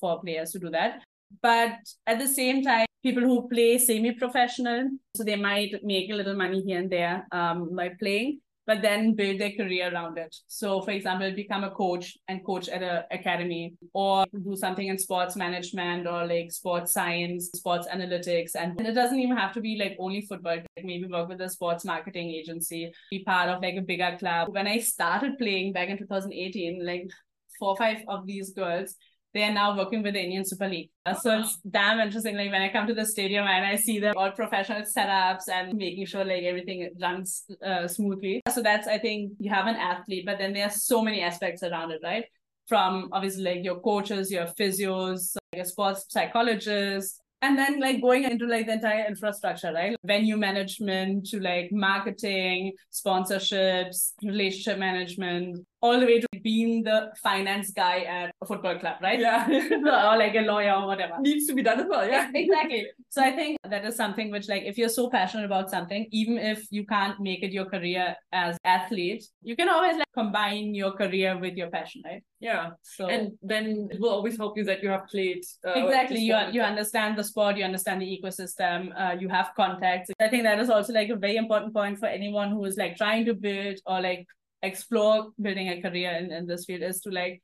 for 0.00 0.20
players 0.20 0.50
to 0.52 0.58
do 0.58 0.70
that. 0.70 1.00
But 1.40 1.72
at 2.06 2.18
the 2.18 2.26
same 2.26 2.62
time, 2.62 2.86
people 3.02 3.22
who 3.22 3.48
play 3.48 3.78
semi-professional, 3.78 4.90
so 5.16 5.24
they 5.24 5.36
might 5.36 5.74
make 5.82 6.10
a 6.10 6.14
little 6.14 6.34
money 6.36 6.62
here 6.62 6.78
and 6.78 6.90
there 6.90 7.26
um, 7.32 7.74
by 7.74 7.90
playing, 8.00 8.40
but 8.66 8.82
then 8.82 9.14
build 9.14 9.40
their 9.40 9.52
career 9.52 9.92
around 9.92 10.18
it. 10.18 10.34
So, 10.46 10.82
for 10.82 10.92
example, 10.92 11.32
become 11.34 11.64
a 11.64 11.70
coach 11.70 12.16
and 12.28 12.44
coach 12.44 12.68
at 12.68 12.82
an 12.82 13.04
academy, 13.10 13.74
or 13.92 14.24
do 14.32 14.56
something 14.56 14.86
in 14.86 14.98
sports 14.98 15.36
management 15.36 16.06
or 16.06 16.26
like 16.26 16.52
sports 16.52 16.92
science, 16.92 17.50
sports 17.54 17.88
analytics. 17.92 18.52
And 18.54 18.80
it 18.80 18.92
doesn't 18.92 19.18
even 19.18 19.36
have 19.36 19.52
to 19.54 19.60
be 19.60 19.76
like 19.76 19.96
only 19.98 20.22
football, 20.22 20.56
like 20.56 20.84
maybe 20.84 21.06
work 21.06 21.28
with 21.28 21.40
a 21.40 21.48
sports 21.48 21.84
marketing 21.84 22.30
agency, 22.30 22.92
be 23.10 23.24
part 23.24 23.48
of 23.48 23.62
like 23.62 23.76
a 23.76 23.82
bigger 23.82 24.16
club. 24.18 24.54
When 24.54 24.66
I 24.66 24.78
started 24.78 25.38
playing 25.38 25.72
back 25.72 25.88
in 25.88 25.98
2018, 25.98 26.84
like 26.84 27.10
four 27.58 27.70
or 27.70 27.76
five 27.76 27.98
of 28.08 28.26
these 28.26 28.50
girls 28.50 28.94
they 29.34 29.44
are 29.44 29.52
now 29.52 29.76
working 29.76 30.02
with 30.02 30.14
the 30.14 30.20
Indian 30.20 30.44
Super 30.44 30.68
League. 30.68 30.90
Uh, 31.06 31.14
so 31.14 31.40
it's 31.40 31.58
damn 31.68 32.00
interesting. 32.00 32.36
Like 32.36 32.50
when 32.50 32.62
I 32.62 32.68
come 32.70 32.86
to 32.86 32.94
the 32.94 33.06
stadium 33.06 33.46
and 33.46 33.64
I 33.64 33.76
see 33.76 33.98
them 33.98 34.14
all 34.16 34.30
professional 34.30 34.82
setups 34.82 35.48
and 35.50 35.74
making 35.74 36.06
sure 36.06 36.24
like 36.24 36.42
everything 36.42 36.90
runs 37.00 37.44
uh, 37.64 37.88
smoothly. 37.88 38.42
So 38.52 38.62
that's 38.62 38.86
I 38.86 38.98
think 38.98 39.32
you 39.38 39.50
have 39.50 39.66
an 39.66 39.76
athlete, 39.76 40.26
but 40.26 40.38
then 40.38 40.52
there 40.52 40.66
are 40.66 40.70
so 40.70 41.02
many 41.02 41.22
aspects 41.22 41.62
around 41.62 41.90
it, 41.92 42.00
right? 42.02 42.24
From 42.68 43.08
obviously 43.12 43.44
like 43.44 43.64
your 43.64 43.80
coaches, 43.80 44.30
your 44.30 44.46
physios, 44.46 45.36
a 45.54 45.64
sports 45.64 46.06
psychologist, 46.08 47.20
and 47.42 47.58
then 47.58 47.80
like 47.80 48.00
going 48.00 48.24
into 48.24 48.46
like 48.46 48.66
the 48.66 48.74
entire 48.74 49.04
infrastructure 49.06 49.72
right 49.72 49.96
venue 50.04 50.36
management 50.36 51.26
to 51.26 51.40
like 51.40 51.70
marketing 51.72 52.72
sponsorships 52.92 54.12
relationship 54.22 54.78
management 54.78 55.66
all 55.82 55.98
the 56.00 56.06
way 56.06 56.20
to 56.20 56.28
being 56.42 56.82
the 56.84 57.12
finance 57.22 57.70
guy 57.72 58.00
at 58.00 58.32
a 58.42 58.46
football 58.46 58.78
club 58.78 58.96
right 59.02 59.18
Yeah. 59.20 59.46
or 60.12 60.16
like 60.18 60.34
a 60.34 60.40
lawyer 60.40 60.72
or 60.72 60.86
whatever 60.86 61.14
Needs 61.20 61.46
to 61.48 61.54
be 61.54 61.62
done 61.62 61.80
as 61.80 61.86
well. 61.88 62.06
Yeah. 62.08 62.30
exactly 62.34 62.86
so 63.08 63.22
i 63.22 63.30
think 63.38 63.58
that 63.68 63.84
is 63.84 63.96
something 63.96 64.30
which 64.30 64.48
like 64.48 64.62
if 64.64 64.78
you're 64.78 64.88
so 64.88 65.08
passionate 65.10 65.44
about 65.44 65.70
something 65.70 66.06
even 66.10 66.38
if 66.38 66.66
you 66.70 66.84
can't 66.86 67.20
make 67.20 67.42
it 67.42 67.52
your 67.52 67.66
career 67.66 68.16
as 68.32 68.56
athlete 68.64 69.24
you 69.42 69.54
can 69.56 69.68
always 69.68 69.96
like 69.96 70.06
combine 70.14 70.74
your 70.74 70.92
career 70.92 71.38
with 71.38 71.54
your 71.54 71.70
passion 71.70 72.02
right 72.04 72.22
Yeah. 72.40 72.70
so 72.82 73.08
And 73.08 73.32
then 73.42 73.88
it 73.92 74.00
will 74.00 74.10
always 74.18 74.36
help 74.36 74.56
you 74.58 74.64
that 74.64 74.82
you 74.82 74.88
have 74.88 75.06
played. 75.14 75.42
Uh, 75.66 75.72
exactly 75.84 76.20
you 76.20 76.36
you 76.56 76.62
understand 76.72 77.16
the 77.18 77.24
sport 77.30 77.56
you 77.56 77.64
understand 77.64 78.02
the 78.02 78.10
ecosystem 78.16 78.78
uh, 79.02 79.14
you 79.22 79.28
have 79.38 79.48
contacts 79.62 80.10
i 80.20 80.28
think 80.28 80.42
that 80.48 80.58
is 80.64 80.70
also 80.70 80.92
like 81.00 81.10
a 81.16 81.16
very 81.26 81.36
important 81.44 81.72
point 81.80 81.98
for 81.98 82.06
anyone 82.06 82.50
who 82.50 82.64
is 82.70 82.76
like 82.76 82.96
trying 83.02 83.24
to 83.30 83.34
build 83.34 83.78
or 83.86 84.00
like 84.00 84.26
explore 84.62 85.28
building 85.40 85.68
a 85.68 85.82
career 85.82 86.12
in, 86.12 86.32
in 86.32 86.46
this 86.46 86.64
field 86.64 86.82
is 86.82 87.00
to 87.00 87.10
like 87.10 87.42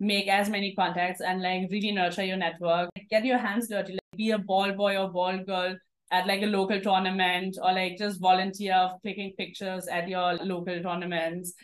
make 0.00 0.28
as 0.28 0.48
many 0.48 0.74
contacts 0.74 1.20
and 1.20 1.42
like 1.42 1.70
really 1.70 1.92
nurture 1.92 2.24
your 2.24 2.36
network. 2.36 2.90
Get 3.10 3.24
your 3.24 3.38
hands 3.38 3.68
dirty. 3.68 3.92
Like 3.92 4.00
be 4.16 4.30
a 4.30 4.38
ball 4.38 4.72
boy 4.72 4.96
or 4.96 5.10
ball 5.10 5.38
girl 5.38 5.76
at 6.10 6.26
like 6.26 6.42
a 6.42 6.46
local 6.46 6.80
tournament 6.80 7.56
or 7.62 7.72
like 7.72 7.96
just 7.98 8.20
volunteer 8.20 8.90
clicking 9.02 9.32
pictures 9.38 9.86
at 9.88 10.08
your 10.08 10.34
local 10.34 10.82
tournaments. 10.82 11.54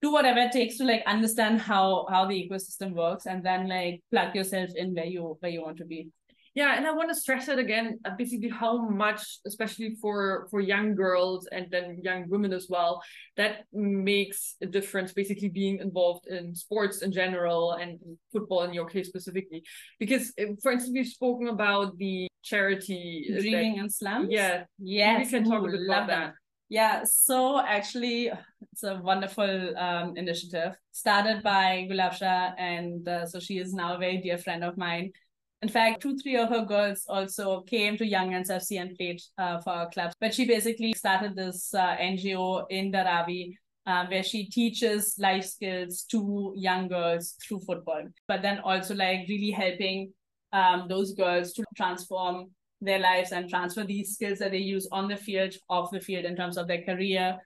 Do 0.00 0.12
whatever 0.12 0.38
it 0.40 0.52
takes 0.52 0.78
to 0.78 0.84
like 0.84 1.02
understand 1.06 1.60
how 1.60 2.06
how 2.08 2.26
the 2.26 2.34
ecosystem 2.34 2.94
works 2.94 3.26
and 3.26 3.44
then 3.44 3.68
like 3.68 4.00
plug 4.10 4.34
yourself 4.34 4.70
in 4.76 4.94
where 4.94 5.06
you 5.06 5.36
where 5.40 5.50
you 5.50 5.62
want 5.62 5.76
to 5.78 5.84
be 5.84 6.08
Yeah, 6.54 6.76
and 6.76 6.86
I 6.86 6.92
want 6.92 7.08
to 7.10 7.14
stress 7.14 7.48
it 7.48 7.58
again, 7.58 7.98
uh, 8.04 8.10
basically 8.16 8.48
how 8.48 8.88
much, 8.88 9.38
especially 9.46 9.96
for 10.00 10.48
for 10.50 10.60
young 10.60 10.94
girls 10.94 11.48
and 11.52 11.66
then 11.70 12.00
young 12.02 12.28
women 12.28 12.52
as 12.52 12.66
well, 12.68 13.02
that 13.36 13.64
makes 13.72 14.56
a 14.62 14.66
difference. 14.66 15.12
Basically, 15.12 15.48
being 15.48 15.78
involved 15.78 16.26
in 16.26 16.54
sports 16.54 17.02
in 17.02 17.12
general 17.12 17.72
and 17.72 17.98
football 18.32 18.62
in 18.62 18.72
your 18.74 18.86
case 18.86 19.08
specifically, 19.08 19.62
because 19.98 20.32
uh, 20.40 20.54
for 20.62 20.72
instance, 20.72 20.94
we've 20.94 21.06
spoken 21.06 21.48
about 21.48 21.96
the 21.98 22.28
charity. 22.42 23.26
uh, 23.30 23.34
that- 23.34 23.40
dreaming 23.42 23.76
in 23.76 23.90
slums 23.90 24.28
yeah, 24.30 24.64
yes 24.78 25.26
we 25.26 25.30
can 25.30 25.44
talk 25.48 25.66
a 25.66 25.70
bit 25.70 25.82
about 25.86 26.06
that. 26.08 26.34
Yeah, 26.70 27.04
so 27.04 27.60
actually, 27.60 28.30
it's 28.72 28.82
a 28.82 29.00
wonderful 29.02 29.78
um, 29.78 30.16
initiative 30.16 30.76
started 30.92 31.42
by 31.42 31.88
Gulabsha, 31.90 32.52
and 32.58 33.08
uh, 33.08 33.24
so 33.24 33.40
she 33.40 33.58
is 33.58 33.72
now 33.72 33.94
a 33.94 33.98
very 33.98 34.18
dear 34.18 34.36
friend 34.36 34.62
of 34.62 34.76
mine. 34.76 35.12
In 35.60 35.68
fact, 35.68 36.02
two, 36.02 36.16
three 36.18 36.36
of 36.36 36.50
her 36.50 36.64
girls 36.64 37.04
also 37.08 37.62
came 37.62 37.96
to 37.96 38.06
Young 38.06 38.30
Guns 38.30 38.48
FC 38.48 38.80
and 38.80 38.96
played 38.96 39.20
uh, 39.38 39.58
for 39.60 39.70
our 39.70 39.90
club. 39.90 40.12
But 40.20 40.32
she 40.32 40.46
basically 40.46 40.92
started 40.92 41.34
this 41.34 41.74
uh, 41.74 41.96
NGO 41.96 42.64
in 42.70 42.92
Dharavi 42.92 43.54
um, 43.88 44.08
where 44.08 44.22
she 44.22 44.46
teaches 44.46 45.16
life 45.18 45.44
skills 45.44 46.04
to 46.10 46.52
young 46.56 46.88
girls 46.88 47.34
through 47.42 47.60
football, 47.60 48.02
but 48.28 48.42
then 48.42 48.60
also 48.60 48.94
like 48.94 49.26
really 49.28 49.50
helping 49.50 50.12
um, 50.52 50.86
those 50.88 51.12
girls 51.14 51.52
to 51.54 51.64
transform 51.76 52.50
their 52.80 52.98
lives 52.98 53.32
and 53.32 53.48
transfer 53.48 53.82
these 53.82 54.14
skills 54.14 54.38
that 54.38 54.52
they 54.52 54.58
use 54.58 54.86
on 54.92 55.08
the 55.08 55.16
field, 55.16 55.54
off 55.68 55.90
the 55.90 56.00
field 56.00 56.24
in 56.24 56.36
terms 56.36 56.56
of 56.56 56.68
their 56.68 56.82
career. 56.82 57.38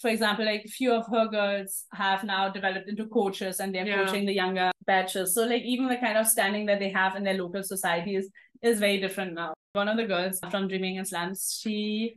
For 0.00 0.08
example, 0.08 0.46
like 0.46 0.64
a 0.64 0.68
few 0.68 0.92
of 0.92 1.06
her 1.12 1.26
girls 1.28 1.84
have 1.92 2.24
now 2.24 2.48
developed 2.48 2.88
into 2.88 3.06
coaches 3.06 3.60
and 3.60 3.74
they're 3.74 3.86
Yeah. 3.86 4.04
coaching 4.04 4.24
the 4.24 4.32
younger 4.32 4.70
batches. 4.86 5.34
So 5.34 5.44
like 5.44 5.62
even 5.62 5.88
the 5.88 5.96
kind 5.96 6.16
of 6.16 6.26
standing 6.26 6.66
that 6.66 6.78
they 6.78 6.90
have 6.90 7.16
in 7.16 7.22
their 7.22 7.34
local 7.34 7.62
societies 7.62 8.28
is 8.62 8.80
very 8.80 8.98
different 9.00 9.34
now. 9.34 9.52
One 9.72 9.88
of 9.88 9.96
the 9.96 10.06
girls 10.06 10.40
from 10.50 10.68
Dreaming 10.68 10.96
in 10.96 11.04
Slums, 11.04 11.58
she 11.62 12.16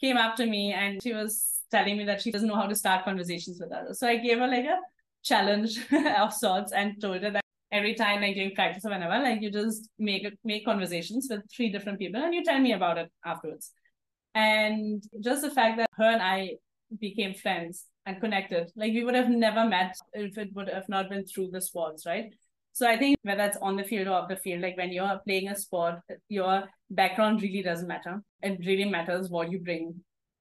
came 0.00 0.16
up 0.16 0.36
to 0.36 0.46
me 0.46 0.72
and 0.72 1.02
she 1.02 1.12
was 1.12 1.60
telling 1.70 1.98
me 1.98 2.04
that 2.04 2.22
she 2.22 2.30
doesn't 2.30 2.48
know 2.48 2.54
how 2.54 2.66
to 2.66 2.74
start 2.74 3.04
conversations 3.04 3.60
with 3.60 3.72
others. 3.72 3.98
So 3.98 4.08
I 4.08 4.16
gave 4.16 4.38
her 4.38 4.46
like 4.46 4.64
a 4.64 4.78
challenge 5.22 5.78
of 6.18 6.32
sorts 6.32 6.72
and 6.72 6.98
told 7.00 7.22
her 7.22 7.30
that 7.30 7.42
every 7.70 7.94
time 7.94 8.22
like 8.22 8.34
during 8.34 8.54
practice 8.54 8.86
or 8.86 8.90
whenever, 8.90 9.18
like 9.22 9.42
you 9.42 9.50
just 9.50 9.90
make 9.98 10.26
make 10.44 10.64
conversations 10.64 11.26
with 11.30 11.42
three 11.54 11.70
different 11.70 11.98
people 11.98 12.22
and 12.22 12.34
you 12.34 12.42
tell 12.42 12.58
me 12.58 12.72
about 12.72 12.96
it 12.96 13.12
afterwards. 13.24 13.72
And 14.34 15.02
just 15.20 15.42
the 15.42 15.50
fact 15.50 15.76
that 15.78 15.90
her 15.96 16.04
and 16.04 16.22
I 16.22 16.56
became 17.00 17.34
friends 17.34 17.86
and 18.06 18.20
connected, 18.20 18.70
like 18.76 18.92
we 18.92 19.04
would 19.04 19.14
have 19.14 19.28
never 19.28 19.66
met 19.66 19.94
if 20.12 20.38
it 20.38 20.48
would 20.54 20.68
have 20.68 20.88
not 20.88 21.10
been 21.10 21.24
through 21.24 21.50
the 21.50 21.60
sports, 21.60 22.06
right? 22.06 22.32
So 22.72 22.88
I 22.88 22.96
think 22.96 23.16
whether 23.22 23.44
it's 23.44 23.56
on 23.56 23.76
the 23.76 23.84
field 23.84 24.06
or 24.06 24.12
off 24.12 24.28
the 24.28 24.36
field, 24.36 24.62
like 24.62 24.76
when 24.76 24.92
you're 24.92 25.20
playing 25.26 25.48
a 25.48 25.56
sport, 25.56 25.96
your 26.28 26.64
background 26.90 27.42
really 27.42 27.62
doesn't 27.62 27.88
matter. 27.88 28.22
It 28.42 28.60
really 28.64 28.84
matters 28.84 29.28
what 29.28 29.50
you 29.50 29.58
bring, 29.58 29.94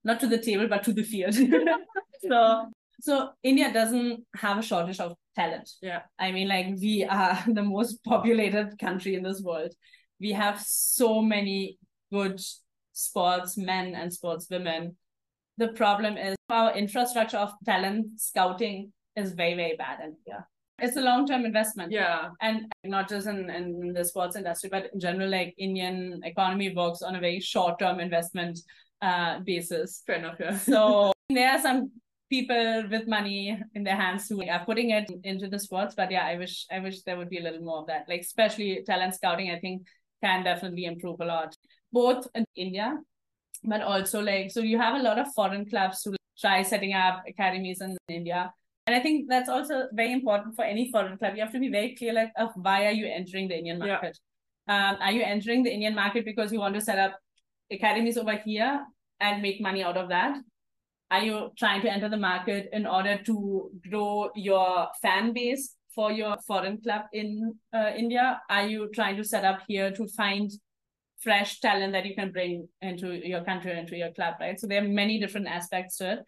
not 0.04 0.20
to 0.20 0.28
the 0.28 0.38
table, 0.38 0.68
but 0.68 0.84
to 0.84 0.94
the 0.94 1.04
field. 1.04 1.34
so 2.30 2.68
so 3.00 3.30
India 3.44 3.72
doesn't 3.72 4.24
have 4.36 4.58
a 4.58 4.62
shortage 4.62 5.00
of 5.00 5.14
talent. 5.36 5.70
Yeah. 5.82 6.02
I 6.18 6.32
mean, 6.32 6.48
like 6.48 6.68
we 6.80 7.04
are 7.04 7.44
the 7.48 7.64
most 7.64 8.04
populated 8.04 8.78
country 8.80 9.16
in 9.16 9.24
this 9.24 9.42
world. 9.42 9.74
We 10.20 10.32
have 10.32 10.62
so 10.62 11.22
many 11.22 11.78
good 12.12 12.40
sportsmen 12.94 13.94
and 13.94 14.12
sportswomen. 14.12 14.96
The 15.58 15.70
problem 15.70 16.18
is 16.18 16.37
our 16.50 16.76
infrastructure 16.76 17.38
of 17.38 17.52
talent 17.66 18.20
scouting 18.20 18.92
is 19.16 19.34
very, 19.34 19.56
very 19.56 19.76
bad 19.78 20.00
in 20.00 20.16
India. 20.18 20.46
It's 20.80 20.96
a 20.96 21.02
long-term 21.02 21.44
investment. 21.44 21.92
Yeah. 21.92 22.30
And 22.40 22.72
not 22.84 23.10
just 23.10 23.26
in, 23.26 23.50
in 23.50 23.94
the 23.94 24.06
sports 24.06 24.36
industry, 24.36 24.70
but 24.72 24.90
in 24.94 25.00
general, 25.00 25.30
like 25.30 25.56
Indian 25.58 26.22
economy 26.24 26.74
works 26.76 27.02
on 27.02 27.16
a 27.16 27.20
very 27.20 27.40
short-term 27.40 28.00
investment 28.00 28.60
uh, 29.02 29.40
basis. 29.40 30.04
Fair 30.06 30.18
enough. 30.18 30.36
Yeah. 30.40 30.58
So 30.58 31.14
there 31.30 31.52
are 31.52 31.62
some 31.62 31.92
people 32.30 32.84
with 32.92 33.08
money 33.08 33.58
in 33.74 33.84
their 33.84 33.96
hands 33.96 34.28
who 34.28 34.48
are 34.48 34.66
putting 34.66 34.92
it 34.92 35.10
into 35.24 35.48
the 35.48 35.58
sports. 35.58 35.96
But 35.96 36.12
yeah, 36.12 36.26
I 36.26 36.38
wish 36.38 36.66
I 36.72 36.80
wish 36.80 37.02
there 37.04 37.18
would 37.18 37.30
be 37.30 37.40
a 37.40 37.44
little 37.44 37.62
more 37.62 37.80
of 37.80 37.88
that. 37.88 38.06
Like 38.08 38.22
especially 38.22 38.84
talent 38.86 39.16
scouting, 39.16 39.50
I 39.50 39.60
think 39.60 39.84
can 40.24 40.44
definitely 40.44 40.86
improve 40.86 41.22
a 41.22 41.26
lot. 41.26 41.56
Both 41.92 42.28
in 42.36 42.46
India, 42.56 42.98
but 43.64 43.82
also 43.82 44.22
like 44.22 44.52
so 44.52 44.60
you 44.60 44.78
have 44.78 45.00
a 45.00 45.04
lot 45.04 45.18
of 45.18 45.28
foreign 45.34 45.66
clubs 45.70 46.04
who 46.04 46.17
try 46.40 46.62
setting 46.62 46.94
up 46.94 47.24
academies 47.28 47.82
in 47.82 47.98
India. 48.08 48.54
And 48.86 48.96
I 48.96 49.00
think 49.00 49.28
that's 49.30 49.50
also 49.50 49.88
very 49.92 50.14
important 50.14 50.56
for 50.56 50.64
any 50.64 50.90
foreign 50.92 51.18
club. 51.18 51.36
You 51.36 51.42
have 51.42 51.52
to 51.52 51.60
be 51.60 51.70
very 51.70 51.96
clear 51.96 52.14
like 52.14 52.32
of 52.38 52.52
why 52.56 52.86
are 52.86 52.92
you 52.92 53.06
entering 53.06 53.48
the 53.48 53.58
Indian 53.58 53.80
Yeah. 53.80 53.94
market? 53.94 54.18
Um, 54.68 54.98
are 55.02 55.12
you 55.12 55.24
entering 55.24 55.64
the 55.64 55.72
Indian 55.74 55.96
market 55.96 56.26
because 56.26 56.52
you 56.52 56.60
want 56.60 56.76
to 56.76 56.82
set 56.82 57.00
up 57.00 57.18
academies 57.72 58.18
over 58.18 58.36
here 58.38 58.86
and 59.20 59.42
make 59.42 59.60
money 59.62 59.84
out 59.84 59.98
of 59.98 60.10
that? 60.10 60.38
Are 61.10 61.24
you 61.24 61.52
trying 61.58 61.82
to 61.82 61.92
enter 61.92 62.10
the 62.10 62.18
market 62.18 62.70
in 62.74 62.86
order 62.86 63.18
to 63.26 63.72
grow 63.90 64.30
your 64.36 64.88
fan 65.02 65.34
base 65.34 65.76
for 65.96 66.12
your 66.12 66.38
foreign 66.46 66.80
club 66.82 67.04
in 67.14 67.56
uh, 67.74 67.92
India? 67.96 68.42
Are 68.50 68.68
you 68.68 68.90
trying 68.94 69.16
to 69.18 69.24
set 69.24 69.46
up 69.46 69.60
here 69.68 69.90
to 69.92 70.08
find 70.08 70.52
fresh 71.20 71.60
talent 71.60 71.94
that 71.94 72.06
you 72.06 72.16
can 72.16 72.32
bring 72.32 72.68
into 72.82 73.14
your 73.28 73.44
country, 73.44 73.78
into 73.78 73.98
your 73.98 74.12
club, 74.12 74.36
right? 74.40 74.60
So 74.60 74.68
there 74.68 74.84
are 74.84 74.88
many 74.88 75.20
different 75.20 75.48
aspects 75.48 75.98
to 75.98 76.14
it. 76.14 76.20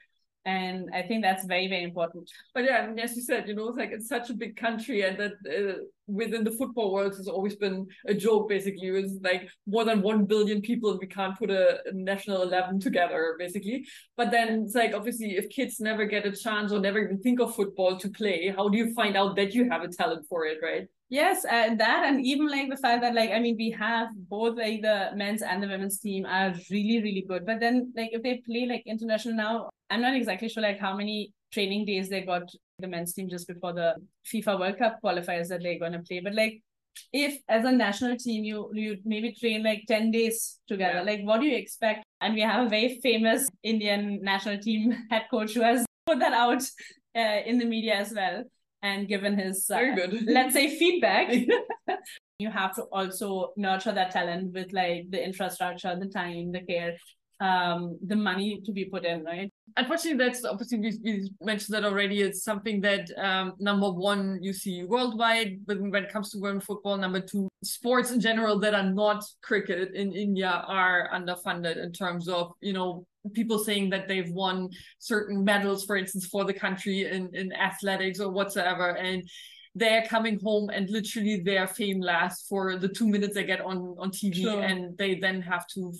And 0.45 0.89
I 0.93 1.03
think 1.03 1.23
that's 1.23 1.45
very, 1.45 1.67
very 1.67 1.83
important. 1.83 2.29
But 2.53 2.63
yeah, 2.63 2.85
and 2.85 2.99
as 2.99 3.15
you 3.15 3.21
said, 3.21 3.47
you 3.47 3.55
know, 3.55 3.69
it's 3.69 3.77
like 3.77 3.91
it's 3.91 4.07
such 4.07 4.29
a 4.29 4.33
big 4.33 4.55
country, 4.55 5.01
and 5.01 5.17
that 5.17 5.33
uh, 5.45 5.83
within 6.09 6.43
the 6.43 6.51
football 6.51 6.91
world 6.93 7.15
has 7.15 7.27
always 7.27 7.55
been 7.55 7.87
a 8.07 8.13
joke. 8.13 8.49
Basically, 8.49 8.87
it 8.87 8.91
was 8.91 9.19
like 9.23 9.49
more 9.67 9.85
than 9.85 10.01
one 10.01 10.25
billion 10.25 10.61
people, 10.61 10.91
and 10.91 10.99
we 10.99 11.07
can't 11.07 11.37
put 11.37 11.49
a, 11.49 11.79
a 11.85 11.93
national 11.93 12.41
eleven 12.41 12.79
together. 12.79 13.35
Basically, 13.37 13.85
but 14.17 14.31
then 14.31 14.63
it's 14.63 14.75
like 14.75 14.93
obviously 14.93 15.37
if 15.37 15.49
kids 15.49 15.79
never 15.79 16.05
get 16.05 16.25
a 16.25 16.31
chance 16.35 16.71
or 16.71 16.79
never 16.79 16.99
even 16.99 17.19
think 17.19 17.39
of 17.39 17.55
football 17.55 17.97
to 17.97 18.09
play, 18.09 18.53
how 18.55 18.69
do 18.69 18.77
you 18.77 18.93
find 18.93 19.15
out 19.15 19.35
that 19.35 19.53
you 19.53 19.69
have 19.69 19.83
a 19.83 19.87
talent 19.87 20.25
for 20.27 20.45
it, 20.45 20.57
right? 20.61 20.87
Yes, 21.11 21.43
and 21.43 21.79
that, 21.79 22.05
and 22.05 22.23
even 22.23 22.47
like 22.47 22.69
the 22.69 22.77
fact 22.77 23.01
that, 23.01 23.15
like, 23.15 23.31
I 23.31 23.39
mean, 23.39 23.55
we 23.57 23.71
have 23.71 24.09
both 24.29 24.57
like 24.57 24.83
the 24.83 25.09
men's 25.15 25.41
and 25.41 25.63
the 25.63 25.67
women's 25.67 25.99
team 25.99 26.27
are 26.27 26.53
really, 26.69 27.01
really 27.01 27.25
good. 27.27 27.47
But 27.47 27.59
then, 27.59 27.91
like, 27.97 28.09
if 28.11 28.21
they 28.21 28.43
play 28.45 28.67
like 28.67 28.83
international 28.85 29.33
now, 29.33 29.69
I'm 29.89 30.01
not 30.01 30.15
exactly 30.15 30.49
sure 30.49 30.61
like 30.61 30.79
how 30.79 30.95
many 30.95 31.33
training 31.51 31.85
days 31.85 32.09
they 32.09 32.21
got 32.21 32.43
the 32.79 32.87
men's 32.87 33.13
team 33.13 33.29
just 33.29 33.47
before 33.47 33.73
the 33.73 33.95
FIFA 34.31 34.59
World 34.59 34.77
Cup 34.77 34.99
qualifiers 35.03 35.47
that 35.49 35.61
they're 35.63 35.79
going 35.79 35.93
to 35.93 35.99
play. 35.99 36.19
But 36.19 36.35
like, 36.35 36.61
if 37.13 37.39
as 37.47 37.65
a 37.65 37.71
national 37.71 38.17
team 38.17 38.43
you 38.43 38.69
you 38.73 38.97
maybe 39.05 39.33
train 39.33 39.63
like 39.63 39.83
10 39.87 40.11
days 40.11 40.59
together 40.67 40.95
yeah. 40.95 41.01
like 41.01 41.21
what 41.23 41.39
do 41.39 41.47
you 41.47 41.55
expect 41.55 42.03
and 42.21 42.33
we 42.33 42.41
have 42.41 42.65
a 42.65 42.69
very 42.69 42.99
famous 43.01 43.47
indian 43.63 44.19
national 44.21 44.57
team 44.57 44.91
head 45.09 45.23
coach 45.31 45.53
who 45.53 45.61
has 45.61 45.85
put 46.05 46.19
that 46.19 46.33
out 46.33 46.61
uh, 47.15 47.41
in 47.45 47.57
the 47.57 47.65
media 47.65 47.95
as 47.95 48.13
well 48.13 48.43
and 48.81 49.07
given 49.07 49.37
his 49.37 49.69
uh, 49.69 49.75
very 49.75 49.95
good 49.95 50.23
let's 50.27 50.53
say 50.53 50.77
feedback 50.77 51.33
you 52.39 52.49
have 52.49 52.73
to 52.75 52.83
also 52.83 53.51
nurture 53.57 53.91
that 53.91 54.11
talent 54.11 54.53
with 54.53 54.71
like 54.73 55.05
the 55.09 55.23
infrastructure 55.23 55.97
the 55.99 56.07
time 56.07 56.51
the 56.51 56.61
care 56.61 56.95
um 57.41 57.97
the 58.05 58.15
money 58.15 58.61
to 58.65 58.71
be 58.71 58.85
put 58.85 59.05
in 59.05 59.23
right 59.23 59.49
unfortunately 59.77 60.25
that's 60.25 60.45
obviously 60.45 60.79
we, 60.79 60.99
we 61.03 61.31
mentioned 61.41 61.75
that 61.75 61.85
already. 61.85 62.21
It's 62.21 62.43
something 62.43 62.81
that 62.81 63.09
um 63.17 63.53
number 63.59 63.91
one 63.91 64.39
you 64.41 64.53
see 64.53 64.83
worldwide 64.83 65.65
but 65.65 65.79
when 65.79 66.03
it 66.03 66.11
comes 66.11 66.29
to 66.31 66.39
women 66.39 66.61
football. 66.61 66.97
Number 66.97 67.21
two 67.21 67.49
sports 67.63 68.11
in 68.11 68.19
general 68.19 68.59
that 68.59 68.73
are 68.73 68.89
not 68.89 69.23
cricket 69.41 69.93
in 69.93 70.13
india 70.13 70.63
are 70.65 71.09
underfunded 71.13 71.75
in 71.83 71.91
terms 71.91 72.29
of 72.29 72.53
you 72.61 72.71
know 72.71 73.05
people 73.33 73.59
saying 73.59 73.89
that 73.89 74.07
they've 74.07 74.31
won 74.31 74.69
certain 74.99 75.43
medals 75.43 75.83
for 75.85 75.97
instance 75.97 76.25
for 76.25 76.45
the 76.45 76.53
country 76.53 77.05
in 77.05 77.29
in 77.33 77.51
athletics 77.53 78.19
or 78.19 78.31
whatsoever. 78.31 78.95
And 78.95 79.23
they're 79.75 80.05
coming 80.07 80.39
home 80.43 80.69
and 80.69 80.89
literally 80.89 81.41
their 81.41 81.67
fame 81.67 82.01
lasts 82.01 82.47
for 82.47 82.77
the 82.77 82.87
two 82.87 83.07
minutes 83.07 83.35
they 83.35 83.43
get 83.43 83.61
on 83.61 83.95
on 83.99 84.11
TV 84.11 84.41
sure. 84.41 84.61
and 84.61 84.97
they 84.97 85.15
then 85.15 85.41
have 85.41 85.65
to 85.67 85.93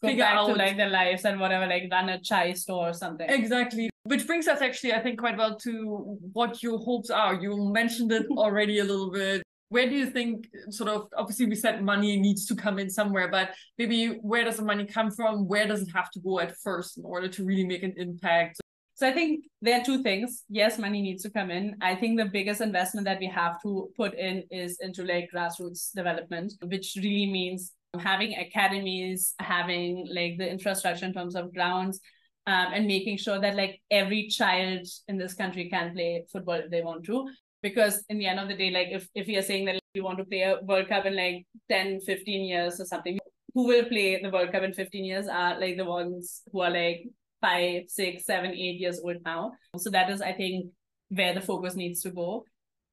figure 0.00 0.24
out 0.24 0.46
to 0.46 0.54
like 0.54 0.76
their 0.76 0.90
lives 0.90 1.24
and 1.24 1.40
whatever, 1.40 1.66
like 1.66 1.88
run 1.90 2.08
a 2.08 2.20
chai 2.20 2.52
store 2.52 2.88
or 2.88 2.92
something. 2.92 3.28
Exactly. 3.28 3.90
Which 4.04 4.26
brings 4.26 4.48
us 4.48 4.62
actually, 4.62 4.94
I 4.94 5.00
think, 5.00 5.18
quite 5.18 5.36
well 5.36 5.56
to 5.58 6.18
what 6.32 6.62
your 6.62 6.78
hopes 6.78 7.10
are. 7.10 7.34
You 7.34 7.70
mentioned 7.72 8.12
it 8.12 8.26
already 8.36 8.78
a 8.78 8.84
little 8.84 9.10
bit. 9.10 9.42
Where 9.68 9.88
do 9.88 9.94
you 9.94 10.06
think, 10.06 10.48
sort 10.70 10.90
of, 10.90 11.06
obviously, 11.16 11.46
we 11.46 11.54
said 11.54 11.84
money 11.84 12.18
needs 12.18 12.44
to 12.46 12.56
come 12.56 12.80
in 12.80 12.90
somewhere, 12.90 13.28
but 13.28 13.50
maybe 13.78 14.18
where 14.20 14.44
does 14.44 14.56
the 14.56 14.64
money 14.64 14.84
come 14.84 15.12
from? 15.12 15.46
Where 15.46 15.68
does 15.68 15.82
it 15.82 15.90
have 15.94 16.10
to 16.12 16.20
go 16.20 16.40
at 16.40 16.56
first 16.56 16.98
in 16.98 17.04
order 17.04 17.28
to 17.28 17.44
really 17.44 17.64
make 17.64 17.84
an 17.84 17.94
impact? 17.96 18.60
So 19.00 19.08
I 19.08 19.12
think 19.12 19.46
there 19.62 19.80
are 19.80 19.84
two 19.84 20.02
things. 20.02 20.42
Yes, 20.50 20.78
money 20.78 21.00
needs 21.00 21.22
to 21.22 21.30
come 21.30 21.50
in. 21.50 21.76
I 21.80 21.94
think 21.94 22.18
the 22.18 22.26
biggest 22.26 22.60
investment 22.60 23.06
that 23.06 23.18
we 23.18 23.28
have 23.28 23.62
to 23.62 23.88
put 23.96 24.12
in 24.14 24.44
is 24.50 24.78
into 24.80 25.04
like 25.04 25.30
grassroots 25.34 25.92
development, 25.94 26.52
which 26.62 26.94
really 26.96 27.30
means 27.30 27.72
having 27.98 28.34
academies, 28.34 29.34
having 29.40 30.06
like 30.12 30.38
the 30.38 30.48
infrastructure 30.48 31.04
in 31.04 31.12
terms 31.12 31.34
of 31.34 31.52
grounds, 31.52 32.00
um, 32.46 32.72
and 32.72 32.86
making 32.86 33.18
sure 33.18 33.40
that 33.40 33.56
like 33.56 33.80
every 33.90 34.28
child 34.28 34.86
in 35.08 35.18
this 35.18 35.34
country 35.34 35.68
can 35.68 35.92
play 35.92 36.24
football 36.32 36.56
if 36.56 36.70
they 36.70 36.82
want 36.82 37.04
to. 37.04 37.28
Because 37.62 38.02
in 38.08 38.18
the 38.18 38.26
end 38.26 38.40
of 38.40 38.48
the 38.48 38.56
day, 38.56 38.70
like 38.70 38.88
if, 38.90 39.06
if 39.14 39.28
you're 39.28 39.42
saying 39.42 39.66
that 39.66 39.80
you 39.94 40.02
want 40.02 40.18
to 40.18 40.24
play 40.24 40.42
a 40.42 40.58
World 40.62 40.88
Cup 40.88 41.04
in 41.04 41.14
like 41.16 41.46
10, 41.68 42.00
15 42.00 42.44
years 42.44 42.80
or 42.80 42.86
something, 42.86 43.18
who 43.54 43.66
will 43.66 43.84
play 43.84 44.20
the 44.22 44.30
World 44.30 44.52
Cup 44.52 44.62
in 44.62 44.72
15 44.72 45.04
years 45.04 45.26
are 45.26 45.58
like 45.60 45.76
the 45.76 45.84
ones 45.84 46.42
who 46.50 46.60
are 46.60 46.70
like 46.70 47.02
five, 47.40 47.82
six, 47.88 48.24
seven, 48.24 48.52
eight 48.52 48.80
years 48.80 49.00
old 49.02 49.16
now. 49.24 49.52
So 49.76 49.90
that 49.90 50.10
is, 50.10 50.22
I 50.22 50.32
think, 50.32 50.66
where 51.08 51.34
the 51.34 51.40
focus 51.40 51.74
needs 51.74 52.02
to 52.02 52.10
go. 52.10 52.44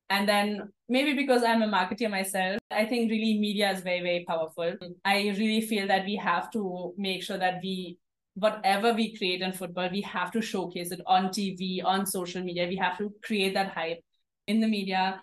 And 0.09 0.27
then 0.27 0.69
maybe 0.87 1.13
because 1.13 1.43
I'm 1.43 1.61
a 1.61 1.67
marketer 1.67 2.09
myself, 2.09 2.59
I 2.71 2.85
think 2.85 3.11
really 3.11 3.37
media 3.39 3.71
is 3.71 3.81
very, 3.81 3.99
very 3.99 4.25
powerful. 4.27 4.73
I 5.03 5.33
really 5.37 5.61
feel 5.61 5.87
that 5.87 6.05
we 6.05 6.15
have 6.15 6.49
to 6.51 6.93
make 6.97 7.23
sure 7.23 7.37
that 7.37 7.59
we, 7.61 7.97
whatever 8.35 8.93
we 8.93 9.15
create 9.17 9.41
in 9.41 9.51
football, 9.51 9.89
we 9.91 10.01
have 10.01 10.31
to 10.31 10.41
showcase 10.41 10.91
it 10.91 11.01
on 11.05 11.29
TV, 11.29 11.83
on 11.83 12.05
social 12.05 12.41
media. 12.41 12.67
We 12.67 12.77
have 12.77 12.97
to 12.99 13.13
create 13.23 13.53
that 13.55 13.71
hype 13.71 13.99
in 14.47 14.61
the 14.61 14.67
media. 14.67 15.21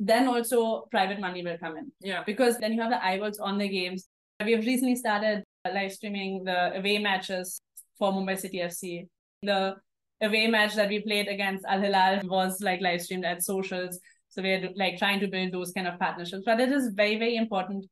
Then 0.00 0.26
also 0.26 0.88
private 0.90 1.20
money 1.20 1.44
will 1.44 1.58
come 1.58 1.76
in. 1.76 1.92
Yeah. 2.00 2.24
Because 2.24 2.58
then 2.58 2.72
you 2.72 2.82
have 2.82 2.90
the 2.90 3.04
eyeballs 3.04 3.38
on 3.38 3.58
the 3.58 3.68
games. 3.68 4.08
We 4.44 4.52
have 4.52 4.66
recently 4.66 4.96
started 4.96 5.44
live 5.72 5.92
streaming 5.92 6.42
the 6.44 6.76
away 6.76 6.98
matches 6.98 7.60
for 7.96 8.12
Mumbai 8.12 8.38
City 8.38 8.58
FC. 8.58 9.06
The 9.42 9.76
away 10.24 10.46
match 10.46 10.74
that 10.74 10.88
we 10.88 11.00
played 11.00 11.28
against 11.28 11.64
Al 11.66 11.80
Hilal 11.80 12.20
was 12.24 12.60
like 12.60 12.80
live 12.80 13.02
streamed 13.02 13.24
at 13.24 13.42
socials. 13.42 13.98
So 14.28 14.42
we're 14.42 14.70
like 14.74 14.98
trying 14.98 15.20
to 15.20 15.28
build 15.28 15.52
those 15.52 15.72
kind 15.72 15.86
of 15.86 15.98
partnerships. 15.98 16.42
But 16.44 16.60
it 16.60 16.72
is 16.72 16.92
very, 16.94 17.18
very 17.18 17.36
important 17.36 17.86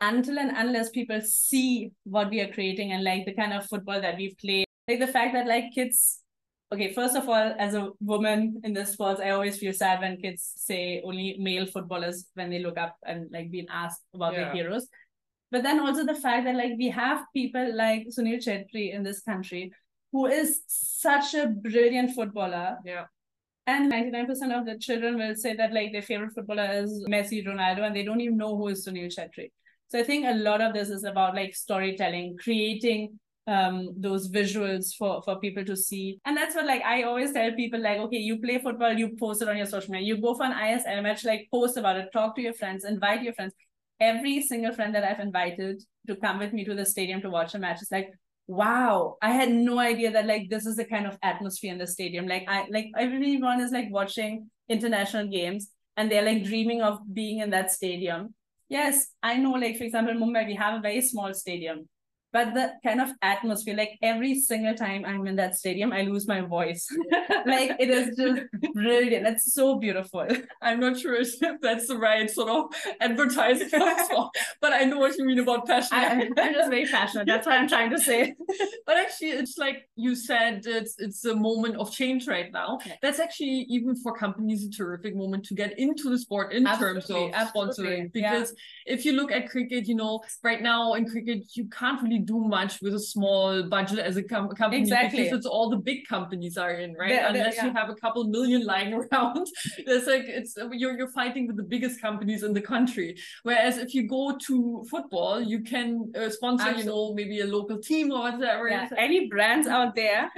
until 0.00 0.38
and 0.38 0.52
unless 0.56 0.90
people 0.90 1.20
see 1.22 1.92
what 2.04 2.30
we 2.30 2.40
are 2.40 2.52
creating 2.52 2.92
and 2.92 3.04
like 3.04 3.24
the 3.24 3.34
kind 3.34 3.52
of 3.52 3.66
football 3.66 4.00
that 4.00 4.16
we've 4.16 4.36
played. 4.38 4.66
Like 4.88 5.00
the 5.00 5.06
fact 5.06 5.34
that 5.34 5.46
like 5.46 5.72
kids 5.74 6.22
okay, 6.72 6.92
first 6.92 7.16
of 7.16 7.28
all, 7.28 7.54
as 7.58 7.74
a 7.74 7.90
woman 8.00 8.60
in 8.64 8.72
this 8.72 8.92
sports, 8.92 9.20
I 9.20 9.30
always 9.30 9.58
feel 9.58 9.72
sad 9.72 10.00
when 10.00 10.16
kids 10.16 10.52
say 10.56 11.00
only 11.04 11.36
male 11.38 11.66
footballers 11.66 12.26
when 12.34 12.50
they 12.50 12.58
look 12.58 12.76
up 12.76 12.96
and 13.04 13.30
like 13.32 13.50
being 13.50 13.66
asked 13.70 14.02
about 14.14 14.32
yeah. 14.32 14.40
their 14.40 14.52
heroes. 14.52 14.88
But 15.50 15.62
then 15.62 15.78
also 15.80 16.04
the 16.04 16.14
fact 16.14 16.44
that 16.44 16.56
like 16.56 16.72
we 16.76 16.90
have 16.90 17.24
people 17.32 17.74
like 17.76 18.08
Sunil 18.08 18.44
Chhetri 18.44 18.92
in 18.92 19.04
this 19.04 19.20
country 19.20 19.72
who 20.12 20.26
is 20.26 20.60
such 20.66 21.34
a 21.34 21.46
brilliant 21.46 22.12
footballer. 22.12 22.76
Yeah. 22.84 23.04
And 23.66 23.90
99% 23.90 24.52
of 24.52 24.64
the 24.64 24.78
children 24.78 25.18
will 25.18 25.34
say 25.34 25.54
that 25.56 25.72
like 25.72 25.92
their 25.92 26.02
favorite 26.02 26.32
footballer 26.34 26.70
is 26.72 27.04
Messi, 27.10 27.44
Ronaldo, 27.44 27.82
and 27.82 27.96
they 27.96 28.04
don't 28.04 28.20
even 28.20 28.36
know 28.36 28.56
who 28.56 28.68
is 28.68 28.86
Sunil 28.86 29.12
Chhetri. 29.14 29.50
So 29.88 29.98
I 29.98 30.04
think 30.04 30.26
a 30.26 30.34
lot 30.34 30.60
of 30.60 30.72
this 30.72 30.88
is 30.88 31.04
about 31.04 31.34
like 31.34 31.54
storytelling, 31.54 32.36
creating 32.42 33.18
um 33.48 33.90
those 33.96 34.28
visuals 34.28 34.92
for 34.98 35.22
for 35.22 35.38
people 35.38 35.64
to 35.64 35.76
see 35.76 36.18
and 36.24 36.36
that's 36.36 36.56
what 36.56 36.66
like 36.66 36.82
i 36.82 37.04
always 37.04 37.30
tell 37.30 37.52
people 37.52 37.80
like 37.80 37.98
okay 37.98 38.16
you 38.16 38.40
play 38.40 38.58
football 38.58 38.92
you 38.92 39.10
post 39.20 39.40
it 39.40 39.48
on 39.48 39.56
your 39.56 39.64
social 39.64 39.92
media 39.92 40.04
you 40.04 40.20
go 40.20 40.34
for 40.34 40.42
an 40.42 40.52
isl 40.52 41.00
match 41.00 41.24
like 41.24 41.46
post 41.54 41.76
about 41.76 41.94
it 41.94 42.08
talk 42.12 42.34
to 42.34 42.42
your 42.42 42.52
friends 42.54 42.84
invite 42.84 43.22
your 43.22 43.32
friends 43.34 43.54
every 44.00 44.42
single 44.42 44.72
friend 44.72 44.94
that 44.94 45.04
I've 45.04 45.20
invited 45.20 45.82
to 46.06 46.16
come 46.16 46.38
with 46.38 46.52
me 46.52 46.64
to 46.64 46.74
the 46.74 46.84
stadium 46.84 47.20
to 47.22 47.30
watch 47.30 47.54
a 47.54 47.58
match 47.58 47.82
is 47.82 47.90
like, 47.90 48.10
wow, 48.46 49.16
I 49.22 49.32
had 49.32 49.50
no 49.50 49.78
idea 49.78 50.12
that 50.12 50.26
like 50.26 50.48
this 50.50 50.66
is 50.66 50.76
the 50.76 50.84
kind 50.84 51.06
of 51.06 51.18
atmosphere 51.22 51.72
in 51.72 51.78
the 51.78 51.86
stadium. 51.86 52.26
Like 52.26 52.44
I 52.48 52.66
like 52.70 52.86
everyone 52.96 53.60
is 53.60 53.72
like 53.72 53.88
watching 53.90 54.50
international 54.68 55.26
games 55.28 55.70
and 55.96 56.10
they're 56.10 56.22
like 56.24 56.44
dreaming 56.44 56.82
of 56.82 56.98
being 57.12 57.40
in 57.40 57.50
that 57.50 57.72
stadium. 57.72 58.34
Yes, 58.68 59.08
I 59.22 59.36
know, 59.36 59.52
like 59.52 59.78
for 59.78 59.84
example, 59.84 60.14
Mumbai, 60.14 60.46
we 60.46 60.54
have 60.56 60.74
a 60.74 60.80
very 60.80 61.00
small 61.00 61.32
stadium 61.34 61.88
but 62.36 62.52
the 62.52 62.70
kind 62.84 63.00
of 63.00 63.08
atmosphere 63.22 63.74
like 63.74 63.92
every 64.02 64.38
single 64.38 64.74
time 64.74 65.06
i'm 65.06 65.26
in 65.26 65.36
that 65.36 65.56
stadium 65.56 65.90
i 65.90 66.02
lose 66.02 66.28
my 66.28 66.42
voice. 66.42 66.86
Like 67.46 67.76
it 67.78 67.90
is 67.90 68.16
just 68.16 68.40
brilliant. 68.74 69.24
It's 69.26 69.54
so 69.54 69.78
beautiful. 69.78 70.26
I'm 70.62 70.80
not 70.80 70.98
sure 70.98 71.14
if 71.14 71.30
that's 71.60 71.86
the 71.86 71.96
right 71.96 72.28
sort 72.28 72.50
of 72.50 72.64
advertising 73.00 73.68
but 74.60 74.72
i 74.72 74.82
know 74.84 74.98
what 74.98 75.16
you 75.16 75.24
mean 75.24 75.38
about 75.38 75.66
passion. 75.66 75.96
I, 75.96 76.06
am 76.06 76.34
just 76.34 76.70
very 76.70 76.86
passionate. 76.86 77.26
That's 77.28 77.46
what 77.46 77.54
i'm 77.58 77.68
trying 77.68 77.90
to 77.90 78.00
say. 78.00 78.34
But 78.84 78.96
actually 78.96 79.30
it's 79.42 79.56
like 79.58 79.88
you 79.94 80.16
said 80.16 80.62
it's 80.66 80.98
it's 80.98 81.24
a 81.24 81.36
moment 81.36 81.76
of 81.76 81.92
change 81.92 82.26
right 82.26 82.50
now. 82.52 82.78
Yeah. 82.84 82.94
that's 83.02 83.20
actually 83.20 83.58
even 83.76 83.94
for 84.02 84.12
companies 84.24 84.66
a 84.66 84.70
terrific 84.70 85.14
moment 85.14 85.44
to 85.46 85.54
get 85.54 85.78
into 85.78 86.10
the 86.10 86.18
sport 86.18 86.52
in 86.52 86.66
absolutely, 86.66 87.00
terms 87.00 87.10
of 87.10 87.30
absolutely. 87.32 87.84
sponsoring 87.84 88.12
because 88.12 88.48
yeah. 88.52 88.94
if 88.94 89.04
you 89.04 89.12
look 89.12 89.30
at 89.30 89.48
cricket 89.48 89.86
you 89.86 89.94
know 89.94 90.20
right 90.42 90.62
now 90.62 90.94
in 90.94 91.08
cricket 91.08 91.40
you 91.58 91.66
can't 91.68 92.02
really 92.02 92.18
do 92.26 92.40
much 92.40 92.80
with 92.82 92.94
a 92.94 93.00
small 93.00 93.62
budget 93.62 93.98
as 93.98 94.16
a 94.16 94.22
com- 94.22 94.48
company 94.50 94.82
exactly. 94.82 95.22
because 95.22 95.38
it's 95.38 95.46
all 95.46 95.70
the 95.70 95.76
big 95.76 96.06
companies 96.06 96.56
are 96.56 96.72
in, 96.72 96.94
right? 96.94 97.20
Unless 97.22 97.56
yeah. 97.56 97.66
you 97.66 97.72
have 97.72 97.88
a 97.88 97.94
couple 97.94 98.24
million 98.24 98.64
lying 98.64 98.92
around, 98.98 99.46
it's 99.78 100.06
like 100.06 100.24
it's 100.26 100.56
you're 100.72 100.96
you're 100.98 101.08
fighting 101.08 101.46
with 101.46 101.56
the 101.56 101.62
biggest 101.62 102.00
companies 102.00 102.42
in 102.42 102.52
the 102.52 102.60
country. 102.60 103.16
Whereas 103.44 103.78
if 103.78 103.94
you 103.94 104.08
go 104.08 104.36
to 104.46 104.84
football, 104.90 105.40
you 105.40 105.60
can 105.62 106.12
uh, 106.14 106.30
sponsor, 106.30 106.68
Absolutely. 106.68 106.82
you 106.82 106.88
know, 106.90 107.14
maybe 107.14 107.40
a 107.40 107.46
local 107.46 107.78
team 107.78 108.12
or 108.12 108.20
whatever. 108.20 108.68
Yeah. 108.68 108.88
Any 108.98 109.28
brands 109.28 109.66
out 109.66 109.94
there? 110.00 110.30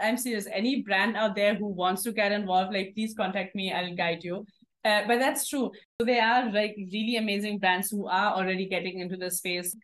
I'm 0.00 0.16
serious. 0.16 0.46
Any 0.52 0.82
brand 0.82 1.16
out 1.16 1.34
there 1.34 1.54
who 1.54 1.68
wants 1.68 2.02
to 2.04 2.12
get 2.12 2.32
involved, 2.32 2.72
like 2.74 2.92
please 2.94 3.14
contact 3.14 3.54
me. 3.54 3.72
I'll 3.72 3.94
guide 3.94 4.22
you. 4.22 4.46
Uh, 4.84 5.02
but 5.06 5.18
that's 5.18 5.48
true. 5.48 5.72
So 5.98 6.04
there 6.04 6.22
are 6.22 6.52
like 6.52 6.76
really 6.76 7.16
amazing 7.16 7.58
brands 7.58 7.90
who 7.90 8.06
are 8.06 8.34
already 8.34 8.66
getting 8.66 8.98
into 8.98 9.16
the 9.16 9.30
space 9.30 9.74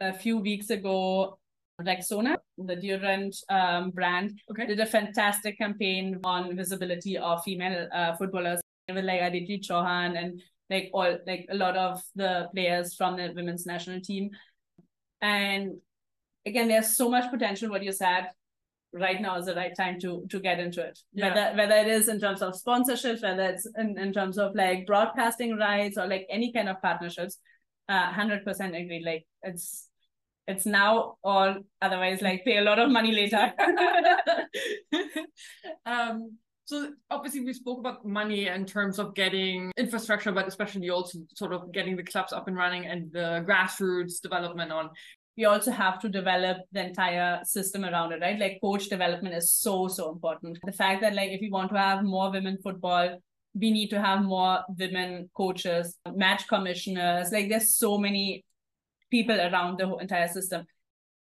a 0.00 0.12
few 0.12 0.38
weeks 0.38 0.70
ago, 0.70 1.38
Rexona, 1.80 2.36
the 2.56 2.76
deodorant 2.76 3.36
um, 3.50 3.90
brand, 3.90 4.40
okay. 4.50 4.66
did 4.66 4.80
a 4.80 4.86
fantastic 4.86 5.58
campaign 5.58 6.20
on 6.24 6.56
visibility 6.56 7.18
of 7.18 7.42
female 7.42 7.88
uh, 7.92 8.16
footballers. 8.16 8.60
with 8.88 9.04
like 9.04 9.20
Aditi 9.20 9.58
Chauhan 9.58 10.16
and 10.18 10.40
like 10.70 10.90
all 10.92 11.18
like 11.26 11.46
a 11.50 11.54
lot 11.54 11.76
of 11.76 12.02
the 12.14 12.48
players 12.54 12.94
from 12.94 13.16
the 13.16 13.32
women's 13.34 13.66
national 13.66 14.00
team. 14.00 14.30
And 15.20 15.76
again, 16.44 16.68
there's 16.68 16.96
so 16.96 17.08
much 17.08 17.30
potential. 17.30 17.70
What 17.70 17.82
you 17.82 17.92
said, 17.92 18.28
right 18.92 19.20
now 19.20 19.36
is 19.36 19.46
the 19.46 19.54
right 19.54 19.76
time 19.76 20.00
to 20.00 20.26
to 20.30 20.40
get 20.40 20.58
into 20.58 20.82
it. 20.82 20.98
Yeah. 21.12 21.28
Whether 21.28 21.56
whether 21.56 21.74
it 21.76 21.88
is 21.88 22.08
in 22.08 22.20
terms 22.20 22.42
of 22.42 22.54
sponsorships, 22.54 23.22
whether 23.22 23.44
it's 23.44 23.66
in, 23.76 23.98
in 23.98 24.12
terms 24.12 24.38
of 24.38 24.54
like 24.54 24.86
broadcasting 24.86 25.56
rights 25.56 25.98
or 25.98 26.06
like 26.06 26.26
any 26.30 26.52
kind 26.52 26.68
of 26.68 26.80
partnerships, 26.80 27.38
uh, 27.88 28.12
hundred 28.12 28.44
percent 28.44 28.74
agree. 28.74 29.02
Like 29.04 29.26
it's 29.42 29.85
it's 30.48 30.66
now 30.66 31.16
all 31.24 31.56
otherwise 31.82 32.22
like 32.22 32.44
pay 32.44 32.58
a 32.58 32.62
lot 32.62 32.78
of 32.78 32.90
money 32.90 33.12
later. 33.12 33.52
um 35.86 36.36
so 36.64 36.92
obviously 37.10 37.44
we 37.44 37.52
spoke 37.52 37.78
about 37.78 38.04
money 38.04 38.48
in 38.48 38.66
terms 38.66 38.98
of 38.98 39.14
getting 39.14 39.70
infrastructure, 39.76 40.32
but 40.32 40.48
especially 40.48 40.90
also 40.90 41.20
sort 41.34 41.52
of 41.52 41.72
getting 41.72 41.96
the 41.96 42.02
clubs 42.02 42.32
up 42.32 42.48
and 42.48 42.56
running 42.56 42.86
and 42.86 43.12
the 43.12 43.44
grassroots 43.46 44.20
development 44.20 44.72
on 44.72 44.90
we 45.36 45.44
also 45.44 45.70
have 45.70 45.98
to 46.00 46.08
develop 46.08 46.58
the 46.72 46.86
entire 46.86 47.40
system 47.44 47.84
around 47.84 48.12
it, 48.12 48.20
right? 48.20 48.38
Like 48.38 48.58
coach 48.62 48.88
development 48.88 49.34
is 49.34 49.52
so, 49.52 49.86
so 49.86 50.10
important. 50.10 50.58
The 50.64 50.72
fact 50.72 51.02
that 51.02 51.14
like 51.14 51.30
if 51.30 51.40
we 51.40 51.50
want 51.50 51.70
to 51.72 51.78
have 51.78 52.02
more 52.02 52.30
women 52.30 52.58
football, 52.62 53.18
we 53.54 53.70
need 53.70 53.88
to 53.88 54.00
have 54.00 54.22
more 54.22 54.60
women 54.78 55.30
coaches, 55.34 55.98
match 56.14 56.48
commissioners. 56.48 57.32
Like 57.32 57.48
there's 57.48 57.74
so 57.74 57.98
many 57.98 58.44
people 59.10 59.40
around 59.40 59.78
the 59.78 59.86
whole 59.86 59.98
entire 59.98 60.28
system. 60.28 60.66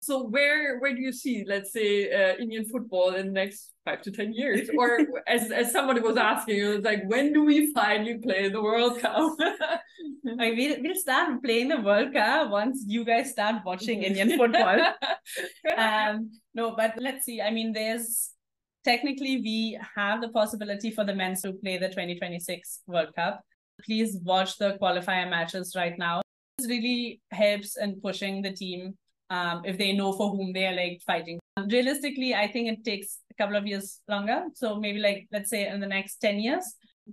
So 0.04 0.24
where 0.24 0.80
where 0.80 0.96
do 0.96 1.02
you 1.02 1.14
see, 1.14 1.46
let's 1.48 1.72
say, 1.72 2.12
uh, 2.12 2.36
Indian 2.38 2.66
football 2.66 3.14
in 3.14 3.28
the 3.28 3.34
next 3.34 3.72
five 3.86 4.02
to 4.02 4.12
ten 4.12 4.34
years? 4.34 4.68
Or 4.76 5.00
as 5.28 5.52
as 5.52 5.72
somebody 5.72 6.02
was 6.02 6.18
asking, 6.18 6.58
it 6.58 6.76
was 6.76 6.84
like, 6.84 7.04
when 7.08 7.34
do 7.34 7.44
we 7.44 7.72
finally 7.72 8.18
play 8.18 8.50
the 8.50 8.62
World 8.62 9.00
Cup? 9.00 9.38
like 10.24 10.56
we'll, 10.58 10.82
we'll 10.82 10.96
start 10.96 11.44
playing 11.44 11.70
the 11.70 11.82
World 11.82 12.14
Cup 12.14 12.50
once 12.50 12.84
you 12.88 13.06
guys 13.06 13.30
start 13.30 13.62
watching 13.64 14.02
Indian 14.02 14.38
football. 14.38 14.80
um, 15.78 16.32
no, 16.56 16.76
but 16.76 16.96
let's 16.98 17.26
see. 17.26 17.40
I 17.40 17.52
mean, 17.52 17.72
there's 17.72 18.32
technically 18.84 19.38
we 19.38 19.80
have 19.96 20.22
the 20.22 20.30
possibility 20.30 20.90
for 20.90 21.04
the 21.04 21.14
men 21.14 21.36
to 21.44 21.54
play 21.54 21.78
the 21.78 21.90
2026 21.90 22.82
World 22.88 23.14
Cup. 23.16 23.42
Please 23.86 24.18
watch 24.24 24.58
the 24.58 24.80
qualifier 24.82 25.30
matches 25.30 25.74
right 25.76 25.98
now. 26.00 26.22
Really 26.68 27.22
helps 27.32 27.78
in 27.78 28.00
pushing 28.02 28.42
the 28.42 28.52
team 28.52 28.96
um, 29.30 29.62
if 29.64 29.78
they 29.78 29.94
know 29.94 30.12
for 30.14 30.30
whom 30.30 30.54
they 30.54 30.66
are 30.66 30.76
like 30.76 31.02
fighting. 31.06 31.40
Realistically, 31.70 32.36
I 32.36 32.52
think 32.52 32.70
it 32.70 32.84
takes 32.84 33.20
a 33.32 33.34
couple 33.36 33.56
of 33.56 33.66
years 33.66 34.02
longer. 34.08 34.44
So 34.54 34.76
maybe 34.76 35.00
like 35.00 35.28
let's 35.32 35.50
say 35.50 35.68
in 35.68 35.80
the 35.80 35.88
next 35.88 36.18
10 36.18 36.40
years. 36.40 36.64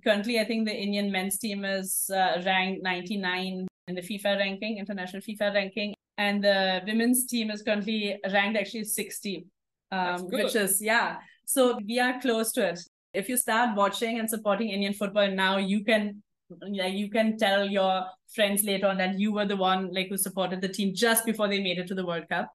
Currently, 0.05 0.39
I 0.39 0.45
think 0.45 0.67
the 0.69 0.75
Indian 0.75 1.11
men's 1.11 1.39
team 1.39 1.65
is 1.65 2.11
uh, 2.13 2.43
ranked 2.45 2.83
99 2.83 3.67
in 3.89 3.95
the 3.95 4.03
FIFA 4.03 4.39
ranking, 4.39 4.79
international 4.79 5.23
FIFA 5.23 5.55
ranking, 5.55 5.95
and 6.19 6.45
the 6.45 6.83
women's 6.87 7.27
team 7.27 7.51
is 7.51 7.63
currently 7.63 8.19
ranked 8.33 8.59
actually 8.59 8.85
60, 8.85 9.47
um, 9.91 10.27
which 10.29 10.55
is 10.55 10.83
yeah. 10.83 11.17
So 11.47 11.79
we 11.87 11.99
are 11.99 12.21
close 12.21 12.53
to 12.53 12.69
it. 12.69 12.81
If 13.15 13.29
you 13.29 13.37
start 13.37 13.77
watching 13.77 14.19
and 14.19 14.29
supporting 14.29 14.69
Indian 14.69 14.93
football 14.93 15.31
now, 15.31 15.57
you 15.57 15.85
can 15.85 16.23
like 16.51 16.95
you 16.95 17.11
can 17.11 17.37
tell 17.37 17.67
your 17.67 18.07
friends 18.35 18.65
later 18.65 18.87
on 18.87 18.99
that 18.99 19.19
you 19.19 19.33
were 19.33 19.47
the 19.47 19.57
one 19.57 19.93
like 19.93 20.09
who 20.09 20.17
supported 20.17 20.61
the 20.61 20.69
team 20.69 20.95
just 20.95 21.25
before 21.27 21.49
they 21.49 21.63
made 21.63 21.79
it 21.79 21.87
to 21.89 21.95
the 21.95 22.05
World 22.05 22.29
Cup. 22.29 22.51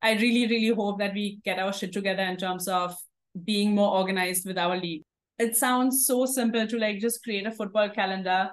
I 0.00 0.12
really, 0.12 0.46
really 0.46 0.74
hope 0.74 1.00
that 1.00 1.12
we 1.12 1.40
get 1.44 1.58
our 1.58 1.72
shit 1.72 1.92
together 1.92 2.22
in 2.22 2.36
terms 2.36 2.68
of 2.68 2.94
being 3.44 3.74
more 3.74 3.96
organized 3.98 4.46
with 4.46 4.56
our 4.56 4.76
league. 4.76 5.02
It 5.38 5.56
sounds 5.56 6.06
so 6.06 6.24
simple 6.24 6.66
to 6.66 6.78
like 6.78 7.00
just 7.00 7.22
create 7.22 7.46
a 7.46 7.50
football 7.50 7.88
calendar 7.90 8.50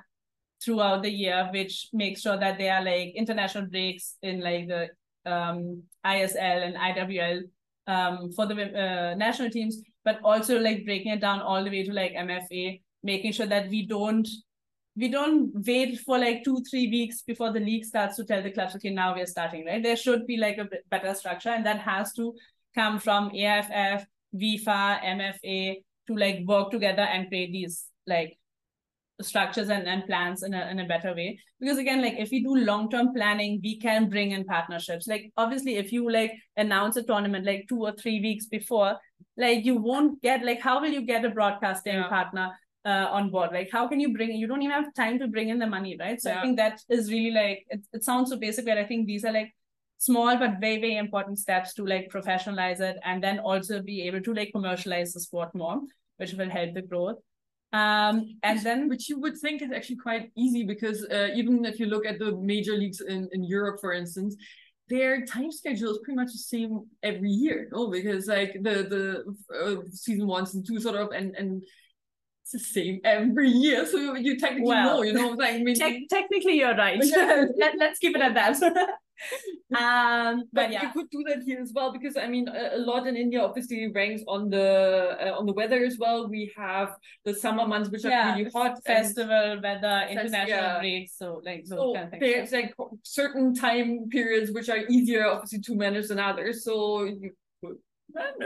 throughout 0.63 1.03
the 1.03 1.09
year, 1.09 1.47
which 1.53 1.89
makes 1.93 2.21
sure 2.21 2.38
that 2.38 2.57
there 2.57 2.73
are 2.73 2.84
like 2.84 3.13
international 3.15 3.67
breaks 3.67 4.17
in 4.23 4.41
like 4.41 4.67
the 4.67 4.89
um, 5.32 5.84
ISL 6.05 6.63
and 6.63 6.76
IWL 6.76 7.41
um, 7.88 8.32
for 8.32 8.47
the 8.47 8.55
uh, 8.55 9.15
national 9.15 9.51
teams 9.51 9.82
but 10.05 10.19
also 10.23 10.59
like 10.59 10.85
breaking 10.85 11.11
it 11.11 11.19
down 11.19 11.41
all 11.41 11.63
the 11.63 11.69
way 11.69 11.83
to 11.83 11.91
like 11.91 12.13
MFA, 12.13 12.81
making 13.03 13.33
sure 13.33 13.47
that 13.47 13.69
we 13.69 13.85
don't 13.85 14.27
we 14.95 15.09
don't 15.09 15.51
wait 15.67 15.99
for 15.99 16.17
like 16.17 16.43
two 16.43 16.61
three 16.69 16.87
weeks 16.89 17.21
before 17.23 17.51
the 17.51 17.59
league 17.59 17.83
starts 17.83 18.15
to 18.15 18.23
tell 18.23 18.41
the 18.41 18.51
clubs 18.51 18.75
okay 18.75 18.91
now 18.91 19.13
we're 19.13 19.25
starting 19.25 19.65
right? 19.65 19.83
There 19.83 19.97
should 19.97 20.25
be 20.25 20.37
like 20.37 20.57
a 20.57 20.69
better 20.89 21.13
structure 21.13 21.49
and 21.49 21.65
that 21.65 21.79
has 21.79 22.13
to 22.13 22.33
come 22.73 22.99
from 22.99 23.31
AFF, 23.35 24.05
WIFA, 24.35 25.01
MFA 25.01 25.75
to 26.07 26.15
like 26.15 26.43
work 26.45 26.71
together 26.71 27.01
and 27.01 27.27
create 27.27 27.51
these 27.51 27.85
like 28.07 28.37
structures 29.21 29.69
and, 29.69 29.87
and 29.87 30.05
plans 30.05 30.43
in 30.43 30.53
a, 30.53 30.67
in 30.67 30.79
a 30.79 30.87
better 30.87 31.13
way. 31.13 31.39
Because 31.59 31.77
again 31.77 32.01
like 32.01 32.15
if 32.17 32.29
we 32.31 32.43
do 32.43 32.55
long-term 32.55 33.13
planning 33.13 33.59
we 33.63 33.79
can 33.79 34.09
bring 34.09 34.31
in 34.31 34.45
partnerships. 34.45 35.07
Like 35.07 35.31
obviously 35.35 35.75
if 35.75 35.91
you 35.91 36.09
like 36.09 36.31
announce 36.55 36.95
a 36.95 37.03
tournament 37.03 37.45
like 37.45 37.65
two 37.67 37.81
or 37.81 37.93
three 37.93 38.21
weeks 38.21 38.45
before 38.45 38.97
like 39.38 39.66
you 39.66 39.76
won't 39.76 40.22
get 40.22 40.43
like 40.43 40.61
how 40.61 40.80
will 40.82 40.89
you 40.89 41.01
get 41.01 41.26
a 41.26 41.30
broadcasting 41.30 41.95
yeah. 41.95 42.07
partner 42.07 42.51
uh, 42.86 43.07
on 43.11 43.30
board 43.30 43.49
like 43.51 43.70
how 43.72 43.88
can 43.88 43.99
you 43.99 44.13
bring 44.13 44.32
you 44.32 44.47
don't 44.47 44.61
even 44.61 44.72
have 44.72 44.93
time 44.93 45.18
to 45.20 45.28
bring 45.28 45.49
in 45.49 45.59
the 45.59 45.68
money 45.68 45.97
right 45.99 46.22
so 46.22 46.30
yeah. 46.30 46.39
i 46.39 46.41
think 46.41 46.57
that 46.57 46.80
is 46.89 47.11
really 47.11 47.32
like 47.32 47.66
it, 47.70 47.82
it 47.93 48.03
sounds 48.03 48.30
so 48.30 48.38
basic 48.38 48.66
but 48.66 48.78
i 48.78 48.86
think 48.86 49.07
these 49.07 49.26
are 49.26 49.32
like 49.32 49.51
small 49.97 50.38
but 50.38 50.59
very 50.59 50.80
very 50.80 50.97
important 50.97 51.39
steps 51.39 51.74
to 51.74 51.86
like 51.86 52.11
professionalize 52.11 52.80
it 52.80 52.97
and 53.03 53.24
then 53.24 53.39
also 53.39 53.82
be 53.82 54.03
able 54.03 54.22
to 54.22 54.34
like 54.34 54.51
commercialize 54.53 55.13
the 55.13 55.20
sport 55.20 55.49
more 55.55 55.82
which 56.18 56.34
will 56.34 56.49
help 56.49 56.74
the 56.74 56.82
growth 56.82 57.18
um, 57.76 58.38
and 58.41 58.61
then, 58.61 58.88
which 58.88 59.09
you 59.09 59.20
would 59.20 59.38
think 59.38 59.61
is 59.61 59.72
actually 59.72 59.97
quite 59.97 60.32
easy 60.38 60.63
because 60.63 61.05
uh, 61.11 61.28
even 61.36 61.66
if 61.66 61.78
you 61.78 61.88
look 61.88 62.05
at 62.05 62.20
the 62.20 62.32
major 62.38 62.72
leagues 62.72 63.01
in, 63.01 63.28
in 63.34 63.43
Europe, 63.43 63.82
for 63.82 63.91
instance, 63.91 64.38
their 64.88 65.25
time 65.25 65.51
schedule 65.51 65.91
is 65.91 65.99
pretty 66.03 66.17
much 66.17 66.31
the 66.31 66.38
same 66.38 66.86
every 67.01 67.29
year. 67.29 67.69
Oh, 67.73 67.89
because 67.89 68.27
like 68.27 68.53
the 68.61 69.25
the 69.49 69.55
uh, 69.55 69.81
season 69.91 70.27
one, 70.27 70.45
season 70.45 70.63
two, 70.63 70.79
sort 70.79 70.95
of, 70.95 71.11
and 71.11 71.36
and 71.36 71.63
it's 72.43 72.51
the 72.51 72.59
same 72.59 72.99
every 73.03 73.49
year. 73.49 73.86
So 73.86 74.15
you 74.15 74.38
technically 74.38 74.67
well, 74.67 74.97
know, 74.97 75.01
you 75.01 75.13
know, 75.13 75.29
like 75.29 75.55
I 75.55 75.63
mean, 75.63 75.75
te- 75.79 76.07
technically 76.07 76.57
you're 76.59 76.75
right. 76.75 76.99
Let, 77.57 77.77
let's 77.77 77.99
keep 77.99 78.15
it 78.15 78.21
at 78.21 78.33
that. 78.36 78.97
um 79.78 80.43
but, 80.51 80.63
but 80.63 80.72
yeah. 80.72 80.84
you 80.84 80.89
could 80.93 81.09
do 81.09 81.24
that 81.28 81.43
here 81.43 81.59
as 81.61 81.72
well 81.74 81.91
because 81.91 82.18
i 82.18 82.28
mean 82.28 82.47
a, 82.47 82.76
a 82.76 82.78
lot 82.78 83.07
in 83.07 83.16
india 83.16 83.41
obviously 83.41 83.91
ranks 83.91 84.22
on 84.28 84.49
the 84.49 85.18
uh, 85.22 85.38
on 85.38 85.45
the 85.45 85.53
weather 85.53 85.84
as 85.84 85.97
well 85.97 86.28
we 86.30 86.51
have 86.55 86.95
the 87.24 87.34
summer 87.34 87.68
months 87.68 87.89
which 87.89 88.03
yeah, 88.03 88.34
are 88.34 88.38
really 88.38 88.49
hot 88.51 88.84
festival 88.84 89.59
weather 89.61 90.07
international 90.09 90.47
yeah. 90.47 90.80
breaks 90.80 91.18
so 91.18 91.41
like 91.45 91.63
so 91.66 91.93
kind 91.93 92.13
of 92.13 92.20
there's 92.20 92.51
like 92.51 92.74
certain 93.03 93.53
time 93.53 94.07
periods 94.09 94.51
which 94.51 94.70
are 94.70 94.86
easier 94.89 95.26
obviously 95.26 95.59
to 95.59 95.76
manage 95.76 96.07
than 96.07 96.20
others 96.20 96.63
so 96.63 97.03
you 97.03 97.32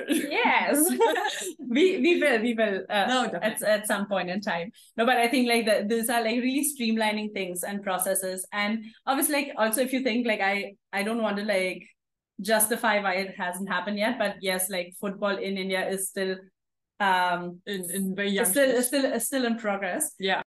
yes. 0.10 0.90
We 1.60 2.00
we 2.00 2.20
will 2.20 2.42
we 2.42 2.54
will 2.54 2.86
uh, 2.90 3.06
no, 3.06 3.40
at, 3.42 3.62
at 3.62 3.88
some 3.88 4.08
point 4.08 4.30
in 4.30 4.42
time. 4.42 4.72
No 4.98 5.06
but 5.06 5.18
i 5.18 5.28
think 5.28 5.48
like 5.48 5.66
the, 5.66 5.86
these 5.88 6.10
are 6.10 6.24
like 6.24 6.42
really 6.42 6.66
streamlining 6.66 7.34
things 7.34 7.64
and 7.64 7.84
processes. 7.84 8.48
And 8.52 8.86
obviously 9.06 9.36
like 9.36 9.52
also 9.58 9.82
if 9.82 9.94
you 9.94 10.02
think 10.02 10.26
like 10.26 10.42
i 10.42 10.74
i 10.94 11.04
don't 11.04 11.22
want 11.22 11.38
to 11.38 11.44
like 11.44 11.84
justify 12.42 13.00
why 13.02 13.16
it 13.16 13.36
hasn't 13.38 13.70
happened 13.70 14.00
yet 14.00 14.18
but 14.18 14.36
yes 14.42 14.70
like 14.70 14.94
football 14.98 15.36
in 15.36 15.58
india 15.58 15.86
is 15.90 16.08
still 16.08 16.38
um 17.02 17.60
in, 17.68 17.84
in 17.92 18.16
very 18.16 18.30
young 18.30 18.46
still 18.46 18.82
still 18.82 19.20
still 19.20 19.46
in 19.46 19.58
progress. 19.58 20.16
Yeah 20.20 20.42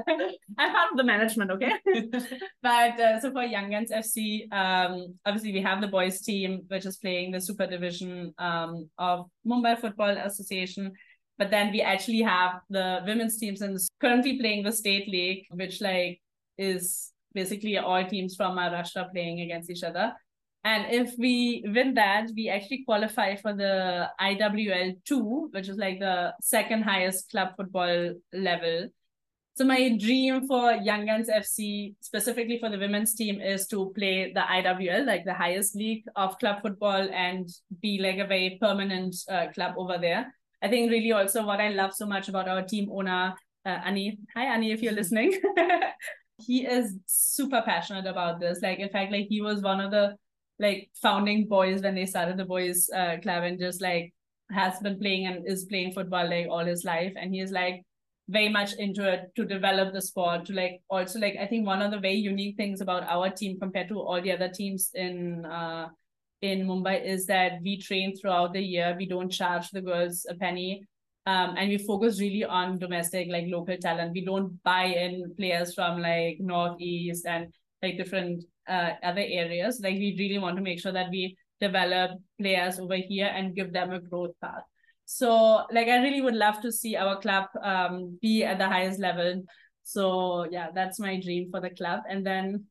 I'm 0.58 0.72
part 0.72 0.90
of 0.92 0.96
the 0.96 1.04
management, 1.04 1.50
okay? 1.52 1.72
but 2.62 3.00
uh, 3.00 3.20
so 3.20 3.32
for 3.32 3.42
Young 3.42 3.70
Guns 3.70 3.90
FC, 3.90 4.52
um, 4.52 5.14
obviously 5.24 5.52
we 5.52 5.62
have 5.62 5.80
the 5.80 5.88
boys 5.88 6.20
team, 6.20 6.62
which 6.68 6.86
is 6.86 6.96
playing 6.96 7.32
the 7.32 7.40
super 7.40 7.66
division 7.66 8.34
um, 8.38 8.88
of 8.98 9.26
Mumbai 9.46 9.78
Football 9.78 10.16
Association. 10.16 10.92
But 11.38 11.50
then 11.50 11.72
we 11.72 11.82
actually 11.82 12.22
have 12.22 12.60
the 12.70 13.02
women's 13.06 13.38
teams 13.38 13.60
and 13.60 13.78
currently 14.00 14.38
playing 14.38 14.62
the 14.64 14.72
state 14.72 15.08
league, 15.08 15.46
which 15.50 15.80
like 15.80 16.20
is 16.58 17.12
basically 17.32 17.76
all 17.78 18.06
teams 18.06 18.36
from 18.36 18.56
Maharashtra 18.56 19.10
playing 19.12 19.40
against 19.40 19.70
each 19.70 19.82
other. 19.82 20.12
And 20.64 20.86
if 20.90 21.14
we 21.18 21.62
win 21.66 21.92
that, 21.94 22.28
we 22.34 22.48
actually 22.48 22.84
qualify 22.84 23.36
for 23.36 23.52
the 23.52 24.08
IWL 24.18 24.96
2, 25.04 25.50
which 25.52 25.68
is 25.68 25.76
like 25.76 26.00
the 26.00 26.32
second 26.40 26.82
highest 26.82 27.30
club 27.30 27.50
football 27.56 28.14
level. 28.32 28.88
So 29.56 29.64
my 29.64 29.96
dream 29.96 30.48
for 30.48 30.72
Young 30.72 31.06
Guns 31.06 31.28
FC, 31.28 31.94
specifically 32.00 32.58
for 32.58 32.70
the 32.70 32.78
women's 32.78 33.14
team, 33.14 33.40
is 33.40 33.68
to 33.68 33.92
play 33.94 34.32
the 34.32 34.40
IWL, 34.40 35.06
like 35.06 35.24
the 35.24 35.32
highest 35.32 35.76
league 35.76 36.02
of 36.16 36.36
club 36.40 36.60
football, 36.60 37.08
and 37.12 37.48
be 37.80 38.00
like 38.00 38.18
a 38.18 38.26
very 38.26 38.58
permanent 38.60 39.14
uh, 39.30 39.46
club 39.54 39.74
over 39.78 39.96
there. 39.96 40.34
I 40.60 40.68
think 40.68 40.90
really 40.90 41.12
also 41.12 41.46
what 41.46 41.60
I 41.60 41.68
love 41.68 41.94
so 41.94 42.04
much 42.04 42.28
about 42.28 42.48
our 42.48 42.62
team 42.62 42.90
owner, 42.90 43.34
uh, 43.64 43.78
Ani. 43.84 44.18
Hi, 44.34 44.46
Ani, 44.46 44.72
if 44.72 44.82
you're 44.82 44.92
listening. 45.02 45.40
he 46.38 46.66
is 46.66 46.96
super 47.06 47.62
passionate 47.64 48.06
about 48.06 48.40
this. 48.40 48.58
Like, 48.60 48.80
in 48.80 48.88
fact, 48.88 49.12
like 49.12 49.28
he 49.28 49.40
was 49.40 49.62
one 49.62 49.80
of 49.80 49.92
the 49.92 50.16
like 50.58 50.90
founding 51.00 51.46
boys 51.46 51.80
when 51.80 51.94
they 51.94 52.06
started 52.06 52.38
the 52.38 52.44
boys 52.44 52.90
uh, 52.92 53.18
club 53.22 53.44
and 53.44 53.60
just 53.60 53.80
like 53.80 54.12
has 54.50 54.80
been 54.80 54.98
playing 54.98 55.26
and 55.26 55.48
is 55.48 55.64
playing 55.66 55.92
football 55.92 56.28
like 56.28 56.48
all 56.50 56.64
his 56.64 56.84
life 56.84 57.12
and 57.16 57.32
he 57.32 57.40
is 57.40 57.50
like 57.50 57.82
very 58.28 58.48
much 58.48 58.72
into 58.78 59.06
it 59.06 59.24
to 59.36 59.44
develop 59.44 59.92
the 59.92 60.00
sport 60.00 60.46
to 60.46 60.54
like 60.54 60.80
also 60.88 61.18
like 61.18 61.36
i 61.38 61.46
think 61.46 61.66
one 61.66 61.82
of 61.82 61.90
the 61.90 61.98
very 61.98 62.14
unique 62.14 62.56
things 62.56 62.80
about 62.80 63.02
our 63.04 63.28
team 63.28 63.58
compared 63.60 63.88
to 63.88 64.00
all 64.00 64.20
the 64.22 64.32
other 64.32 64.48
teams 64.48 64.90
in 64.94 65.44
uh 65.44 65.86
in 66.44 66.66
mumbai 66.66 67.02
is 67.02 67.26
that 67.26 67.60
we 67.62 67.78
train 67.78 68.14
throughout 68.16 68.52
the 68.52 68.60
year. 68.60 68.94
We 68.98 69.06
don't 69.06 69.30
charge 69.30 69.70
the 69.70 69.80
girls 69.80 70.26
a 70.28 70.34
penny. 70.34 70.84
Um, 71.26 71.54
and 71.56 71.70
we 71.70 71.78
focus 71.78 72.20
really 72.20 72.44
on 72.44 72.78
domestic 72.78 73.28
like 73.30 73.46
local 73.48 73.76
talent. 73.78 74.12
We 74.12 74.24
don't 74.24 74.62
buy 74.62 74.84
in 74.84 75.34
players 75.38 75.74
from 75.74 76.02
like 76.02 76.36
northeast 76.38 77.24
and 77.26 77.46
like 77.82 77.96
different 77.96 78.44
uh, 78.68 78.90
other 79.02 79.24
areas. 79.24 79.80
Like 79.82 79.94
we 79.94 80.16
really 80.18 80.38
want 80.38 80.56
to 80.56 80.62
make 80.62 80.80
sure 80.80 80.92
that 80.92 81.10
we 81.10 81.36
develop 81.60 82.10
players 82.38 82.78
over 82.78 82.96
here 82.96 83.30
and 83.34 83.54
give 83.54 83.72
them 83.72 83.92
a 83.92 84.00
growth 84.00 84.34
path 84.42 84.64
so 85.04 85.64
like 85.72 85.88
I 85.88 86.02
really 86.02 86.20
would 86.20 86.34
love 86.34 86.60
to 86.62 86.72
see 86.72 86.96
our 86.96 87.20
club 87.20 87.46
um 87.62 88.18
be 88.22 88.44
at 88.44 88.58
the 88.58 88.68
highest 88.68 89.00
level. 89.00 89.42
So 89.82 90.46
yeah, 90.50 90.68
that's 90.74 90.98
my 90.98 91.20
dream 91.20 91.50
for 91.50 91.60
the 91.60 91.70
club. 91.70 92.00
And 92.08 92.26
then 92.26 92.64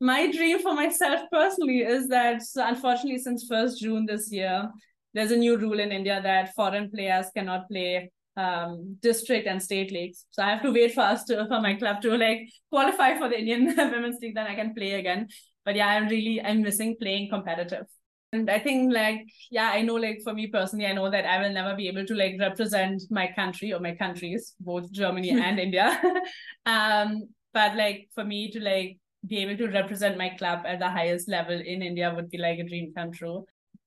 my 0.00 0.30
dream 0.30 0.60
for 0.60 0.74
myself 0.74 1.20
personally 1.32 1.80
is 1.80 2.08
that 2.08 2.42
so 2.42 2.66
unfortunately 2.66 3.18
since 3.18 3.48
1st 3.50 3.78
June 3.80 4.06
this 4.06 4.30
year, 4.30 4.68
there's 5.14 5.30
a 5.30 5.36
new 5.36 5.56
rule 5.56 5.80
in 5.80 5.92
India 5.92 6.20
that 6.22 6.54
foreign 6.54 6.90
players 6.90 7.26
cannot 7.34 7.68
play 7.68 8.10
um, 8.36 8.96
district 9.02 9.46
and 9.48 9.60
state 9.62 9.90
leagues. 9.90 10.26
So 10.30 10.42
I 10.42 10.50
have 10.50 10.62
to 10.62 10.70
wait 10.72 10.94
for 10.94 11.00
us 11.00 11.24
to 11.24 11.46
for 11.48 11.60
my 11.60 11.74
club 11.74 12.00
to 12.02 12.16
like 12.16 12.48
qualify 12.70 13.18
for 13.18 13.28
the 13.28 13.38
Indian 13.38 13.74
Women's 13.76 14.20
League, 14.20 14.34
then 14.34 14.46
I 14.46 14.54
can 14.54 14.74
play 14.74 14.92
again. 14.92 15.28
But 15.64 15.74
yeah, 15.74 15.88
I'm 15.88 16.08
really 16.08 16.40
I'm 16.40 16.62
missing 16.62 16.96
playing 17.00 17.30
competitive. 17.30 17.86
And 18.32 18.50
I 18.50 18.58
think 18.58 18.92
like, 18.92 19.26
yeah, 19.50 19.70
I 19.72 19.80
know 19.80 19.94
like 19.94 20.20
for 20.22 20.34
me 20.34 20.48
personally, 20.48 20.86
I 20.86 20.92
know 20.92 21.10
that 21.10 21.24
I 21.24 21.40
will 21.40 21.52
never 21.52 21.74
be 21.74 21.88
able 21.88 22.04
to 22.04 22.14
like 22.14 22.36
represent 22.38 23.02
my 23.10 23.32
country 23.34 23.72
or 23.72 23.80
my 23.80 23.94
countries, 23.94 24.54
both 24.60 24.92
Germany 24.92 25.30
and 25.30 25.58
India. 25.66 26.00
um, 26.66 27.22
but 27.54 27.76
like 27.76 28.08
for 28.14 28.24
me 28.24 28.50
to 28.50 28.60
like 28.60 28.98
be 29.26 29.38
able 29.38 29.56
to 29.56 29.72
represent 29.72 30.18
my 30.18 30.28
club 30.30 30.60
at 30.66 30.78
the 30.78 30.88
highest 30.88 31.28
level 31.28 31.58
in 31.58 31.82
India 31.82 32.12
would 32.14 32.30
be 32.30 32.38
like 32.38 32.58
a 32.58 32.64
dream 32.64 32.92
come 32.94 33.12
true. 33.12 33.44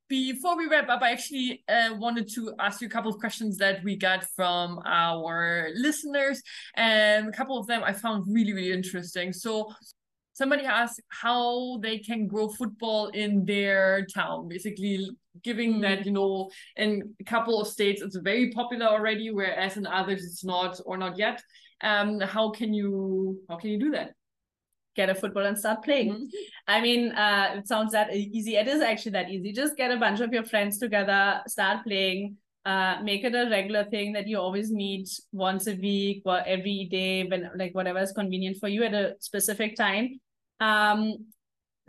Before 0.10 0.58
we 0.58 0.68
wrap 0.68 0.90
up, 0.90 1.02
I 1.02 1.12
actually 1.12 1.64
uh, 1.70 1.96
wanted 1.96 2.28
to 2.34 2.54
ask 2.60 2.82
you 2.82 2.88
a 2.88 2.90
couple 2.90 3.10
of 3.10 3.20
questions 3.20 3.58
that 3.60 3.82
we 3.82 3.96
got 3.96 4.26
from 4.36 4.82
our 4.86 5.70
listeners, 5.74 6.42
and 6.76 7.30
a 7.30 7.32
couple 7.32 7.58
of 7.58 7.66
them 7.68 7.82
I 7.82 7.94
found 7.94 8.26
really, 8.28 8.52
really 8.52 8.74
interesting. 8.74 9.32
So, 9.32 9.72
somebody 10.42 10.66
asked 10.66 11.00
how 11.10 11.78
they 11.86 11.98
can 12.00 12.26
grow 12.26 12.48
football 12.50 13.04
in 13.10 13.46
their 13.46 14.08
town 14.20 14.48
basically 14.48 15.08
giving 15.44 15.76
mm. 15.76 15.82
that 15.82 16.04
you 16.08 16.12
know 16.12 16.50
in 16.78 17.14
a 17.20 17.26
couple 17.34 17.62
of 17.62 17.68
states 17.68 18.02
it's 18.02 18.18
very 18.32 18.48
popular 18.52 18.88
already 18.88 19.30
whereas 19.30 19.78
in 19.78 19.86
others 19.86 20.24
it's 20.24 20.44
not 20.44 20.80
or 20.88 20.98
not 20.98 21.16
yet 21.26 21.38
um 21.84 22.20
how 22.22 22.50
can 22.50 22.74
you 22.74 23.40
how 23.48 23.56
can 23.62 23.70
you 23.70 23.80
do 23.86 23.92
that 23.92 24.16
get 24.96 25.10
a 25.10 25.16
football 25.16 25.46
and 25.46 25.58
start 25.58 25.84
playing. 25.86 26.10
Mm-hmm. 26.12 26.26
I 26.68 26.82
mean, 26.82 27.12
uh, 27.14 27.56
it 27.60 27.66
sounds 27.66 27.94
that 27.94 28.14
easy. 28.14 28.58
It 28.58 28.68
is 28.68 28.82
actually 28.82 29.14
that 29.14 29.30
easy. 29.30 29.54
Just 29.54 29.78
get 29.78 29.90
a 29.90 29.96
bunch 29.96 30.20
of 30.20 30.34
your 30.34 30.44
friends 30.44 30.80
together, 30.80 31.40
start 31.48 31.86
playing, 31.86 32.36
uh, 32.66 32.98
make 33.02 33.24
it 33.24 33.34
a 33.34 33.50
regular 33.50 33.86
thing 33.86 34.12
that 34.14 34.28
you 34.28 34.38
always 34.38 34.70
meet 34.70 35.08
once 35.32 35.68
a 35.68 35.76
week 35.76 36.24
or 36.26 36.42
every 36.46 36.90
day, 36.92 37.24
when 37.24 37.50
like 37.56 37.74
whatever 37.74 38.00
is 38.00 38.12
convenient 38.12 38.58
for 38.60 38.68
you 38.68 38.84
at 38.84 38.94
a 38.94 39.16
specific 39.20 39.78
time 39.78 40.20
um, 40.62 41.18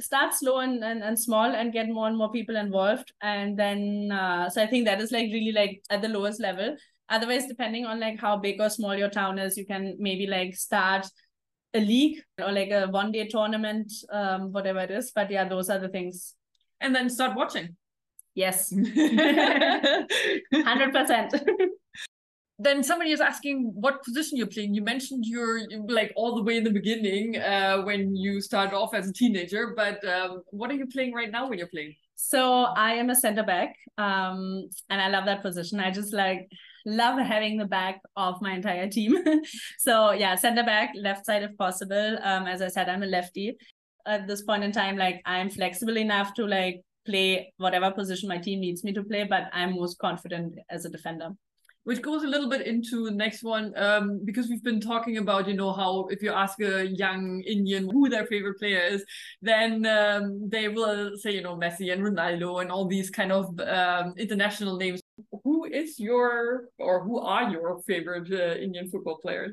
start 0.00 0.34
slow 0.34 0.58
and, 0.58 0.82
and, 0.82 1.02
and 1.02 1.18
small 1.18 1.54
and 1.54 1.72
get 1.72 1.88
more 1.88 2.08
and 2.08 2.16
more 2.16 2.32
people 2.32 2.56
involved. 2.56 3.12
And 3.22 3.56
then 3.58 4.10
uh, 4.10 4.50
so 4.50 4.62
i 4.62 4.66
think 4.66 4.86
that 4.86 5.00
is 5.00 5.12
like 5.12 5.30
really 5.32 5.52
like 5.52 5.82
at 5.90 6.02
the 6.02 6.08
lowest 6.08 6.40
level. 6.40 6.76
Otherwise 7.08 7.46
depending 7.46 7.86
on 7.86 8.00
like 8.00 8.18
how 8.18 8.36
big 8.36 8.60
or 8.60 8.68
small 8.70 8.96
your 8.96 9.10
town 9.10 9.38
is 9.38 9.56
you 9.56 9.66
can 9.66 9.96
maybe 9.98 10.26
like 10.26 10.54
start 10.54 11.06
a 11.74 11.80
league 11.80 12.22
or 12.42 12.52
like 12.52 12.70
a 12.70 12.86
one 12.86 13.12
day 13.12 13.26
tournament 13.28 13.92
um 14.10 14.50
whatever 14.52 14.80
it 14.80 14.90
is. 14.90 15.12
But 15.14 15.30
yeah 15.30 15.46
those 15.48 15.70
are 15.70 15.78
the 15.78 15.88
things. 15.88 16.34
And 16.80 16.94
then 16.94 17.08
start 17.10 17.36
watching. 17.36 17.76
Yes. 18.34 18.72
100% 18.72 20.08
then 22.62 22.82
somebody 22.82 23.10
is 23.10 23.20
asking 23.20 23.72
what 23.74 24.02
position 24.02 24.38
you're 24.38 24.46
playing. 24.46 24.74
You 24.74 24.82
mentioned 24.82 25.24
you're 25.26 25.60
like 25.88 26.12
all 26.16 26.34
the 26.34 26.42
way 26.42 26.56
in 26.56 26.64
the 26.64 26.70
beginning 26.70 27.36
uh, 27.36 27.82
when 27.82 28.14
you 28.14 28.40
started 28.40 28.74
off 28.76 28.94
as 28.94 29.08
a 29.08 29.12
teenager, 29.12 29.74
but 29.76 30.06
um, 30.06 30.42
what 30.50 30.70
are 30.70 30.74
you 30.74 30.86
playing 30.86 31.12
right 31.12 31.30
now 31.30 31.48
when 31.48 31.58
you're 31.58 31.68
playing? 31.68 31.94
So 32.14 32.64
I 32.64 32.92
am 32.94 33.10
a 33.10 33.16
center 33.16 33.42
back, 33.42 33.74
um, 33.98 34.68
and 34.90 35.00
I 35.00 35.08
love 35.08 35.24
that 35.24 35.42
position. 35.42 35.80
I 35.80 35.90
just 35.90 36.12
like 36.14 36.48
love 36.86 37.18
having 37.18 37.56
the 37.58 37.64
back 37.64 38.00
of 38.16 38.40
my 38.40 38.52
entire 38.52 38.88
team. 38.88 39.16
so 39.78 40.12
yeah, 40.12 40.36
center 40.36 40.62
back, 40.62 40.90
left 40.94 41.26
side 41.26 41.42
if 41.42 41.56
possible. 41.56 42.18
Um, 42.22 42.46
as 42.46 42.62
I 42.62 42.68
said, 42.68 42.88
I'm 42.88 43.02
a 43.02 43.06
lefty. 43.06 43.56
At 44.06 44.26
this 44.28 44.42
point 44.42 44.62
in 44.62 44.72
time, 44.72 44.96
like 44.96 45.20
I'm 45.24 45.50
flexible 45.50 45.96
enough 45.96 46.34
to 46.34 46.46
like 46.46 46.82
play 47.06 47.52
whatever 47.56 47.90
position 47.90 48.28
my 48.28 48.38
team 48.38 48.60
needs 48.60 48.84
me 48.84 48.92
to 48.92 49.02
play, 49.02 49.24
but 49.24 49.44
I'm 49.52 49.74
most 49.74 49.98
confident 49.98 50.58
as 50.70 50.84
a 50.84 50.90
defender 50.90 51.30
which 51.84 52.00
goes 52.02 52.22
a 52.22 52.26
little 52.26 52.48
bit 52.48 52.66
into 52.66 53.04
the 53.04 53.10
next 53.10 53.42
one 53.42 53.72
um, 53.76 54.20
because 54.24 54.48
we've 54.48 54.62
been 54.62 54.80
talking 54.80 55.18
about 55.18 55.48
you 55.48 55.54
know 55.54 55.72
how 55.72 56.06
if 56.10 56.22
you 56.22 56.30
ask 56.30 56.60
a 56.60 56.86
young 56.86 57.42
indian 57.42 57.88
who 57.90 58.08
their 58.08 58.26
favorite 58.26 58.58
player 58.58 58.80
is 58.80 59.04
then 59.40 59.84
um, 59.86 60.48
they 60.48 60.68
will 60.68 61.16
say 61.16 61.32
you 61.32 61.42
know 61.42 61.56
messi 61.56 61.92
and 61.92 62.02
ronaldo 62.02 62.60
and 62.60 62.70
all 62.70 62.86
these 62.86 63.10
kind 63.10 63.32
of 63.32 63.58
um, 63.60 64.14
international 64.16 64.76
names. 64.76 65.00
Who 65.44 65.64
is 65.64 65.98
your 65.98 66.68
or 66.78 67.04
who 67.04 67.18
are 67.20 67.50
your 67.50 67.80
favorite 67.82 68.32
uh, 68.32 68.56
indian 68.60 68.88
football 68.90 69.18
players? 69.18 69.52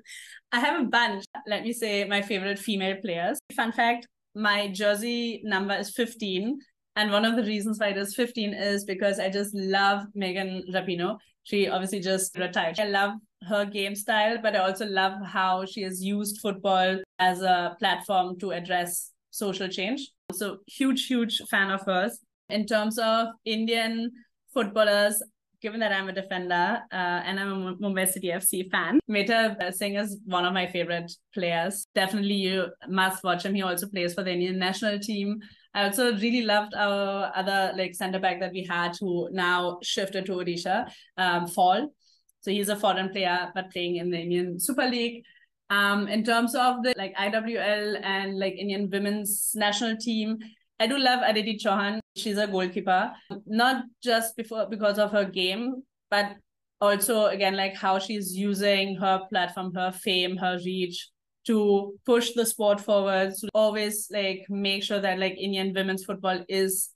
I 0.52 0.60
have 0.60 0.82
a 0.82 0.86
bunch. 0.86 1.26
Let 1.48 1.64
me 1.64 1.74
say 1.74 2.06
my 2.06 2.22
favorite 2.22 2.60
female 2.60 2.98
players. 3.02 3.40
Fun 3.56 3.72
fact 3.72 4.08
my 4.36 4.68
jersey 4.70 5.42
number 5.44 5.76
is 5.76 5.90
15 5.96 6.60
and 6.96 7.12
one 7.12 7.26
of 7.26 7.36
the 7.36 7.44
reasons 7.44 7.80
why 7.80 7.88
it 7.88 7.98
is 7.98 8.16
15 8.16 8.54
is 8.54 8.84
because 8.84 9.20
I 9.20 9.30
just 9.30 9.54
love 9.56 10.04
Megan 10.16 10.64
Rapinoe. 10.74 11.18
She 11.44 11.68
obviously 11.68 12.00
just 12.00 12.38
retired. 12.38 12.80
I 12.80 12.86
love 12.86 13.14
her 13.48 13.66
game 13.66 13.96
style, 13.96 14.38
but 14.42 14.56
I 14.56 14.60
also 14.60 14.86
love 14.86 15.14
how 15.26 15.66
she 15.66 15.82
has 15.84 16.04
used 16.04 16.40
football 16.42 17.00
as 17.18 17.42
a 17.42 17.76
platform 17.80 18.38
to 18.40 18.52
address 18.52 19.12
social 19.32 19.68
change. 19.68 20.10
So, 20.34 20.58
huge, 20.68 21.08
huge 21.08 21.42
fan 21.50 21.72
of 21.72 21.82
hers. 21.86 22.20
In 22.50 22.66
terms 22.66 22.98
of 22.98 23.28
Indian 23.46 24.12
footballers, 24.54 25.22
given 25.62 25.80
that 25.80 25.92
I'm 25.92 26.10
a 26.10 26.14
defender 26.14 26.80
uh, 26.92 27.22
and 27.26 27.40
I'm 27.40 27.68
a 27.68 27.76
Mumbai 27.76 28.08
City 28.08 28.30
FC 28.30 28.70
fan, 28.72 29.00
Mehtab 29.10 29.74
Singh 29.74 29.96
is 29.96 30.18
one 30.26 30.46
of 30.46 30.54
my 30.54 30.68
favorite 30.68 31.12
players. 31.34 31.86
Definitely, 31.96 32.36
you 32.36 32.68
must 32.88 33.24
watch 33.24 33.44
him. 33.44 33.56
He 33.56 33.62
also 33.62 33.88
plays 33.88 34.14
for 34.14 34.24
the 34.24 34.32
Indian 34.32 34.58
national 34.58 35.00
team. 35.00 35.40
I 35.74 35.86
also 35.86 36.14
really 36.14 36.42
loved 36.42 36.74
our 36.76 37.32
other 37.36 37.74
like 37.78 37.94
center 37.94 38.20
back 38.20 38.40
that 38.40 38.52
we 38.54 38.66
had 38.66 38.96
who 39.00 39.30
now 39.32 39.80
shifted 39.84 40.26
to 40.26 40.34
Odisha, 40.34 40.90
um, 41.18 41.48
Fall. 41.48 41.94
So 42.42 42.52
he's 42.52 42.70
a 42.70 42.76
foreign 42.76 43.10
player 43.10 43.52
but 43.54 43.72
playing 43.72 43.98
in 43.98 44.10
the 44.10 44.20
Indian 44.20 44.60
Super 44.60 44.88
League. 44.88 45.24
Um, 45.70 46.08
in 46.08 46.24
terms 46.24 46.56
of 46.56 46.82
the 46.82 46.94
like 46.98 47.16
IWL 47.16 48.02
and 48.04 48.40
like 48.40 48.54
Indian 48.54 48.90
women's 48.90 49.52
national 49.56 49.98
team, 49.98 50.40
I 50.80 50.88
do 50.88 50.98
love 50.98 51.20
Aditi 51.24 51.58
Chauhan. 51.58 52.00
She's 52.16 52.38
a 52.38 52.48
goalkeeper, 52.48 53.12
not 53.46 53.84
just 54.02 54.36
before 54.36 54.68
because 54.68 54.98
of 54.98 55.12
her 55.12 55.26
game, 55.26 55.84
but 56.10 56.38
also 56.82 57.28
again 57.28 57.56
like 57.56 57.76
how 57.76 58.00
she's 58.00 58.36
using 58.36 58.96
her 58.96 59.22
platform, 59.30 59.74
her 59.76 59.92
fame, 59.92 60.38
her 60.38 60.58
reach 60.66 61.10
to 61.50 61.94
push 62.06 62.34
the 62.34 62.46
sport 62.46 62.80
forward. 62.80 63.34
To 63.40 63.50
always 63.54 64.08
like 64.12 64.46
make 64.50 64.84
sure 64.84 65.02
that 65.02 65.20
like 65.20 65.36
indian 65.38 65.74
women's 65.74 66.06
football 66.06 66.46
is 66.48 66.90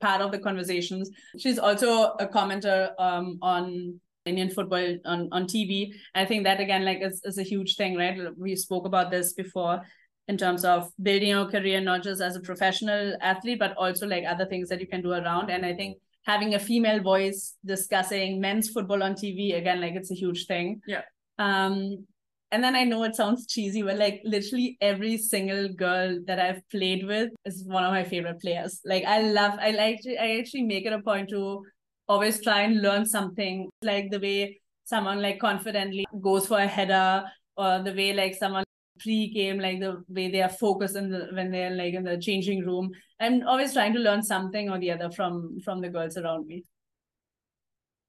part 0.00 0.20
of 0.20 0.30
the 0.30 0.38
conversations. 0.38 1.10
She's 1.38 1.58
also 1.58 2.14
a 2.20 2.26
commenter 2.26 2.92
um, 2.98 3.38
on 3.42 4.00
indian 4.26 4.50
football 4.50 4.96
on, 5.06 5.30
on 5.32 5.46
tv 5.46 5.92
i 6.14 6.26
think 6.26 6.44
that 6.44 6.60
again 6.60 6.84
like 6.84 6.98
is, 7.00 7.22
is 7.24 7.38
a 7.38 7.42
huge 7.42 7.76
thing 7.76 7.96
right? 7.96 8.18
We 8.36 8.54
spoke 8.54 8.84
about 8.86 9.10
this 9.10 9.32
before 9.32 9.80
in 10.28 10.36
terms 10.36 10.62
of 10.62 10.90
building 11.02 11.30
your 11.30 11.46
career 11.46 11.80
not 11.80 12.02
just 12.02 12.20
as 12.20 12.36
a 12.36 12.40
professional 12.40 13.16
athlete 13.22 13.58
but 13.58 13.74
also 13.78 14.06
like 14.06 14.24
other 14.28 14.44
things 14.44 14.68
that 14.68 14.80
you 14.80 14.86
can 14.86 15.02
do 15.02 15.12
around. 15.12 15.50
And 15.50 15.64
i 15.64 15.72
think 15.74 15.96
having 16.26 16.54
a 16.54 16.58
female 16.58 17.02
voice 17.02 17.56
discussing 17.64 18.40
men's 18.40 18.68
football 18.68 19.02
on 19.02 19.14
tv 19.14 19.56
again 19.56 19.80
like 19.80 19.94
it's 19.94 20.10
a 20.10 20.14
huge 20.14 20.46
thing. 20.46 20.82
Yeah. 20.86 21.02
Um 21.38 22.06
and 22.52 22.62
then 22.64 22.74
I 22.74 22.84
know 22.84 23.02
it 23.04 23.14
sounds 23.14 23.46
cheesy, 23.46 23.82
but 23.82 23.96
like 23.96 24.20
literally 24.24 24.76
every 24.80 25.16
single 25.16 25.68
girl 25.68 26.18
that 26.26 26.38
I've 26.38 26.68
played 26.70 27.06
with 27.06 27.30
is 27.44 27.64
one 27.64 27.84
of 27.84 27.92
my 27.92 28.04
favorite 28.04 28.40
players. 28.40 28.80
Like 28.84 29.04
I 29.04 29.22
love, 29.22 29.58
I 29.60 29.70
like, 29.70 30.00
I 30.20 30.38
actually 30.38 30.62
make 30.62 30.86
it 30.86 30.92
a 30.92 31.00
point 31.00 31.30
to 31.30 31.62
always 32.08 32.42
try 32.42 32.62
and 32.62 32.82
learn 32.82 33.06
something, 33.06 33.68
like 33.82 34.10
the 34.10 34.18
way 34.18 34.60
someone 34.84 35.22
like 35.22 35.38
confidently 35.38 36.04
goes 36.20 36.46
for 36.46 36.58
a 36.58 36.66
header, 36.66 37.24
or 37.56 37.82
the 37.82 37.92
way 37.92 38.12
like 38.12 38.34
someone 38.34 38.64
pre-game, 38.98 39.58
like 39.58 39.80
the 39.80 40.02
way 40.08 40.30
they 40.30 40.42
are 40.42 40.48
focused 40.48 40.96
in 40.96 41.08
the 41.10 41.28
when 41.32 41.50
they're 41.50 41.70
like 41.70 41.94
in 41.94 42.04
the 42.04 42.18
changing 42.18 42.64
room. 42.66 42.90
I'm 43.20 43.46
always 43.46 43.72
trying 43.72 43.92
to 43.94 44.00
learn 44.00 44.22
something 44.22 44.68
or 44.70 44.78
the 44.78 44.90
other 44.90 45.10
from 45.10 45.58
from 45.64 45.80
the 45.80 45.88
girls 45.88 46.16
around 46.16 46.46
me. 46.46 46.64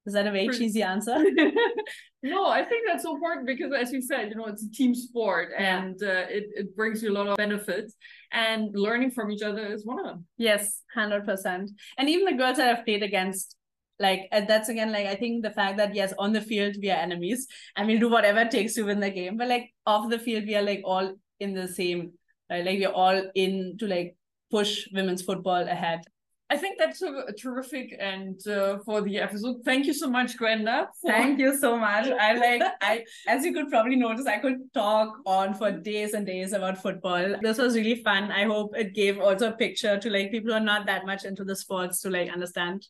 Is 0.06 0.14
that 0.14 0.28
a 0.28 0.32
very 0.32 0.50
cheesy 0.50 0.82
answer? 0.82 1.24
No, 2.24 2.46
I 2.46 2.64
think 2.64 2.84
that's 2.88 3.04
so 3.04 3.16
important 3.16 3.48
because, 3.48 3.72
as 3.74 3.92
you 3.92 4.00
said, 4.00 4.30
you 4.30 4.36
know, 4.36 4.46
it's 4.46 4.64
a 4.64 4.72
team 4.72 4.94
sport 4.94 5.50
and 5.58 5.96
uh, 6.04 6.26
it, 6.30 6.50
it 6.54 6.76
brings 6.76 7.02
you 7.02 7.12
a 7.12 7.16
lot 7.18 7.28
of 7.28 7.38
benefits. 7.38 7.96
And 8.32 8.70
learning 8.76 9.12
from 9.12 9.32
each 9.32 9.42
other 9.42 9.66
is 9.66 9.86
one 9.86 10.00
of 10.00 10.06
them. 10.06 10.26
Yes, 10.38 10.84
hundred 10.94 11.26
percent. 11.26 11.72
And 11.98 12.08
even 12.10 12.26
the 12.26 12.38
girls 12.38 12.58
that 12.58 12.70
I've 12.70 12.86
played 12.86 13.02
against, 13.02 13.56
like 14.00 14.28
uh, 14.32 14.42
that's 14.48 14.70
again 14.70 14.92
like 14.92 15.08
I 15.08 15.16
think 15.16 15.44
the 15.44 15.50
fact 15.50 15.78
that 15.78 15.96
yes, 15.96 16.14
on 16.20 16.32
the 16.32 16.42
field 16.42 16.76
we 16.80 16.92
are 16.92 16.98
enemies 16.98 17.48
and 17.76 17.88
we'll 17.88 18.00
do 18.00 18.10
whatever 18.10 18.42
it 18.42 18.52
takes 18.52 18.76
to 18.76 18.84
win 18.84 19.00
the 19.00 19.10
game, 19.10 19.36
but 19.36 19.48
like 19.48 19.74
off 19.88 20.10
the 20.10 20.20
field 20.20 20.46
we 20.46 20.56
are 20.56 20.62
like 20.62 20.82
all 20.86 21.16
in 21.40 21.56
the 21.56 21.68
same, 21.68 22.14
right? 22.52 22.64
Like 22.64 22.78
we're 22.78 22.90
all 22.90 23.20
in 23.34 23.78
to 23.80 23.88
like 23.88 24.16
push 24.52 24.88
women's 24.94 25.24
football 25.24 25.68
ahead. 25.68 26.02
I 26.54 26.58
think 26.58 26.78
that's 26.78 27.02
a, 27.02 27.12
a 27.30 27.34
terrific 27.34 27.96
and 27.98 28.36
uh, 28.46 28.80
for 28.86 29.02
the 29.02 29.18
episode. 29.20 29.58
Thank 29.64 29.86
you 29.86 29.94
so 29.94 30.10
much, 30.10 30.38
Gwenda. 30.38 30.90
for- 31.02 31.10
Thank 31.12 31.40
you 31.40 31.58
so 31.58 31.78
much. 31.78 32.08
I 32.08 32.34
like 32.34 32.62
I 32.82 33.06
as 33.28 33.46
you 33.46 33.54
could 33.54 33.70
probably 33.70 33.96
notice, 33.96 34.26
I 34.28 34.38
could 34.40 34.58
talk 34.74 35.10
on 35.26 35.54
for 35.54 35.72
days 35.72 36.14
and 36.14 36.26
days 36.26 36.52
about 36.52 36.82
football. 36.82 37.36
This 37.42 37.58
was 37.58 37.76
really 37.76 37.96
fun. 38.04 38.32
I 38.32 38.44
hope 38.44 38.76
it 38.76 38.94
gave 38.94 39.18
also 39.20 39.50
a 39.50 39.54
picture 39.64 39.98
to 39.98 40.10
like 40.10 40.32
people 40.32 40.50
who 40.52 40.58
are 40.58 40.70
not 40.74 40.86
that 40.88 41.06
much 41.06 41.24
into 41.24 41.46
the 41.46 41.56
sports 41.56 42.02
to 42.02 42.10
like 42.10 42.30
understand. 42.30 42.86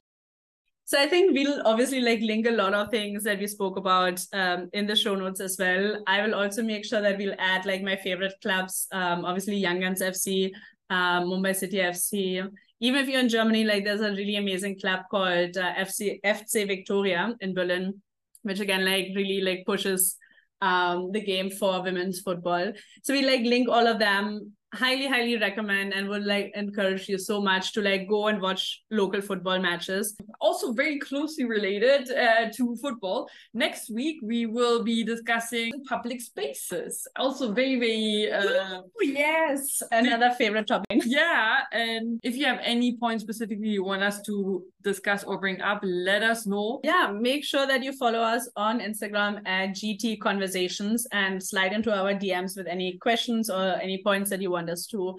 So 0.85 0.99
I 0.99 1.05
think 1.07 1.33
we'll 1.37 1.61
obviously 1.65 2.01
like 2.01 2.19
link 2.21 2.47
a 2.47 2.51
lot 2.51 2.73
of 2.73 2.89
things 2.89 3.23
that 3.23 3.39
we 3.39 3.47
spoke 3.47 3.77
about 3.77 4.19
um, 4.33 4.69
in 4.73 4.87
the 4.87 4.95
show 4.95 5.13
notes 5.15 5.39
as 5.39 5.55
well. 5.59 6.01
I 6.07 6.21
will 6.23 6.33
also 6.35 6.63
make 6.63 6.83
sure 6.83 6.99
that 7.01 7.17
we'll 7.19 7.35
add 7.37 7.65
like 7.67 7.83
my 7.83 7.95
favorite 7.95 8.33
clubs, 8.41 8.87
um, 8.91 9.23
obviously 9.23 9.55
Young 9.57 9.79
Guns 9.81 10.01
FC, 10.01 10.51
um, 10.89 11.29
Mumbai 11.29 11.55
City 11.55 11.77
FC. 11.77 12.43
Even 12.81 13.01
if 13.01 13.07
you're 13.07 13.19
in 13.19 13.29
Germany, 13.29 13.63
like 13.63 13.85
there's 13.85 14.01
a 14.01 14.11
really 14.11 14.35
amazing 14.35 14.79
club 14.79 15.01
called 15.09 15.55
uh, 15.55 15.73
FC 15.75 16.19
FC 16.25 16.65
Viktoria 16.67 17.35
in 17.39 17.53
Berlin, 17.53 18.01
which 18.41 18.59
again 18.59 18.83
like 18.83 19.07
really 19.15 19.41
like 19.41 19.63
pushes 19.65 20.17
um 20.61 21.11
the 21.11 21.21
game 21.21 21.49
for 21.49 21.81
women's 21.81 22.19
football. 22.19 22.73
So 23.03 23.13
we 23.13 23.25
like 23.25 23.41
link 23.41 23.69
all 23.69 23.87
of 23.87 23.99
them. 23.99 24.53
Highly, 24.73 25.07
highly 25.07 25.37
recommend 25.37 25.93
and 25.93 26.07
would 26.07 26.23
like 26.25 26.51
encourage 26.55 27.09
you 27.09 27.17
so 27.17 27.41
much 27.41 27.73
to 27.73 27.81
like 27.81 28.07
go 28.07 28.27
and 28.27 28.41
watch 28.41 28.83
local 28.89 29.21
football 29.21 29.59
matches. 29.59 30.15
also 30.39 30.71
very 30.73 30.97
closely 30.99 31.45
related 31.45 32.09
uh, 32.11 32.49
to 32.55 32.75
football. 32.81 33.29
Next 33.53 33.91
week 33.91 34.17
we 34.23 34.45
will 34.45 34.83
be 34.83 35.03
discussing 35.03 35.71
public 35.87 36.21
spaces. 36.21 37.07
Also 37.15 37.51
very 37.53 37.77
very 37.79 38.31
uh, 38.31 38.81
Oh, 38.81 38.85
yes, 39.01 39.83
another 39.91 40.31
favorite 40.37 40.67
topic. 40.67 41.01
yeah. 41.05 41.61
And 41.71 42.19
if 42.23 42.35
you 42.35 42.45
have 42.45 42.59
any 42.63 42.97
points 42.97 43.23
specifically 43.23 43.69
you 43.69 43.83
want 43.83 44.03
us 44.03 44.21
to 44.23 44.63
discuss 44.83 45.23
or 45.23 45.37
bring 45.39 45.61
up, 45.61 45.79
let 45.83 46.23
us 46.23 46.45
know. 46.47 46.79
Yeah, 46.83 47.11
make 47.13 47.43
sure 47.43 47.67
that 47.67 47.83
you 47.83 47.93
follow 47.93 48.19
us 48.19 48.49
on 48.55 48.79
Instagram 48.79 49.45
at 49.47 49.69
GT 49.71 50.19
Conversations 50.19 51.07
and 51.11 51.41
slide 51.41 51.73
into 51.73 51.93
our 51.93 52.13
DMs 52.13 52.57
with 52.57 52.67
any 52.67 52.97
questions 52.97 53.49
or 53.49 53.75
any 53.81 54.01
points 54.03 54.29
that 54.29 54.41
you 54.41 54.49
want 54.61 54.69
us 54.69 54.85
to 54.87 55.15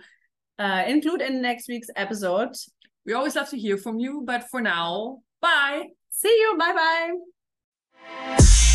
uh, 0.59 0.84
include 0.86 1.20
in 1.20 1.43
next 1.43 1.68
week's 1.68 1.90
episode. 1.97 2.55
We 3.05 3.14
always 3.14 3.34
love 3.34 3.51
to 3.51 3.59
hear 3.59 3.76
from 3.76 3.99
you, 3.99 4.22
but 4.24 4.45
for 4.51 4.61
now, 4.61 5.22
bye. 5.40 5.88
See 6.11 6.28
you. 6.28 6.57
Bye 6.59 7.12
bye. 8.38 8.72